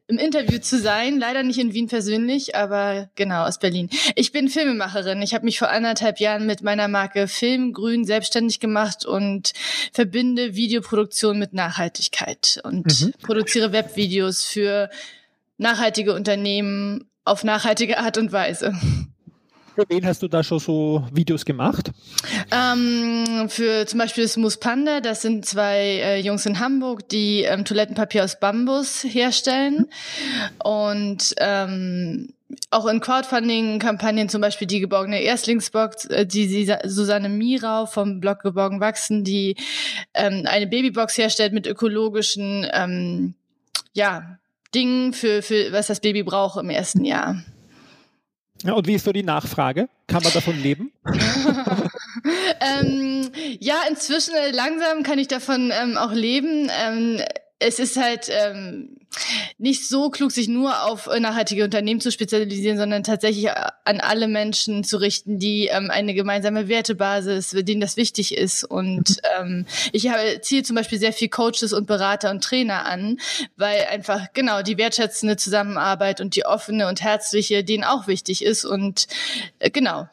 im 0.07 0.17
Interview 0.17 0.59
zu 0.59 0.79
sein. 0.79 1.19
Leider 1.19 1.43
nicht 1.43 1.59
in 1.59 1.73
Wien 1.73 1.87
persönlich, 1.87 2.55
aber 2.55 3.09
genau 3.15 3.45
aus 3.45 3.59
Berlin. 3.59 3.89
Ich 4.15 4.31
bin 4.31 4.49
Filmemacherin. 4.49 5.21
Ich 5.21 5.33
habe 5.33 5.45
mich 5.45 5.59
vor 5.59 5.69
anderthalb 5.69 6.19
Jahren 6.19 6.45
mit 6.45 6.63
meiner 6.63 6.87
Marke 6.87 7.27
Filmgrün 7.27 8.05
selbstständig 8.05 8.59
gemacht 8.59 9.05
und 9.05 9.53
verbinde 9.93 10.55
Videoproduktion 10.55 11.39
mit 11.39 11.53
Nachhaltigkeit 11.53 12.59
und 12.63 13.01
mhm. 13.01 13.13
produziere 13.21 13.71
Webvideos 13.71 14.43
für 14.43 14.89
nachhaltige 15.57 16.13
Unternehmen 16.13 17.09
auf 17.25 17.43
nachhaltige 17.43 17.99
Art 17.99 18.17
und 18.17 18.31
Weise. 18.31 18.73
Für 19.79 19.85
wen 19.87 20.05
hast 20.05 20.21
du 20.21 20.27
da 20.27 20.43
schon 20.43 20.59
so 20.59 21.07
Videos 21.13 21.45
gemacht? 21.45 21.91
Ähm, 22.51 23.47
für 23.47 23.85
zum 23.87 23.97
Beispiel 23.97 24.27
Smooth 24.27 24.59
Panda, 24.59 24.99
das 24.99 25.21
sind 25.21 25.45
zwei 25.45 25.77
äh, 25.77 26.19
Jungs 26.19 26.45
in 26.45 26.59
Hamburg, 26.59 27.07
die 27.07 27.43
ähm, 27.43 27.63
Toilettenpapier 27.63 28.25
aus 28.25 28.41
Bambus 28.41 29.05
herstellen. 29.05 29.87
Und 30.61 31.33
ähm, 31.37 32.33
auch 32.71 32.87
in 32.87 32.99
Crowdfunding-Kampagnen, 32.99 34.27
zum 34.27 34.41
Beispiel 34.41 34.67
die 34.67 34.81
geborgene 34.81 35.21
Erstlingsbox, 35.21 36.07
äh, 36.07 36.25
die 36.25 36.69
Susanne 36.83 37.29
Mirau 37.29 37.85
vom 37.85 38.19
Blog 38.19 38.41
Geborgen 38.41 38.81
Wachsen, 38.81 39.23
die 39.23 39.55
ähm, 40.13 40.43
eine 40.45 40.67
Babybox 40.67 41.17
herstellt 41.17 41.53
mit 41.53 41.67
ökologischen 41.67 42.67
ähm, 42.73 43.33
ja, 43.93 44.39
Dingen 44.75 45.13
für, 45.13 45.41
für 45.41 45.71
was 45.71 45.87
das 45.87 46.01
Baby 46.01 46.23
braucht 46.23 46.59
im 46.59 46.69
ersten 46.69 47.05
Jahr. 47.05 47.41
Ja, 48.63 48.73
und 48.73 48.87
wie 48.87 48.95
ist 48.95 49.05
so 49.05 49.13
die 49.13 49.23
Nachfrage? 49.23 49.87
Kann 50.07 50.23
man 50.23 50.33
davon 50.33 50.61
leben? 50.61 50.91
ähm, 52.61 53.29
ja, 53.59 53.81
inzwischen 53.89 54.35
äh, 54.35 54.51
langsam 54.51 55.03
kann 55.03 55.19
ich 55.19 55.27
davon 55.27 55.71
ähm, 55.71 55.97
auch 55.97 56.11
leben. 56.11 56.69
Ähm, 56.85 57.21
es 57.59 57.79
ist 57.79 57.97
halt, 57.97 58.29
ähm, 58.29 58.95
nicht 59.57 59.87
so 59.87 60.09
klug, 60.09 60.31
sich 60.31 60.47
nur 60.47 60.83
auf 60.83 61.07
nachhaltige 61.07 61.63
Unternehmen 61.63 61.99
zu 61.99 62.11
spezialisieren, 62.11 62.77
sondern 62.77 63.03
tatsächlich 63.03 63.49
an 63.51 63.99
alle 63.99 64.27
Menschen 64.27 64.83
zu 64.83 64.97
richten, 64.97 65.39
die 65.39 65.67
ähm, 65.67 65.89
eine 65.91 66.13
gemeinsame 66.13 66.67
Wertebasis, 66.67 67.49
denen 67.51 67.81
das 67.81 67.97
wichtig 67.97 68.37
ist. 68.37 68.63
Und 68.63 69.17
ähm, 69.37 69.65
ich 69.91 70.09
habe, 70.09 70.39
ziehe 70.41 70.63
zum 70.63 70.75
Beispiel 70.75 70.99
sehr 70.99 71.13
viel 71.13 71.29
Coaches 71.29 71.73
und 71.73 71.87
Berater 71.87 72.29
und 72.29 72.43
Trainer 72.43 72.85
an, 72.85 73.17
weil 73.57 73.85
einfach 73.91 74.31
genau 74.33 74.61
die 74.61 74.77
wertschätzende 74.77 75.37
Zusammenarbeit 75.37 76.21
und 76.21 76.35
die 76.35 76.45
offene 76.45 76.87
und 76.87 77.01
herzliche 77.01 77.63
denen 77.63 77.83
auch 77.83 78.07
wichtig 78.07 78.43
ist. 78.43 78.63
Und 78.63 79.07
äh, 79.59 79.69
genau. 79.69 80.07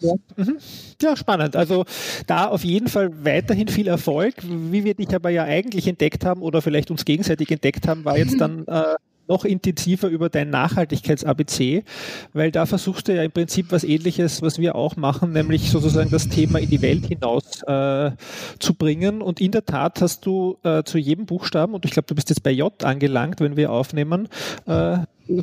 Ja. 0.00 0.14
Mhm. 0.36 0.58
ja, 1.02 1.16
spannend. 1.16 1.56
Also 1.56 1.84
da 2.26 2.46
auf 2.46 2.64
jeden 2.64 2.88
Fall 2.88 3.24
weiterhin 3.24 3.68
viel 3.68 3.88
Erfolg. 3.88 4.34
Wie 4.42 4.84
wir 4.84 4.94
dich 4.94 5.14
aber 5.14 5.30
ja 5.30 5.44
eigentlich 5.44 5.86
entdeckt 5.86 6.24
haben 6.24 6.42
oder 6.42 6.62
vielleicht 6.62 6.90
uns 6.90 7.04
gegenseitig 7.04 7.50
entdeckt 7.50 7.86
haben, 7.86 8.04
war 8.04 8.16
jetzt 8.16 8.40
dann 8.40 8.66
äh, 8.66 8.94
noch 9.30 9.44
intensiver 9.44 10.08
über 10.08 10.28
dein 10.28 10.50
Nachhaltigkeits-ABC, 10.50 11.84
weil 12.32 12.50
da 12.50 12.66
versuchst 12.66 13.08
du 13.08 13.14
ja 13.14 13.22
im 13.22 13.30
Prinzip 13.30 13.66
was 13.70 13.84
ähnliches, 13.84 14.42
was 14.42 14.58
wir 14.58 14.74
auch 14.74 14.96
machen, 14.96 15.32
nämlich 15.32 15.70
sozusagen 15.70 16.10
das 16.10 16.28
Thema 16.28 16.58
in 16.58 16.68
die 16.68 16.82
Welt 16.82 17.06
hinaus 17.06 17.62
äh, 17.62 18.10
zu 18.58 18.74
bringen. 18.74 19.22
Und 19.22 19.40
in 19.40 19.52
der 19.52 19.64
Tat 19.64 20.02
hast 20.02 20.26
du 20.26 20.58
äh, 20.64 20.82
zu 20.82 20.98
jedem 20.98 21.26
Buchstaben, 21.26 21.74
und 21.74 21.84
ich 21.84 21.92
glaube, 21.92 22.06
du 22.06 22.14
bist 22.16 22.28
jetzt 22.28 22.42
bei 22.42 22.50
J 22.50 22.84
angelangt, 22.84 23.40
wenn 23.40 23.56
wir 23.56 23.70
aufnehmen, 23.70 24.28
äh, 24.66 24.98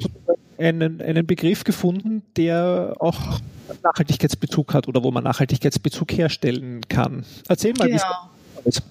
einen, 0.57 1.01
einen 1.01 1.25
Begriff 1.25 1.63
gefunden, 1.63 2.23
der 2.35 2.95
auch 2.99 3.39
Nachhaltigkeitsbezug 3.83 4.73
hat 4.73 4.87
oder 4.87 5.03
wo 5.03 5.11
man 5.11 5.23
Nachhaltigkeitsbezug 5.23 6.11
herstellen 6.13 6.81
kann. 6.87 7.25
Erzähl 7.47 7.73
mal, 7.73 7.87
genau. 7.87 7.99
wie 8.63 8.69
es 8.69 8.81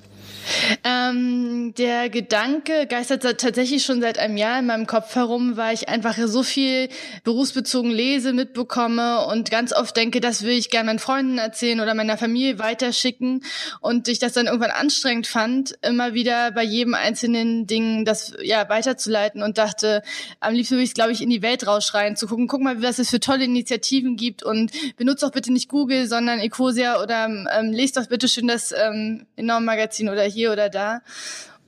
ähm, 0.85 1.75
der 1.77 2.09
Gedanke 2.09 2.87
geistert 2.87 3.23
tatsächlich 3.23 3.85
schon 3.85 4.01
seit 4.01 4.19
einem 4.19 4.37
Jahr 4.37 4.59
in 4.59 4.67
meinem 4.67 4.87
Kopf 4.87 5.15
herum, 5.15 5.57
weil 5.57 5.75
ich 5.75 5.89
einfach 5.89 6.17
so 6.27 6.43
viel 6.43 6.89
berufsbezogen 7.25 7.91
lese, 7.91 8.33
mitbekomme 8.33 9.27
und 9.27 9.51
ganz 9.51 9.73
oft 9.73 9.97
denke, 9.97 10.21
das 10.21 10.43
will 10.43 10.57
ich 10.57 10.71
gerne 10.71 10.87
meinen 10.87 10.99
Freunden 10.99 11.39
erzählen 11.39 11.81
oder 11.81 11.95
meiner 11.95 12.17
Familie 12.17 12.59
weiterschicken. 12.59 13.43
Und 13.81 14.09
ich 14.09 14.19
das 14.19 14.33
dann 14.33 14.47
irgendwann 14.47 14.71
anstrengend 14.71 15.27
fand, 15.27 15.77
immer 15.83 16.15
wieder 16.15 16.51
bei 16.53 16.63
jedem 16.63 16.95
einzelnen 16.95 17.67
Ding 17.67 18.05
das 18.05 18.35
ja 18.43 18.69
weiterzuleiten 18.69 19.43
und 19.43 19.59
dachte, 19.59 20.03
am 20.41 20.55
liebsten 20.55 20.75
würde 20.75 20.85
ich 20.85 20.91
es, 20.91 20.95
glaube 20.95 21.13
ich, 21.13 21.23
in 21.23 21.31
die 21.31 21.43
Welt 21.43 21.67
rausschreien, 21.67 22.17
zu 22.17 22.27
gucken, 22.27 22.47
guck 22.47 22.61
mal, 22.61 22.83
was 22.83 22.99
es 22.99 23.11
für 23.11 23.21
tolle 23.21 23.45
Initiativen 23.45 24.17
gibt 24.17 24.43
und 24.43 24.71
benutzt 24.97 25.23
doch 25.23 25.33
bitte 25.33 25.53
nicht 25.53 25.69
Google, 25.69 26.07
sondern 26.07 26.39
Ecosia 26.39 27.03
oder 27.03 27.27
ähm, 27.27 27.73
lest 27.73 27.97
doch 27.97 28.07
bitte 28.07 28.29
schön 28.29 28.47
das 28.47 28.73
ähm, 28.73 29.27
Enorm 29.37 29.65
Magazin 29.65 30.09
oder 30.09 30.23
hier 30.23 30.36
oder 30.49 30.69
da. 30.69 31.01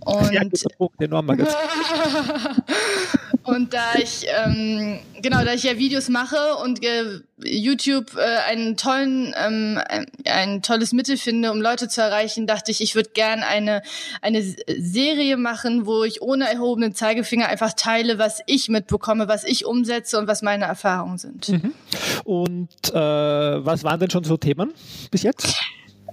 Und, 0.05 0.33
ja, 0.33 0.43
und 3.43 3.75
da 3.75 3.97
ich 3.97 4.27
ähm, 4.29 5.01
genau, 5.21 5.45
da 5.45 5.55
ich 5.55 5.65
ja 5.65 5.77
Videos 5.77 6.09
mache 6.09 6.37
und 6.63 6.85
äh, 6.85 7.19
YouTube 7.45 8.17
äh, 8.17 8.37
einen 8.49 8.77
tollen, 8.77 9.35
ähm, 9.37 9.81
ein, 9.89 10.07
ein, 10.25 10.63
tolles 10.63 10.93
Mittel 10.93 11.17
finde, 11.17 11.51
um 11.51 11.61
Leute 11.61 11.89
zu 11.89 12.01
erreichen, 12.01 12.47
dachte 12.47 12.71
ich, 12.71 12.81
ich 12.81 12.95
würde 12.95 13.11
gern 13.13 13.43
eine 13.43 13.83
eine 14.23 14.41
Serie 14.43 15.37
machen, 15.37 15.85
wo 15.85 16.05
ich 16.05 16.23
ohne 16.23 16.49
erhobenen 16.49 16.95
Zeigefinger 16.95 17.49
einfach 17.49 17.73
teile, 17.73 18.21
was 18.21 18.41
ich 18.47 18.69
mitbekomme, 18.69 19.27
was 19.27 19.43
ich 19.43 19.67
umsetze 19.67 20.17
und 20.19 20.29
was 20.29 20.43
meine 20.43 20.67
Erfahrungen 20.67 21.19
sind. 21.19 21.49
Mhm. 21.49 21.75
Und 22.23 22.69
äh, 22.91 22.95
was 22.95 23.83
waren 23.83 23.99
denn 23.99 24.11
schon 24.11 24.23
so 24.23 24.37
Themen 24.37 24.73
bis 25.11 25.25
jetzt? 25.25 25.57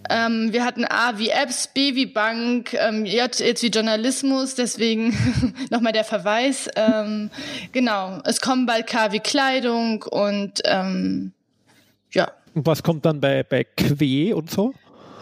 Ähm, 0.10 0.54
wir 0.54 0.64
hatten 0.64 0.86
A 0.86 1.18
wie 1.18 1.30
Apps, 1.30 1.68
B 1.68 1.96
wie 1.96 2.06
Bank, 2.06 2.74
ähm, 2.74 3.06
J 3.06 3.40
jetzt 3.40 3.64
wie 3.64 3.68
Journalismus, 3.68 4.56
deswegen 4.56 5.16
nochmal 5.70 5.94
der 5.94 6.04
Verweis. 6.04 6.70
Ähm, 6.76 7.30
genau, 7.72 8.20
es 8.24 8.42
kommen 8.42 8.66
bald 8.66 8.88
K 8.88 9.12
wie 9.12 9.20
Kleidung 9.20 10.04
und 10.04 10.62
ähm, 10.66 11.34
ja. 12.12 12.32
Und 12.54 12.66
was 12.66 12.84
kommt 12.84 13.06
dann 13.06 13.20
bei, 13.20 13.44
bei 13.44 13.64
Que 13.64 14.34
und 14.34 14.50
so? 14.50 14.74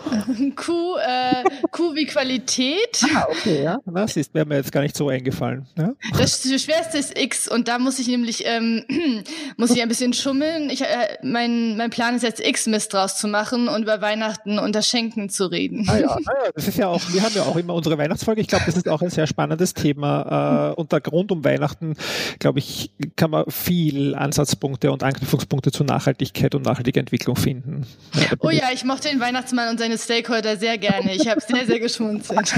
Q, 0.55 0.95
äh, 0.97 1.43
Q 1.71 1.95
wie 1.95 2.05
Qualität. 2.05 3.03
Ah, 3.15 3.27
okay, 3.29 3.63
ja. 3.63 3.79
Das 3.85 4.17
ist 4.17 4.33
wäre 4.33 4.45
mir 4.45 4.55
jetzt 4.55 4.71
gar 4.71 4.81
nicht 4.81 4.95
so 4.95 5.09
eingefallen. 5.09 5.65
Ja? 5.77 5.93
Das 6.17 6.41
Schwerste 6.41 6.97
ist 6.97 7.17
X 7.17 7.47
und 7.47 7.67
da 7.67 7.79
muss 7.79 7.99
ich 7.99 8.07
nämlich 8.07 8.43
ähm, 8.45 8.83
muss 9.57 9.71
ich 9.71 9.81
ein 9.81 9.87
bisschen 9.87 10.13
schummeln. 10.13 10.69
Ich, 10.69 10.81
äh, 10.81 11.17
mein, 11.21 11.77
mein 11.77 11.89
Plan 11.89 12.15
ist 12.15 12.23
jetzt 12.23 12.45
X-Mist 12.45 12.93
draus 12.93 13.17
zu 13.17 13.27
machen 13.27 13.67
und 13.67 13.83
über 13.83 14.01
Weihnachten 14.01 14.59
und 14.59 14.75
das 14.75 14.87
Schenken 14.87 15.29
zu 15.29 15.45
reden. 15.45 15.87
Ah 15.89 15.97
ja, 15.97 16.07
ah 16.09 16.19
ja, 16.45 16.51
das 16.53 16.67
ist 16.67 16.77
ja 16.77 16.87
auch, 16.87 17.01
wir 17.11 17.21
haben 17.21 17.33
ja 17.35 17.43
auch 17.43 17.55
immer 17.55 17.73
unsere 17.73 17.97
Weihnachtsfolge. 17.97 18.41
Ich 18.41 18.47
glaube, 18.47 18.65
das 18.65 18.75
ist 18.75 18.89
auch 18.89 19.01
ein 19.01 19.09
sehr 19.09 19.27
spannendes 19.27 19.73
Thema. 19.73 20.71
Äh, 20.71 20.73
und 20.73 20.93
da 20.93 20.99
rund 21.11 21.31
um 21.31 21.43
Weihnachten, 21.43 21.95
glaube 22.39 22.59
ich, 22.59 22.91
kann 23.15 23.31
man 23.31 23.45
viel 23.49 24.15
Ansatzpunkte 24.15 24.91
und 24.91 25.03
Anknüpfungspunkte 25.03 25.71
zur 25.71 25.85
Nachhaltigkeit 25.85 26.55
und 26.55 26.65
nachhaltiger 26.65 26.99
Entwicklung 26.99 27.35
finden. 27.35 27.85
Ja, 28.13 28.37
oh 28.39 28.49
ja, 28.49 28.65
ich 28.73 28.83
mochte 28.83 29.09
den 29.09 29.19
Weihnachtsmann 29.19 29.69
und 29.69 29.79
seine 29.79 29.92
meine 29.93 29.97
Stakeholder 29.99 30.57
sehr 30.57 30.77
gerne. 30.77 31.15
Ich 31.15 31.27
habe 31.27 31.39
sehr, 31.41 31.65
sehr 31.65 31.79
geschmunzelt. 31.79 32.49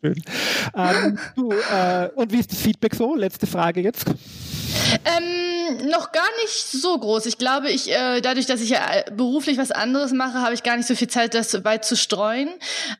Schön. 0.00 0.22
Ähm, 0.76 1.18
du, 1.36 1.52
äh, 1.52 2.08
und 2.14 2.32
wie 2.32 2.38
ist 2.38 2.52
das 2.52 2.60
Feedback 2.60 2.94
so? 2.94 3.14
Letzte 3.14 3.46
Frage 3.46 3.80
jetzt. 3.80 4.06
Ähm, 5.04 5.88
noch 5.90 6.12
gar 6.12 6.28
nicht 6.42 6.54
so 6.54 6.98
groß. 6.98 7.26
Ich 7.26 7.38
glaube, 7.38 7.70
ich 7.70 7.90
äh, 7.90 8.20
dadurch, 8.20 8.46
dass 8.46 8.60
ich 8.60 8.70
ja 8.70 8.80
beruflich 9.14 9.58
was 9.58 9.70
anderes 9.70 10.12
mache, 10.12 10.40
habe 10.40 10.54
ich 10.54 10.62
gar 10.62 10.76
nicht 10.76 10.88
so 10.88 10.94
viel 10.94 11.08
Zeit, 11.08 11.34
das 11.34 11.64
weit 11.64 11.84
zu 11.84 11.96
streuen. 11.96 12.48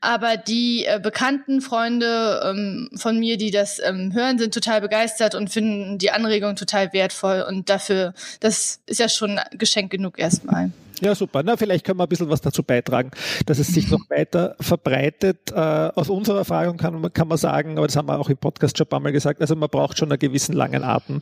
Aber 0.00 0.36
die 0.36 0.84
äh, 0.84 1.00
bekannten 1.02 1.60
Freunde 1.60 2.40
ähm, 2.44 2.88
von 2.94 3.18
mir, 3.18 3.36
die 3.36 3.50
das 3.50 3.80
ähm, 3.82 4.12
hören, 4.14 4.38
sind 4.38 4.54
total 4.54 4.80
begeistert 4.80 5.34
und 5.34 5.50
finden 5.50 5.98
die 5.98 6.10
Anregung 6.10 6.56
total 6.56 6.92
wertvoll. 6.92 7.44
Und 7.48 7.68
dafür, 7.68 8.14
das 8.40 8.80
ist 8.86 9.00
ja 9.00 9.08
schon 9.08 9.40
Geschenk 9.52 9.90
genug 9.90 10.18
erstmal. 10.18 10.70
Ja, 11.02 11.16
super. 11.16 11.42
Na, 11.42 11.56
vielleicht 11.56 11.84
können 11.84 11.98
wir 11.98 12.04
ein 12.04 12.08
bisschen 12.08 12.30
was 12.30 12.40
dazu 12.40 12.62
beitragen, 12.62 13.10
dass 13.46 13.58
es 13.58 13.66
sich 13.66 13.90
noch 13.90 14.08
weiter 14.08 14.54
verbreitet. 14.60 15.50
Äh, 15.50 15.56
aus 15.56 16.08
unserer 16.08 16.38
Erfahrung 16.38 16.76
kann, 16.76 17.12
kann 17.12 17.26
man 17.26 17.38
sagen, 17.38 17.76
aber 17.76 17.88
das 17.88 17.96
haben 17.96 18.06
wir 18.06 18.20
auch 18.20 18.30
im 18.30 18.36
Podcast 18.36 18.78
schon 18.78 18.86
ein 18.86 18.88
paar 18.88 19.00
Mal 19.00 19.10
gesagt, 19.10 19.40
also 19.40 19.56
man 19.56 19.68
braucht 19.68 19.98
schon 19.98 20.12
einen 20.12 20.20
gewissen 20.20 20.52
langen 20.52 20.84
Atem, 20.84 21.20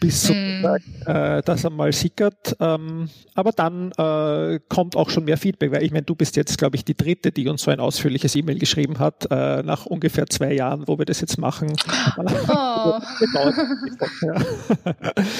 bis 0.00 0.30
mm. 0.30 0.64
äh, 1.04 1.42
das 1.42 1.66
einmal 1.66 1.92
sickert. 1.92 2.56
Ähm, 2.58 3.10
aber 3.34 3.52
dann 3.52 3.92
äh, 3.98 4.60
kommt 4.70 4.96
auch 4.96 5.10
schon 5.10 5.24
mehr 5.24 5.36
Feedback, 5.36 5.72
weil 5.72 5.82
ich 5.82 5.92
meine, 5.92 6.04
du 6.04 6.14
bist 6.14 6.36
jetzt, 6.36 6.56
glaube 6.56 6.76
ich, 6.76 6.84
die 6.86 6.96
dritte, 6.96 7.32
die 7.32 7.48
uns 7.48 7.64
so 7.64 7.70
ein 7.70 7.80
ausführliches 7.80 8.34
E-Mail 8.34 8.58
geschrieben 8.58 8.98
hat, 8.98 9.26
äh, 9.30 9.62
nach 9.62 9.84
ungefähr 9.84 10.26
zwei 10.26 10.54
Jahren, 10.54 10.88
wo 10.88 10.96
wir 10.96 11.04
das 11.04 11.20
jetzt 11.20 11.36
machen. 11.36 11.70
Oh. 12.16 12.22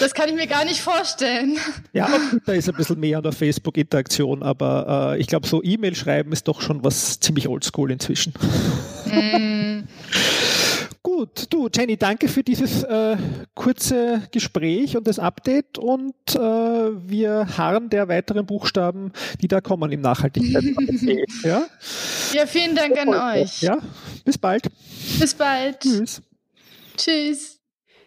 das 0.01 0.13
kann 0.13 0.29
ich 0.29 0.35
mir 0.35 0.47
gar 0.47 0.67
nicht 0.67 0.83
vorstellen. 0.83 1.57
Ja, 1.95 2.09
da 2.45 2.53
ist 2.53 2.69
ein 2.69 2.75
bisschen 2.75 3.01
mehr 3.01 3.17
an 3.17 3.23
der 3.23 3.33
Facebook 3.33 3.62
Facebook-Interaktion, 3.63 4.43
aber 4.43 5.15
äh, 5.15 5.21
ich 5.21 5.27
glaube, 5.27 5.47
so 5.47 5.63
E-Mail 5.63 5.95
schreiben 5.95 6.33
ist 6.33 6.49
doch 6.49 6.61
schon 6.61 6.85
was 6.85 7.21
ziemlich 7.21 7.49
oldschool 7.49 7.91
inzwischen. 7.91 8.35
Mm. 9.07 9.85
Gut, 11.05 11.47
du 11.51 11.69
Jenny, 11.73 11.97
danke 11.97 12.29
für 12.29 12.43
dieses 12.43 12.85
äh, 12.85 13.17
kurze 13.55 14.23
Gespräch 14.31 14.97
und 14.97 15.07
das 15.07 15.19
Update 15.19 15.77
und 15.77 16.15
äh, 16.31 16.39
wir 16.39 17.49
harren 17.59 17.91
der 17.91 18.09
weiteren 18.09 18.47
Buchstaben, 18.47 19.13
die 19.41 19.49
da 19.49 19.61
kommen 19.61 19.91
im 19.91 20.01
Nachhaltigkeit. 20.01 20.63
ja? 21.43 21.67
ja, 22.33 22.47
vielen 22.47 22.77
Dank 22.77 22.99
an 22.99 23.09
euch. 23.09 23.63
Ja, 23.63 23.79
bis 24.25 24.39
bald. 24.39 24.69
Bis 25.19 25.35
bald. 25.35 25.81
Tschüss. 25.81 26.23
Tschüss. 26.97 27.52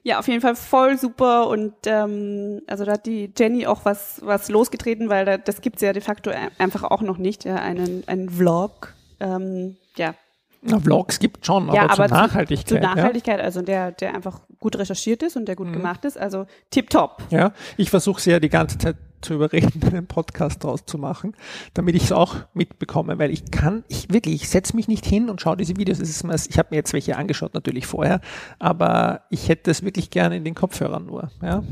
Ja, 0.07 0.19
auf 0.19 0.27
jeden 0.27 0.39
Fall 0.39 0.55
voll 0.55 0.99
super 0.99 1.47
und 1.47 1.73
ähm, 1.87 2.61
also 2.67 2.85
da 2.85 2.91
hat 2.91 3.07
die 3.07 3.33
Jenny 3.35 3.65
auch 3.65 3.85
was 3.85 4.21
was 4.23 4.49
losgetreten, 4.49 5.09
weil 5.09 5.25
da, 5.25 5.37
das 5.39 5.61
gibt's 5.61 5.81
ja 5.81 5.93
de 5.93 6.01
facto 6.03 6.31
einfach 6.59 6.83
auch 6.83 7.01
noch 7.01 7.17
nicht, 7.17 7.43
ja, 7.43 7.55
einen 7.55 8.03
einen 8.05 8.29
Vlog, 8.29 8.93
ähm, 9.19 9.77
ja. 9.97 10.13
Na, 10.61 10.79
Vlogs 10.79 11.17
gibt 11.17 11.43
schon, 11.43 11.73
ja, 11.73 11.85
aber, 11.85 11.93
aber 11.93 12.07
zur 12.09 12.17
Nachhaltigkeit. 12.17 12.67
Zu, 12.67 12.79
Nachhaltigkeit, 12.79 13.39
ja. 13.39 13.45
also 13.45 13.63
der 13.63 13.93
der 13.93 14.13
einfach 14.13 14.41
gut 14.59 14.77
recherchiert 14.77 15.23
ist 15.23 15.37
und 15.37 15.47
der 15.47 15.55
gut 15.55 15.69
mhm. 15.69 15.73
gemacht 15.73 16.05
ist, 16.05 16.19
also 16.19 16.45
tipptopp. 16.69 17.23
Ja, 17.31 17.53
ich 17.75 17.89
versuche 17.89 18.21
sie 18.21 18.29
ja 18.29 18.39
die 18.39 18.49
ganze 18.49 18.77
Zeit 18.77 18.97
zu 19.25 19.33
überreden, 19.33 19.81
einen 19.87 20.07
Podcast 20.07 20.63
draus 20.63 20.85
zu 20.85 20.97
machen, 20.97 21.35
damit 21.73 21.95
ich 21.95 22.03
es 22.03 22.11
auch 22.11 22.35
mitbekomme, 22.53 23.19
weil 23.19 23.31
ich 23.31 23.51
kann, 23.51 23.83
ich 23.87 24.11
wirklich, 24.13 24.35
ich 24.35 24.49
setze 24.49 24.75
mich 24.75 24.87
nicht 24.87 25.05
hin 25.05 25.29
und 25.29 25.41
schaue 25.41 25.57
diese 25.57 25.75
Videos. 25.77 25.99
Es 25.99 26.23
ich 26.23 26.57
habe 26.57 26.69
mir 26.71 26.77
jetzt 26.77 26.93
welche 26.93 27.17
angeschaut 27.17 27.53
natürlich 27.53 27.87
vorher, 27.87 28.21
aber 28.59 29.21
ich 29.29 29.49
hätte 29.49 29.71
es 29.71 29.83
wirklich 29.83 30.09
gerne 30.09 30.37
in 30.37 30.43
den 30.43 30.55
Kopfhörern 30.55 31.05
nur. 31.05 31.31
Ja. 31.41 31.63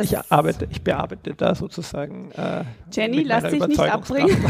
ich 0.00 0.16
arbeite, 0.30 0.68
ich 0.70 0.82
bearbeite 0.82 1.34
da 1.34 1.54
sozusagen. 1.54 2.30
Äh, 2.32 2.64
Jenny, 2.92 3.22
lass 3.22 3.44
dich 3.44 3.66
nicht 3.66 3.80
abbringen. 3.80 4.36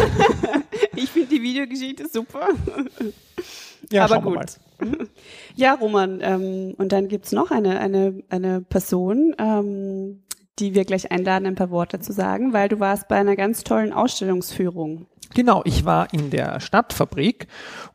ich 0.97 1.11
finde 1.11 1.29
die 1.29 1.43
Videogeschichte 1.43 2.09
super. 2.09 2.49
Ja, 3.91 4.05
aber 4.05 4.21
gut. 4.21 4.59
Ja, 5.55 5.75
Roman, 5.75 6.21
ähm, 6.23 6.75
und 6.79 6.93
dann 6.93 7.09
gibt's 7.09 7.33
noch 7.33 7.51
eine, 7.51 7.81
eine, 7.81 8.23
eine 8.29 8.61
Person, 8.61 9.35
ähm, 9.39 10.21
die 10.59 10.75
wir 10.75 10.85
gleich 10.85 11.11
einladen, 11.11 11.47
ein 11.47 11.55
paar 11.55 11.71
Worte 11.71 12.01
zu 12.01 12.13
sagen, 12.13 12.53
weil 12.53 12.69
du 12.69 12.81
warst 12.81 13.09
bei 13.09 13.17
einer 13.17 13.37
ganz 13.37 13.65
tollen 13.65 13.93
Ausstellungsführung. 13.93 15.07
Genau, 15.35 15.63
ich 15.65 15.85
war 15.85 16.13
in 16.13 16.31
der 16.31 16.59
Stadtfabrik 16.61 17.49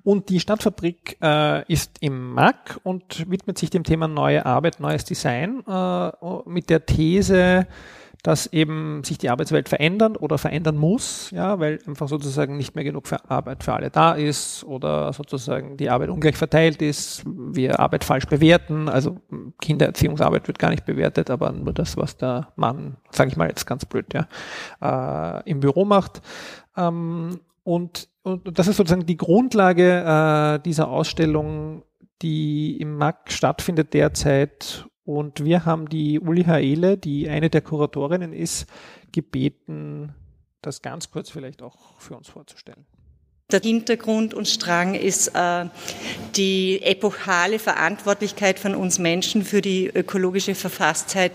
und 0.04 0.30
die 0.30 0.40
Stadtfabrik 0.40 1.18
äh, 1.22 1.66
ist 1.72 1.98
im 2.00 2.34
MAC 2.34 2.80
und 2.84 3.30
widmet 3.30 3.58
sich 3.58 3.70
dem 3.70 3.84
Thema 3.84 4.08
neue 4.08 4.46
Arbeit, 4.46 4.80
neues 4.80 5.04
Design 5.04 5.64
äh, 5.68 6.12
mit 6.46 6.70
der 6.70 6.86
These, 6.86 7.68
dass 8.24 8.48
eben 8.48 9.04
sich 9.04 9.18
die 9.18 9.30
Arbeitswelt 9.30 9.68
verändern 9.68 10.16
oder 10.16 10.38
verändern 10.38 10.78
muss, 10.78 11.30
ja, 11.32 11.60
weil 11.60 11.80
einfach 11.86 12.08
sozusagen 12.08 12.56
nicht 12.56 12.74
mehr 12.74 12.86
genug 12.86 13.08
für 13.08 13.30
Arbeit 13.30 13.66
für 13.66 13.74
alle 13.74 13.90
da 13.90 14.14
ist 14.14 14.64
oder 14.64 15.12
sozusagen 15.12 15.76
die 15.76 15.90
Arbeit 15.90 16.10
ungleich 16.10 16.38
verteilt 16.38 16.82
ist, 16.82 17.24
wir 17.26 17.82
Arbeit 17.82 18.06
falsch 18.06 18.28
bewerten, 18.28 18.88
also 18.88 19.18
Kindererziehungsarbeit 19.64 20.48
wird 20.48 20.60
gar 20.60 20.72
nicht 20.72 20.86
bewertet, 20.86 21.30
aber 21.30 21.52
nur 21.54 21.72
das, 21.74 21.96
was 21.96 22.18
der 22.18 22.50
Mann, 22.58 22.98
sage 23.12 23.30
ich 23.30 23.38
mal 23.38 23.48
jetzt 23.48 23.66
ganz 23.66 23.86
blöd, 23.86 24.14
ja, 24.14 24.28
äh, 24.82 25.50
im 25.50 25.62
Büro 25.62 25.86
macht. 25.86 26.22
Ähm, 26.76 27.40
und, 27.64 28.10
und 28.24 28.60
das 28.60 28.68
ist 28.68 28.76
sozusagen 28.76 29.06
die 29.06 29.16
Grundlage 29.16 30.04
äh, 30.04 30.60
dieser 30.60 30.90
Ausstellung, 30.90 31.84
die 32.22 32.78
im 32.78 32.98
MAC 32.98 33.32
stattfindet 33.32 33.94
derzeit 33.94 34.86
und 35.06 35.44
wir 35.46 35.66
haben 35.66 35.88
die 35.88 36.20
Uli 36.20 36.44
Haele, 36.44 36.98
die 36.98 37.30
eine 37.30 37.50
der 37.50 37.62
Kuratorinnen 37.62 38.34
ist, 38.34 38.68
gebeten, 39.14 40.14
das 40.62 40.82
ganz 40.82 41.10
kurz 41.10 41.30
vielleicht 41.30 41.62
auch 41.62 42.00
für 42.00 42.18
uns 42.18 42.28
vorzustellen. 42.28 42.86
Der 43.54 43.62
Hintergrund 43.62 44.34
und 44.34 44.48
Strang 44.48 44.96
ist 44.96 45.28
äh, 45.36 45.66
die 46.36 46.82
epochale 46.82 47.60
Verantwortlichkeit 47.60 48.58
von 48.58 48.74
uns 48.74 48.98
Menschen 48.98 49.46
für 49.46 49.62
die 49.62 49.92
ökologische 49.94 50.56
Verfasstheit 50.56 51.34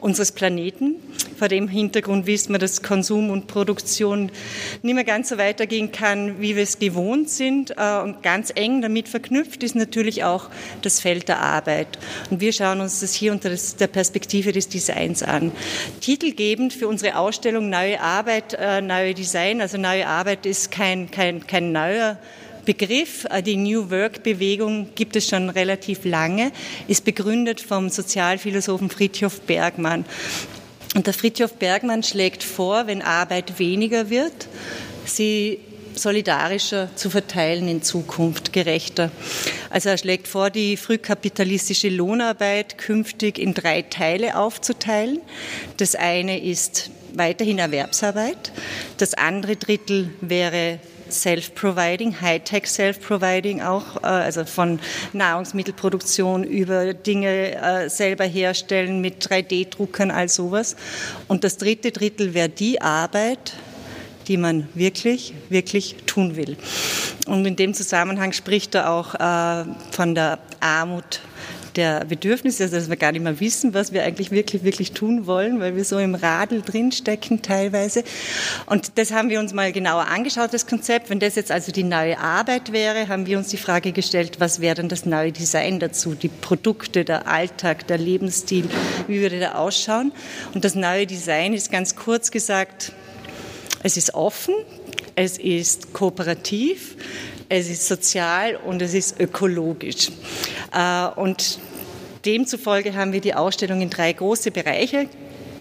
unseres 0.00 0.32
Planeten. 0.32 0.94
Vor 1.38 1.48
dem 1.48 1.68
Hintergrund 1.68 2.26
wissen 2.26 2.52
wir, 2.52 2.58
dass 2.58 2.82
Konsum 2.82 3.28
und 3.28 3.48
Produktion 3.48 4.32
nicht 4.80 4.94
mehr 4.94 5.04
ganz 5.04 5.28
so 5.28 5.36
weitergehen 5.36 5.92
kann, 5.92 6.40
wie 6.40 6.56
wir 6.56 6.62
es 6.62 6.78
gewohnt 6.78 7.28
sind. 7.28 7.72
Äh, 7.76 8.00
und 8.02 8.22
ganz 8.22 8.50
eng 8.54 8.80
damit 8.80 9.06
verknüpft 9.06 9.62
ist 9.62 9.76
natürlich 9.76 10.24
auch 10.24 10.48
das 10.80 11.00
Feld 11.00 11.28
der 11.28 11.40
Arbeit. 11.40 11.98
Und 12.30 12.40
wir 12.40 12.54
schauen 12.54 12.80
uns 12.80 13.00
das 13.00 13.12
hier 13.12 13.30
unter 13.30 13.50
der 13.50 13.86
Perspektive 13.88 14.52
des 14.52 14.70
Designs 14.70 15.22
an. 15.22 15.52
Titelgebend 16.00 16.72
für 16.72 16.88
unsere 16.88 17.18
Ausstellung 17.18 17.68
Neue 17.68 18.00
Arbeit, 18.00 18.54
äh, 18.58 18.80
Neue 18.80 19.12
Design. 19.12 19.60
Also 19.60 19.76
neue 19.76 20.06
Arbeit 20.06 20.46
ist 20.46 20.70
kein, 20.70 21.10
kein 21.10 21.46
kein 21.57 21.57
neuer 21.60 22.18
Begriff. 22.64 23.24
Äh, 23.30 23.42
die 23.42 23.56
New 23.56 23.90
Work-Bewegung 23.90 24.90
gibt 24.94 25.16
es 25.16 25.28
schon 25.28 25.48
relativ 25.48 26.04
lange, 26.04 26.52
ist 26.86 27.04
begründet 27.04 27.60
vom 27.60 27.88
Sozialphilosophen 27.88 28.90
Fritjof 28.90 29.40
Bergmann. 29.42 30.04
Und 30.94 31.06
der 31.06 31.14
Fritjof 31.14 31.54
Bergmann 31.54 32.02
schlägt 32.02 32.42
vor, 32.42 32.86
wenn 32.86 33.02
Arbeit 33.02 33.58
weniger 33.58 34.10
wird, 34.10 34.48
sie 35.04 35.60
solidarischer 35.94 36.90
zu 36.94 37.10
verteilen 37.10 37.68
in 37.68 37.82
Zukunft, 37.82 38.52
gerechter. 38.52 39.10
Also 39.70 39.90
er 39.90 39.98
schlägt 39.98 40.28
vor, 40.28 40.50
die 40.50 40.76
frühkapitalistische 40.76 41.88
Lohnarbeit 41.88 42.78
künftig 42.78 43.38
in 43.38 43.54
drei 43.54 43.82
Teile 43.82 44.38
aufzuteilen. 44.38 45.20
Das 45.76 45.94
eine 45.94 46.42
ist 46.42 46.90
weiterhin 47.14 47.58
Erwerbsarbeit, 47.58 48.52
das 48.98 49.14
andere 49.14 49.56
Drittel 49.56 50.10
wäre 50.20 50.78
Self-Providing, 51.12 52.20
Hightech 52.20 52.66
Self-Providing 52.66 53.62
auch, 53.62 53.96
äh, 54.02 54.06
also 54.06 54.44
von 54.44 54.80
Nahrungsmittelproduktion 55.12 56.44
über 56.44 56.94
Dinge 56.94 57.56
äh, 57.56 57.88
selber 57.88 58.24
herstellen 58.24 59.00
mit 59.00 59.26
3D-Druckern, 59.26 60.10
all 60.10 60.28
sowas. 60.28 60.76
Und 61.26 61.44
das 61.44 61.56
dritte 61.56 61.90
Drittel 61.90 62.34
wäre 62.34 62.48
die 62.48 62.80
Arbeit, 62.80 63.54
die 64.28 64.36
man 64.36 64.68
wirklich, 64.74 65.34
wirklich 65.48 65.96
tun 66.06 66.36
will. 66.36 66.56
Und 67.26 67.44
in 67.46 67.56
dem 67.56 67.74
Zusammenhang 67.74 68.32
spricht 68.32 68.74
er 68.74 68.90
auch 68.90 69.14
äh, 69.14 69.64
von 69.90 70.14
der 70.14 70.38
Armut 70.60 71.20
der 71.78 72.04
Bedürfnisse, 72.04 72.64
also 72.64 72.76
dass 72.76 72.90
wir 72.90 72.96
gar 72.96 73.12
nicht 73.12 73.22
mehr 73.22 73.38
wissen, 73.40 73.72
was 73.72 73.92
wir 73.92 74.02
eigentlich 74.02 74.30
wirklich, 74.32 74.64
wirklich 74.64 74.92
tun 74.92 75.26
wollen, 75.26 75.60
weil 75.60 75.76
wir 75.76 75.84
so 75.84 75.98
im 75.98 76.16
Radl 76.16 76.60
drinstecken 76.60 77.40
teilweise. 77.40 78.02
Und 78.66 78.98
das 78.98 79.12
haben 79.12 79.30
wir 79.30 79.38
uns 79.38 79.54
mal 79.54 79.72
genauer 79.72 80.08
angeschaut, 80.08 80.52
das 80.52 80.66
Konzept. 80.66 81.08
Wenn 81.08 81.20
das 81.20 81.36
jetzt 81.36 81.52
also 81.52 81.70
die 81.70 81.84
neue 81.84 82.18
Arbeit 82.18 82.72
wäre, 82.72 83.08
haben 83.08 83.26
wir 83.26 83.38
uns 83.38 83.48
die 83.48 83.56
Frage 83.56 83.92
gestellt, 83.92 84.40
was 84.40 84.60
wäre 84.60 84.74
denn 84.74 84.88
das 84.88 85.06
neue 85.06 85.30
Design 85.30 85.78
dazu? 85.78 86.14
Die 86.14 86.28
Produkte, 86.28 87.04
der 87.04 87.28
Alltag, 87.28 87.86
der 87.86 87.98
Lebensstil, 87.98 88.68
wie 89.06 89.20
würde 89.20 89.38
der 89.38 89.58
ausschauen? 89.58 90.12
Und 90.54 90.64
das 90.64 90.74
neue 90.74 91.06
Design 91.06 91.54
ist 91.54 91.70
ganz 91.70 91.94
kurz 91.94 92.32
gesagt, 92.32 92.92
es 93.84 93.96
ist 93.96 94.14
offen, 94.14 94.54
es 95.14 95.38
ist 95.38 95.92
kooperativ, 95.92 96.96
es 97.48 97.68
ist 97.70 97.86
sozial 97.86 98.56
und 98.56 98.82
es 98.82 98.94
ist 98.94 99.20
ökologisch. 99.20 100.10
Äh, 100.72 101.06
und 101.16 101.58
demzufolge 102.24 102.94
haben 102.94 103.12
wir 103.12 103.20
die 103.20 103.34
Ausstellung 103.34 103.80
in 103.80 103.90
drei 103.90 104.12
große 104.12 104.50
Bereiche 104.50 105.08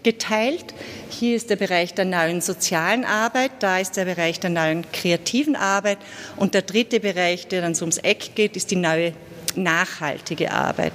geteilt. 0.03 0.73
Hier 1.09 1.35
ist 1.35 1.49
der 1.49 1.55
Bereich 1.55 1.93
der 1.93 2.05
neuen 2.05 2.41
sozialen 2.41 3.03
Arbeit, 3.03 3.51
da 3.59 3.79
ist 3.79 3.97
der 3.97 4.05
Bereich 4.05 4.39
der 4.39 4.49
neuen 4.49 4.89
kreativen 4.91 5.55
Arbeit 5.55 5.97
und 6.37 6.53
der 6.53 6.61
dritte 6.61 6.99
Bereich, 6.99 7.47
der 7.47 7.61
dann 7.61 7.75
so 7.75 7.83
ums 7.83 7.97
Eck 7.97 8.35
geht, 8.35 8.55
ist 8.55 8.71
die 8.71 8.75
neue 8.75 9.13
nachhaltige 9.55 10.51
Arbeit. 10.51 10.93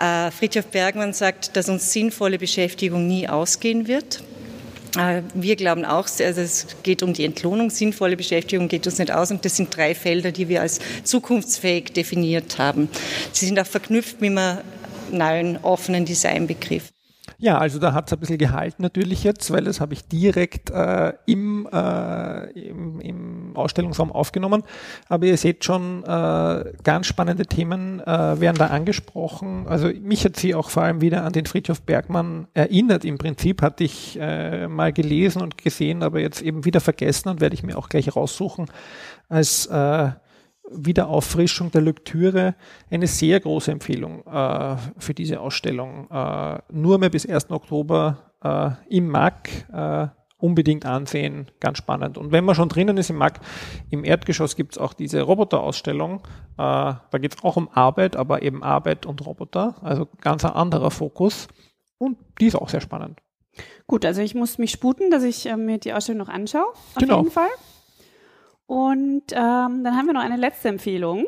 Äh, 0.00 0.30
Bergmann 0.72 1.12
sagt, 1.12 1.56
dass 1.56 1.68
uns 1.68 1.92
sinnvolle 1.92 2.38
Beschäftigung 2.38 3.06
nie 3.06 3.28
ausgehen 3.28 3.86
wird. 3.86 4.22
Äh, 4.96 5.22
wir 5.34 5.56
glauben 5.56 5.84
auch, 5.84 6.08
also 6.20 6.40
es 6.40 6.66
geht 6.82 7.02
um 7.02 7.12
die 7.12 7.24
Entlohnung, 7.24 7.70
sinnvolle 7.70 8.16
Beschäftigung 8.16 8.68
geht 8.68 8.86
uns 8.86 8.98
nicht 8.98 9.12
aus 9.12 9.30
und 9.30 9.44
das 9.44 9.56
sind 9.56 9.74
drei 9.74 9.94
Felder, 9.94 10.32
die 10.32 10.48
wir 10.48 10.62
als 10.62 10.80
zukunftsfähig 11.04 11.92
definiert 11.92 12.58
haben. 12.58 12.88
Sie 13.32 13.46
sind 13.46 13.58
auch 13.58 13.66
verknüpft 13.66 14.20
mit 14.20 14.36
einem 14.36 14.58
neuen 15.12 15.58
offenen 15.62 16.04
Designbegriff. 16.04 16.92
Ja, 17.38 17.58
also 17.58 17.78
da 17.78 17.92
hat 17.92 18.06
es 18.06 18.12
ein 18.12 18.20
bisschen 18.20 18.38
gehalten 18.38 18.82
natürlich 18.82 19.24
jetzt, 19.24 19.50
weil 19.52 19.64
das 19.64 19.80
habe 19.80 19.94
ich 19.94 20.06
direkt 20.06 20.70
äh, 20.70 21.12
im, 21.26 21.68
äh, 21.72 22.50
im, 22.52 23.00
im 23.00 23.56
Ausstellungsraum 23.56 24.12
aufgenommen. 24.12 24.62
Aber 25.08 25.26
ihr 25.26 25.36
seht 25.36 25.64
schon, 25.64 26.02
äh, 26.04 26.72
ganz 26.82 27.06
spannende 27.06 27.46
Themen 27.46 28.00
äh, 28.00 28.40
werden 28.40 28.58
da 28.58 28.66
angesprochen. 28.68 29.66
Also 29.68 29.88
mich 29.88 30.24
hat 30.24 30.36
sie 30.36 30.54
auch 30.54 30.70
vor 30.70 30.84
allem 30.84 31.00
wieder 31.00 31.24
an 31.24 31.32
den 31.32 31.46
Friedhof 31.46 31.82
Bergmann 31.82 32.48
erinnert. 32.54 33.04
Im 33.04 33.18
Prinzip 33.18 33.62
hatte 33.62 33.84
ich 33.84 34.18
äh, 34.20 34.66
mal 34.68 34.92
gelesen 34.92 35.42
und 35.42 35.58
gesehen, 35.58 36.02
aber 36.02 36.20
jetzt 36.20 36.42
eben 36.42 36.64
wieder 36.64 36.80
vergessen 36.80 37.28
und 37.28 37.40
werde 37.40 37.54
ich 37.54 37.62
mir 37.62 37.78
auch 37.78 37.88
gleich 37.88 38.14
raussuchen 38.14 38.66
als 39.28 39.66
äh, 39.66 40.10
Wiederauffrischung 40.74 41.70
der 41.70 41.82
Lektüre 41.82 42.54
eine 42.90 43.06
sehr 43.06 43.40
große 43.40 43.70
Empfehlung 43.70 44.26
äh, 44.26 44.76
für 44.98 45.14
diese 45.14 45.40
Ausstellung. 45.40 46.10
Äh, 46.10 46.58
nur 46.70 46.98
mehr 46.98 47.10
bis 47.10 47.26
1. 47.26 47.50
Oktober 47.50 48.32
äh, 48.42 48.70
im 48.88 49.08
MAC 49.08 49.66
äh, 49.72 50.08
unbedingt 50.42 50.84
ansehen, 50.84 51.50
ganz 51.60 51.78
spannend. 51.78 52.18
Und 52.18 52.32
wenn 52.32 52.44
man 52.44 52.56
schon 52.56 52.68
drinnen 52.68 52.96
ist 52.96 53.10
im 53.10 53.16
MAC, 53.16 53.40
im 53.90 54.04
Erdgeschoss 54.04 54.56
gibt 54.56 54.72
es 54.72 54.78
auch 54.78 54.92
diese 54.92 55.22
Roboterausstellung. 55.22 56.20
Äh, 56.54 56.56
da 56.56 57.18
geht 57.20 57.36
es 57.36 57.44
auch 57.44 57.56
um 57.56 57.68
Arbeit, 57.68 58.16
aber 58.16 58.42
eben 58.42 58.62
Arbeit 58.62 59.06
und 59.06 59.24
Roboter, 59.24 59.76
also 59.82 60.08
ganz 60.20 60.44
ein 60.44 60.52
anderer 60.52 60.90
Fokus. 60.90 61.46
Und 61.98 62.18
die 62.40 62.46
ist 62.46 62.56
auch 62.56 62.68
sehr 62.68 62.80
spannend. 62.80 63.20
Gut, 63.86 64.04
also 64.04 64.20
ich 64.20 64.34
muss 64.34 64.58
mich 64.58 64.72
sputen, 64.72 65.10
dass 65.10 65.22
ich 65.22 65.46
äh, 65.46 65.56
mir 65.56 65.78
die 65.78 65.92
Ausstellung 65.92 66.18
noch 66.18 66.28
anschaue. 66.28 66.72
Auf 66.72 66.94
genau. 66.98 67.18
jeden 67.18 67.30
Fall. 67.30 67.50
Und 68.72 69.32
ähm, 69.32 69.84
dann 69.84 69.96
haben 69.98 70.06
wir 70.06 70.14
noch 70.14 70.22
eine 70.22 70.38
letzte 70.38 70.70
Empfehlung. 70.70 71.26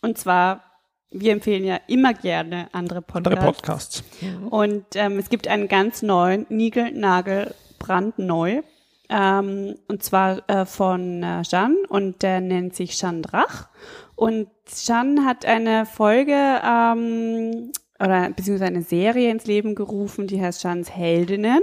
Und 0.00 0.18
zwar, 0.18 0.64
wir 1.12 1.32
empfehlen 1.32 1.64
ja 1.64 1.78
immer 1.86 2.12
gerne 2.12 2.70
andere 2.72 3.02
Podcasts. 3.02 3.38
Andere 3.38 3.52
Podcasts. 3.52 4.04
Mhm. 4.20 4.48
Und 4.48 4.84
ähm, 4.96 5.16
es 5.16 5.30
gibt 5.30 5.46
einen 5.46 5.68
ganz 5.68 6.02
neuen, 6.02 6.44
Nigel 6.48 6.90
Nagel, 6.90 7.54
brandneu. 7.78 8.62
Ähm, 9.08 9.76
und 9.86 10.02
zwar 10.02 10.42
äh, 10.50 10.66
von 10.66 11.22
äh, 11.22 11.42
Jeanne 11.42 11.76
und 11.88 12.20
der 12.24 12.40
nennt 12.40 12.74
sich 12.74 12.98
Jeanne 12.98 13.20
Drach. 13.22 13.68
Und 14.16 14.48
Jeanne 14.66 15.24
hat 15.24 15.46
eine 15.46 15.86
Folge 15.86 16.34
ähm, 16.66 17.70
oder 18.02 18.30
beziehungsweise 18.30 18.66
eine 18.66 18.82
Serie 18.82 19.30
ins 19.30 19.46
Leben 19.46 19.74
gerufen, 19.74 20.26
die 20.26 20.42
heißt 20.42 20.60
Jeannes 20.62 20.90
Heldinnen. 20.90 21.60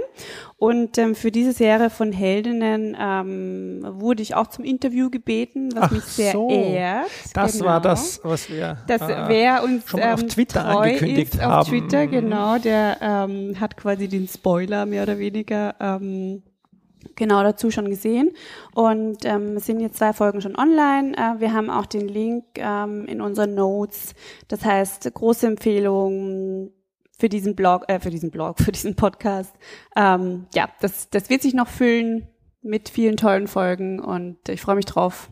Und 0.56 0.96
ähm, 0.96 1.14
für 1.14 1.30
diese 1.30 1.52
Serie 1.52 1.90
von 1.90 2.12
Heldinnen 2.12 2.96
ähm, 2.98 3.84
wurde 3.86 4.22
ich 4.22 4.34
auch 4.34 4.46
zum 4.46 4.64
Interview 4.64 5.10
gebeten, 5.10 5.70
was 5.74 5.84
Ach 5.84 5.90
mich 5.90 6.04
sehr 6.04 6.32
so. 6.32 6.48
ehrt. 6.48 7.10
Das 7.34 7.52
genau. 7.52 7.64
war 7.66 7.80
das, 7.80 8.20
was 8.22 8.48
wir 8.48 8.78
Das, 8.86 9.02
äh, 9.02 9.24
wer 9.28 9.62
uns 9.62 9.88
schon 9.88 10.00
mal 10.00 10.14
auf 10.14 10.22
ähm, 10.22 10.28
Twitter 10.28 10.62
treu 10.62 10.78
angekündigt 10.78 11.34
ist, 11.34 11.42
haben. 11.42 11.52
Auf 11.52 11.68
Twitter, 11.68 12.06
genau, 12.06 12.58
der 12.58 12.96
ähm, 13.02 13.60
hat 13.60 13.76
quasi 13.76 14.08
den 14.08 14.26
Spoiler 14.26 14.86
mehr 14.86 15.02
oder 15.02 15.18
weniger 15.18 15.74
ähm, 15.78 16.42
genau 17.16 17.42
dazu 17.42 17.70
schon 17.70 17.88
gesehen. 17.88 18.30
Und 18.74 19.24
ähm, 19.24 19.56
es 19.56 19.66
sind 19.66 19.80
jetzt 19.80 19.98
zwei 19.98 20.12
Folgen 20.12 20.40
schon 20.40 20.56
online. 20.56 21.16
Äh, 21.16 21.40
wir 21.40 21.52
haben 21.52 21.70
auch 21.70 21.86
den 21.86 22.08
Link 22.08 22.44
ähm, 22.56 23.06
in 23.06 23.20
unseren 23.20 23.54
Notes. 23.54 24.14
Das 24.48 24.64
heißt, 24.64 25.12
große 25.12 25.46
Empfehlung 25.46 26.70
für 27.18 27.28
diesen 27.28 27.54
Blog, 27.54 27.84
äh, 27.88 28.00
für 28.00 28.10
diesen 28.10 28.30
Blog, 28.30 28.58
für 28.60 28.72
diesen 28.72 28.96
Podcast. 28.96 29.54
Ähm, 29.96 30.46
ja, 30.54 30.68
das, 30.80 31.10
das 31.10 31.30
wird 31.30 31.42
sich 31.42 31.54
noch 31.54 31.68
füllen 31.68 32.28
mit 32.62 32.88
vielen 32.88 33.16
tollen 33.16 33.48
Folgen 33.48 34.00
und 34.00 34.48
ich 34.48 34.60
freue 34.60 34.76
mich 34.76 34.84
drauf. 34.84 35.30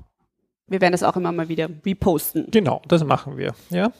Wir 0.68 0.80
werden 0.80 0.92
das 0.92 1.02
auch 1.02 1.16
immer 1.16 1.32
mal 1.32 1.48
wieder 1.48 1.68
reposten. 1.84 2.46
Genau, 2.50 2.82
das 2.88 3.04
machen 3.04 3.36
wir. 3.36 3.54
Ja, 3.70 3.90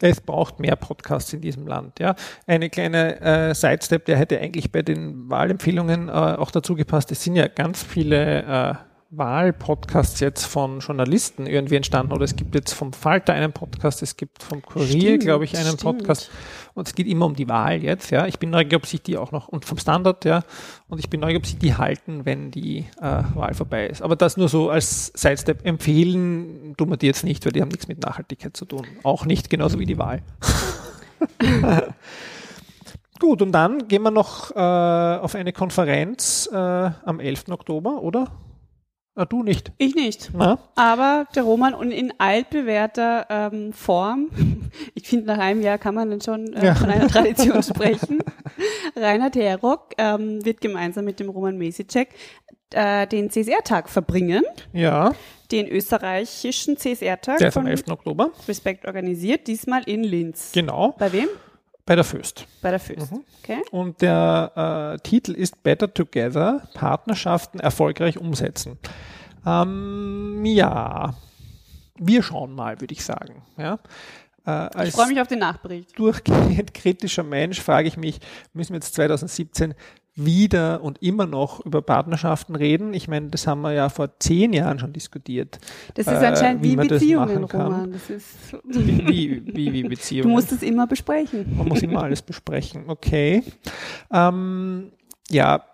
es 0.00 0.20
braucht 0.20 0.60
mehr 0.60 0.76
Podcasts 0.76 1.32
in 1.32 1.40
diesem 1.40 1.66
Land. 1.66 1.98
Ja, 1.98 2.14
eine 2.46 2.70
kleine 2.70 3.20
äh, 3.20 3.54
Sidestep, 3.54 4.04
der 4.04 4.16
hätte 4.16 4.40
eigentlich 4.40 4.70
bei 4.70 4.82
den 4.82 5.28
Wahlempfehlungen 5.28 6.08
äh, 6.08 6.12
auch 6.12 6.50
dazu 6.50 6.74
gepasst. 6.74 7.10
Es 7.10 7.22
sind 7.24 7.36
ja 7.36 7.48
ganz 7.48 7.82
viele 7.82 8.42
äh, 8.42 8.74
Wahlpodcasts 9.16 10.20
jetzt 10.20 10.44
von 10.44 10.80
Journalisten 10.80 11.46
irgendwie 11.46 11.76
entstanden 11.76 12.12
oder 12.12 12.24
es 12.24 12.36
gibt 12.36 12.54
jetzt 12.54 12.72
vom 12.72 12.92
Falter 12.92 13.32
einen 13.32 13.52
Podcast, 13.52 14.02
es 14.02 14.16
gibt 14.16 14.42
vom 14.42 14.62
Kurier, 14.62 15.18
glaube 15.18 15.44
ich, 15.44 15.56
einen 15.56 15.78
stimmt. 15.78 15.98
Podcast 15.98 16.30
und 16.74 16.88
es 16.88 16.94
geht 16.94 17.06
immer 17.06 17.26
um 17.26 17.34
die 17.34 17.48
Wahl 17.48 17.82
jetzt, 17.82 18.10
ja. 18.10 18.26
Ich 18.26 18.38
bin 18.38 18.50
neugierig, 18.50 18.76
ob 18.76 18.86
sich 18.86 19.02
die 19.02 19.16
auch 19.16 19.32
noch 19.32 19.48
und 19.48 19.64
vom 19.64 19.78
Standard, 19.78 20.24
ja, 20.24 20.42
und 20.88 20.98
ich 20.98 21.10
bin 21.10 21.20
neugierig, 21.20 21.42
ob 21.42 21.46
sich 21.46 21.58
die 21.58 21.76
halten, 21.76 22.24
wenn 22.24 22.50
die 22.50 22.86
äh, 23.00 23.22
Wahl 23.34 23.54
vorbei 23.54 23.86
ist. 23.86 24.02
Aber 24.02 24.16
das 24.16 24.36
nur 24.36 24.48
so 24.48 24.70
als 24.70 25.12
Sidestep 25.14 25.64
empfehlen 25.64 26.74
tun 26.76 26.90
wir 26.90 26.96
die 26.96 27.06
jetzt 27.06 27.24
nicht, 27.24 27.44
weil 27.44 27.52
die 27.52 27.60
haben 27.60 27.68
nichts 27.68 27.88
mit 27.88 28.02
Nachhaltigkeit 28.02 28.56
zu 28.56 28.64
tun. 28.64 28.86
Auch 29.02 29.24
nicht 29.24 29.50
genauso 29.50 29.78
wie 29.78 29.86
die 29.86 29.98
Wahl. 29.98 30.22
Gut, 33.20 33.42
und 33.42 33.52
dann 33.52 33.86
gehen 33.88 34.02
wir 34.02 34.10
noch 34.10 34.50
äh, 34.50 34.58
auf 34.58 35.34
eine 35.34 35.52
Konferenz 35.52 36.48
äh, 36.52 36.56
am 36.56 37.20
11. 37.20 37.44
Oktober, 37.48 38.02
oder? 38.02 38.28
Ah, 39.16 39.24
du 39.26 39.44
nicht. 39.44 39.70
Ich 39.78 39.94
nicht. 39.94 40.30
Na? 40.34 40.58
Aber 40.74 41.26
der 41.36 41.44
Roman 41.44 41.72
und 41.74 41.92
in 41.92 42.12
altbewährter 42.18 43.26
ähm, 43.30 43.72
Form, 43.72 44.30
ich 44.94 45.06
finde, 45.08 45.26
nach 45.26 45.38
einem 45.38 45.62
Jahr 45.62 45.78
kann 45.78 45.94
man 45.94 46.10
dann 46.10 46.20
schon 46.20 46.52
äh, 46.52 46.66
Ja. 46.66 46.74
von 46.74 46.90
einer 46.90 47.06
Tradition 47.14 47.62
sprechen. 47.62 48.18
Reinhard 48.96 49.36
Herock 49.36 49.90
ähm, 49.98 50.44
wird 50.44 50.60
gemeinsam 50.60 51.04
mit 51.04 51.20
dem 51.20 51.28
Roman 51.28 51.56
Mesicek 51.56 52.08
äh, 52.72 53.06
den 53.06 53.30
CSR-Tag 53.30 53.88
verbringen, 53.88 54.42
Ja, 54.72 55.12
den 55.52 55.68
österreichischen 55.68 56.76
CSR-Tag 56.76 57.38
der 57.38 57.52
von 57.52 57.68
11. 57.68 57.84
Oktober. 57.90 58.30
Respekt 58.48 58.84
organisiert, 58.84 59.46
diesmal 59.46 59.82
in 59.84 60.02
Linz. 60.02 60.50
Genau, 60.52 60.94
Bei 60.98 61.12
wem? 61.12 61.28
Bei 61.86 61.94
der 61.94 62.04
Föst. 62.04 62.46
Bei 62.62 62.70
der 62.70 62.80
Föst. 62.80 63.12
Mhm. 63.12 63.24
Okay. 63.42 63.62
Und 63.70 64.00
der 64.00 64.96
äh, 64.96 65.02
Titel 65.02 65.32
ist 65.32 65.62
Better 65.62 65.92
Together, 65.92 66.66
Partnerschaften 66.74 67.60
erfolgreich 67.60 68.18
umsetzen. 68.18 68.78
Ähm, 69.46 70.42
ja, 70.44 71.14
wir 71.96 72.22
schauen 72.22 72.54
mal, 72.54 72.80
würde 72.80 72.94
ich 72.94 73.04
sagen. 73.04 73.42
Ja. 73.58 73.78
Äh, 74.46 74.50
als 74.50 74.88
Ich 74.88 74.94
freue 74.94 75.08
mich 75.08 75.20
auf 75.20 75.28
den 75.28 75.38
Nachbericht. 75.40 75.98
durchgehend 75.98 76.74
kritischer 76.74 77.22
Mensch 77.22 77.60
frage 77.60 77.88
ich 77.88 77.96
mich, 77.96 78.20
müssen 78.52 78.72
wir 78.72 78.76
jetzt 78.76 78.94
2017 78.94 79.74
wieder 80.16 80.82
und 80.82 81.02
immer 81.02 81.26
noch 81.26 81.64
über 81.66 81.82
Partnerschaften 81.82 82.54
reden? 82.54 82.94
Ich 82.94 83.08
meine, 83.08 83.28
das 83.30 83.46
haben 83.46 83.62
wir 83.62 83.72
ja 83.72 83.88
vor 83.88 84.18
zehn 84.20 84.52
Jahren 84.52 84.78
schon 84.78 84.92
diskutiert. 84.92 85.58
Das 85.94 86.06
ist 86.06 86.22
Äh, 86.22 86.26
anscheinend 86.26 86.62
wie 86.62 86.72
wie 86.72 86.76
das 86.76 87.00
Beziehungen. 87.00 87.44
Roman. 87.44 87.92
Das 87.92 88.10
ist, 88.10 88.26
Wie, 88.64 89.06
wie, 89.06 89.46
wie, 89.56 89.72
wie 89.72 89.82
du 89.82 89.88
Beziehungen. 89.88 90.30
musst 90.30 90.52
es 90.52 90.62
immer 90.62 90.86
besprechen. 90.86 91.56
Man 91.56 91.68
muss 91.68 91.82
immer 91.82 92.02
alles 92.02 92.22
besprechen. 92.22 92.84
Okay. 92.88 93.42
Ähm, 94.12 94.92
ja. 95.30 95.64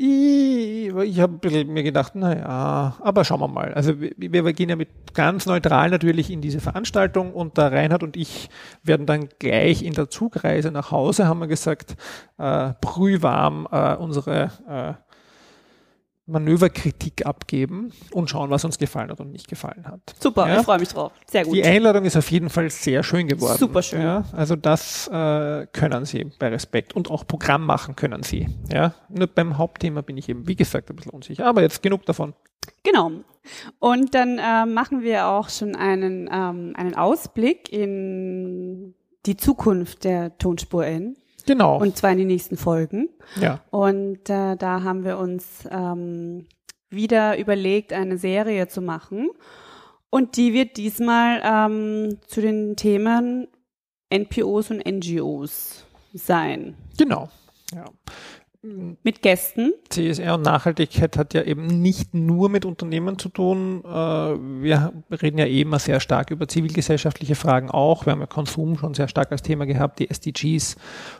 Ich, 0.00 0.94
ich 0.94 1.20
habe 1.20 1.64
mir 1.64 1.82
gedacht, 1.82 2.14
naja, 2.14 2.96
aber 3.02 3.24
schauen 3.24 3.40
wir 3.40 3.48
mal. 3.48 3.74
Also 3.74 4.00
wir, 4.00 4.44
wir 4.44 4.52
gehen 4.52 4.68
ja 4.68 4.76
mit 4.76 5.12
ganz 5.12 5.44
neutral 5.44 5.90
natürlich 5.90 6.30
in 6.30 6.40
diese 6.40 6.60
Veranstaltung 6.60 7.32
und 7.32 7.58
der 7.58 7.72
Reinhard 7.72 8.04
und 8.04 8.16
ich 8.16 8.48
werden 8.84 9.06
dann 9.06 9.28
gleich 9.40 9.82
in 9.82 9.94
der 9.94 10.08
Zugreise 10.08 10.70
nach 10.70 10.92
Hause, 10.92 11.26
haben 11.26 11.40
wir 11.40 11.48
gesagt, 11.48 11.96
äh, 12.38 12.74
brühwarm 12.80 13.66
äh, 13.72 13.96
unsere 13.96 14.52
äh, 14.68 15.07
Manöverkritik 16.28 17.26
abgeben 17.26 17.90
und 18.12 18.28
schauen, 18.30 18.50
was 18.50 18.64
uns 18.64 18.78
gefallen 18.78 19.10
hat 19.10 19.20
und 19.20 19.32
nicht 19.32 19.48
gefallen 19.48 19.86
hat. 19.86 20.00
Super, 20.20 20.46
Ja. 20.46 20.58
ich 20.60 20.64
freue 20.64 20.78
mich 20.78 20.88
drauf. 20.90 21.12
Sehr 21.26 21.44
gut. 21.44 21.54
Die 21.54 21.64
Einladung 21.64 22.04
ist 22.04 22.16
auf 22.16 22.30
jeden 22.30 22.50
Fall 22.50 22.70
sehr 22.70 23.02
schön 23.02 23.26
geworden. 23.26 23.58
Super 23.58 23.82
schön. 23.82 24.02
Ja, 24.02 24.24
also 24.32 24.54
das 24.56 25.08
äh, 25.08 25.66
können 25.72 26.04
Sie 26.04 26.30
bei 26.38 26.48
Respekt 26.48 26.94
und 26.94 27.10
auch 27.10 27.26
Programm 27.26 27.64
machen 27.66 27.96
können 27.96 28.22
Sie. 28.22 28.46
Ja, 28.72 28.94
nur 29.08 29.26
beim 29.26 29.58
Hauptthema 29.58 30.02
bin 30.02 30.16
ich 30.16 30.28
eben, 30.28 30.46
wie 30.46 30.56
gesagt, 30.56 30.90
ein 30.90 30.96
bisschen 30.96 31.12
unsicher. 31.12 31.46
Aber 31.46 31.62
jetzt 31.62 31.82
genug 31.82 32.04
davon. 32.06 32.34
Genau. 32.84 33.10
Und 33.78 34.14
dann 34.14 34.38
äh, 34.38 34.66
machen 34.66 35.02
wir 35.02 35.26
auch 35.28 35.48
schon 35.48 35.74
einen, 35.74 36.28
ähm, 36.30 36.74
einen 36.76 36.94
Ausblick 36.94 37.72
in 37.72 38.94
die 39.26 39.36
Zukunft 39.36 40.04
der 40.04 40.36
Tonspur 40.38 40.86
N. 40.86 41.16
Genau. 41.48 41.80
Und 41.80 41.96
zwar 41.96 42.12
in 42.12 42.18
die 42.18 42.26
nächsten 42.26 42.58
Folgen. 42.58 43.08
ja, 43.40 43.62
Und 43.70 44.28
äh, 44.28 44.54
da 44.56 44.82
haben 44.82 45.02
wir 45.02 45.16
uns 45.16 45.66
ähm, 45.70 46.46
wieder 46.90 47.38
überlegt, 47.38 47.94
eine 47.94 48.18
Serie 48.18 48.68
zu 48.68 48.82
machen. 48.82 49.30
Und 50.10 50.36
die 50.36 50.52
wird 50.52 50.76
diesmal 50.76 51.40
ähm, 51.42 52.18
zu 52.26 52.42
den 52.42 52.76
Themen 52.76 53.48
NPOs 54.10 54.70
und 54.70 54.86
NGOs 54.86 55.86
sein. 56.12 56.74
genau. 56.98 57.30
Ja. 57.74 57.86
Mit 58.60 59.22
Gästen. 59.22 59.72
CSR 59.88 60.34
und 60.34 60.42
Nachhaltigkeit 60.42 61.16
hat 61.16 61.32
ja 61.32 61.42
eben 61.42 61.80
nicht 61.80 62.12
nur 62.12 62.48
mit 62.48 62.64
Unternehmen 62.64 63.16
zu 63.16 63.28
tun. 63.28 63.84
Äh, 63.84 63.88
Wir 63.88 64.92
reden 65.10 65.38
ja 65.38 65.44
eh 65.44 65.60
immer 65.60 65.78
sehr 65.78 66.00
stark 66.00 66.32
über 66.32 66.48
zivilgesellschaftliche 66.48 67.36
Fragen 67.36 67.70
auch. 67.70 68.04
Wir 68.04 68.12
haben 68.12 68.20
ja 68.20 68.26
Konsum 68.26 68.76
schon 68.76 68.94
sehr 68.94 69.06
stark 69.06 69.30
als 69.30 69.42
Thema 69.42 69.64
gehabt, 69.64 70.00
die 70.00 70.10
SDGs, 70.10 70.74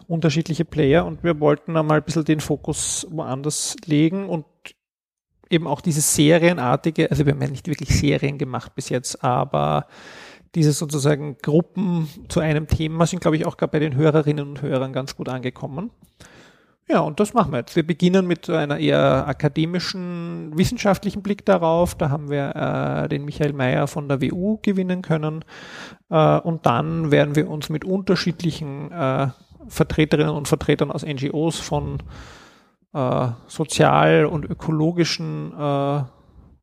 unterschiedliche 0.08 0.64
Player 0.64 1.06
und 1.06 1.22
wir 1.22 1.38
wollten 1.38 1.76
einmal 1.76 1.98
ein 1.98 2.04
bisschen 2.04 2.24
den 2.24 2.40
Fokus 2.40 3.06
woanders 3.08 3.76
legen 3.86 4.28
und 4.28 4.44
eben 5.48 5.68
auch 5.68 5.80
dieses 5.80 6.16
serienartige, 6.16 7.08
also 7.10 7.24
wir 7.24 7.34
haben 7.34 7.42
ja 7.42 7.48
nicht 7.48 7.68
wirklich 7.68 7.96
Serien 7.96 8.38
gemacht 8.38 8.74
bis 8.74 8.88
jetzt, 8.88 9.22
aber 9.22 9.86
diese 10.56 10.72
sozusagen 10.72 11.36
Gruppen 11.40 12.08
zu 12.28 12.40
einem 12.40 12.66
Thema 12.66 13.06
sind, 13.06 13.20
glaube 13.20 13.36
ich, 13.36 13.46
auch 13.46 13.56
gerade 13.56 13.70
bei 13.70 13.78
den 13.78 13.94
Hörerinnen 13.94 14.48
und 14.48 14.62
Hörern 14.62 14.92
ganz 14.92 15.14
gut 15.14 15.28
angekommen. 15.28 15.90
Ja, 16.90 17.00
und 17.00 17.20
das 17.20 17.34
machen 17.34 17.52
wir 17.52 17.58
jetzt. 17.58 17.76
Wir 17.76 17.86
beginnen 17.86 18.26
mit 18.26 18.48
einer 18.48 18.78
eher 18.78 19.28
akademischen, 19.28 20.56
wissenschaftlichen 20.56 21.22
Blick 21.22 21.44
darauf. 21.44 21.94
Da 21.94 22.08
haben 22.08 22.30
wir 22.30 22.56
äh, 22.56 23.08
den 23.08 23.26
Michael 23.26 23.52
Mayer 23.52 23.86
von 23.86 24.08
der 24.08 24.22
WU 24.22 24.58
gewinnen 24.62 25.02
können. 25.02 25.44
Äh, 26.08 26.38
und 26.38 26.64
dann 26.64 27.10
werden 27.10 27.36
wir 27.36 27.50
uns 27.50 27.68
mit 27.68 27.84
unterschiedlichen 27.84 28.90
äh, 28.90 29.28
Vertreterinnen 29.68 30.34
und 30.34 30.48
Vertretern 30.48 30.90
aus 30.90 31.04
NGOs 31.04 31.60
von 31.60 31.98
äh, 32.94 33.28
sozial- 33.48 34.24
und 34.24 34.46
ökologischen 34.46 35.52
äh, 35.52 36.02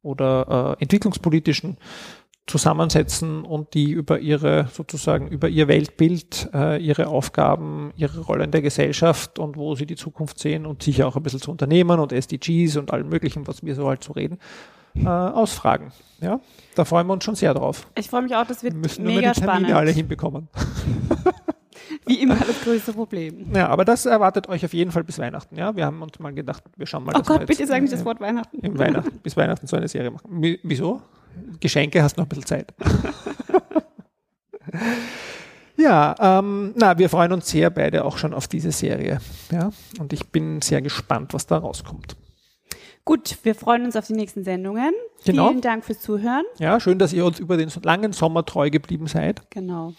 oder 0.02 0.76
äh, 0.80 0.82
entwicklungspolitischen 0.82 1.78
zusammensetzen 2.48 3.44
und 3.44 3.74
die 3.74 3.92
über 3.92 4.20
ihre 4.20 4.68
sozusagen 4.72 5.28
über 5.28 5.50
ihr 5.50 5.68
Weltbild, 5.68 6.50
äh, 6.54 6.78
ihre 6.84 7.08
Aufgaben, 7.08 7.92
ihre 7.98 8.20
Rolle 8.22 8.44
in 8.44 8.52
der 8.52 8.62
Gesellschaft 8.62 9.40
und 9.40 9.58
wo 9.58 9.74
sie 9.76 9.86
die 9.88 9.96
Zukunft 9.96 10.38
sehen 10.40 10.66
und 10.66 10.84
sicher 10.84 11.08
auch 11.08 11.16
ein 11.16 11.24
bisschen 11.24 11.42
zu 11.42 11.50
Unternehmen 11.52 12.00
und 12.00 12.12
SDGs 12.14 12.78
und 12.78 12.92
allem 12.94 13.10
möglichen, 13.10 13.48
was 13.48 13.64
wir 13.64 13.74
so 13.76 13.88
halt 13.88 14.04
so 14.04 14.14
reden, 14.14 14.38
äh, 14.96 15.08
ausfragen. 15.08 15.92
Ja, 16.22 16.40
da 16.76 16.86
freuen 16.86 17.08
wir 17.08 17.14
uns 17.14 17.24
schon 17.24 17.36
sehr 17.36 17.54
drauf. 17.54 17.88
Ich 17.98 18.10
freue 18.10 18.22
mich 18.22 18.36
auch, 18.36 18.46
das 18.46 18.64
Wir 18.64 18.74
müssen 18.74 19.04
nur 19.04 19.14
mega 19.16 19.30
mal 19.30 19.34
die 19.34 19.40
Termine 19.42 19.66
alle 19.76 19.76
spannend. 19.88 19.96
hinbekommen. 19.98 20.48
Wie 22.08 22.22
immer 22.22 22.36
das 22.36 22.62
größte 22.64 22.94
Problem. 22.94 23.48
Ja, 23.54 23.68
aber 23.68 23.86
das 23.86 24.06
erwartet 24.06 24.48
euch 24.50 24.64
auf 24.64 24.74
jeden 24.74 24.92
Fall 24.92 25.04
bis 25.04 25.18
Weihnachten. 25.20 25.56
Ja, 25.58 25.76
wir 25.76 25.86
haben 25.86 26.02
uns 26.02 26.18
mal 26.20 26.34
gedacht, 26.34 26.64
wir 26.78 26.86
schauen 26.86 27.04
mal. 27.04 27.14
Oh 27.16 27.20
dass 27.20 27.28
Gott, 27.28 27.46
bitte 27.46 27.66
sagen 27.66 27.84
nicht 27.84 27.94
äh, 27.94 27.98
das 27.98 28.06
Wort 28.06 28.20
Weihnachten. 28.22 28.60
Weihnachten, 28.78 29.20
bis 29.22 29.36
Weihnachten 29.36 29.68
so 29.68 29.76
eine 29.76 29.88
Serie 29.88 30.12
machen. 30.12 30.28
Wie- 30.42 30.60
Wieso? 30.64 31.02
Geschenke 31.60 32.04
hast 32.04 32.18
noch 32.18 32.26
ein 32.26 32.30
bisschen 32.30 32.46
Zeit. 32.46 32.74
ja, 35.78 36.16
ähm, 36.20 36.74
na, 36.76 36.98
wir 36.98 37.10
freuen 37.10 37.32
uns 37.32 37.50
sehr 37.50 37.70
beide 37.70 38.06
auch 38.06 38.18
schon 38.18 38.34
auf 38.34 38.48
diese 38.48 38.72
Serie. 38.72 39.20
Ja, 39.52 39.72
und 40.00 40.14
ich 40.14 40.28
bin 40.28 40.62
sehr 40.62 40.82
gespannt, 40.82 41.34
was 41.34 41.48
da 41.48 41.58
rauskommt. 41.58 42.16
Gut, 43.06 43.38
wir 43.44 43.54
freuen 43.54 43.86
uns 43.86 43.96
auf 43.96 44.08
die 44.08 44.14
nächsten 44.14 44.44
Sendungen. 44.44 44.92
Genau. 45.26 45.50
Vielen 45.50 45.62
Dank 45.62 45.86
fürs 45.86 46.02
Zuhören. 46.02 46.44
Ja, 46.58 46.80
schön, 46.80 46.98
dass 46.98 47.14
ihr 47.14 47.24
uns 47.24 47.40
über 47.40 47.56
den 47.56 47.70
langen 47.84 48.14
Sommer 48.14 48.44
treu 48.46 48.72
geblieben 48.72 49.06
seid. 49.06 49.44
Genau. 49.52 49.94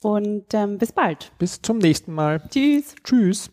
Und 0.00 0.54
ähm, 0.54 0.78
bis 0.78 0.92
bald. 0.92 1.32
Bis 1.38 1.60
zum 1.60 1.78
nächsten 1.78 2.14
Mal. 2.14 2.42
Tschüss. 2.50 2.94
Tschüss. 3.04 3.50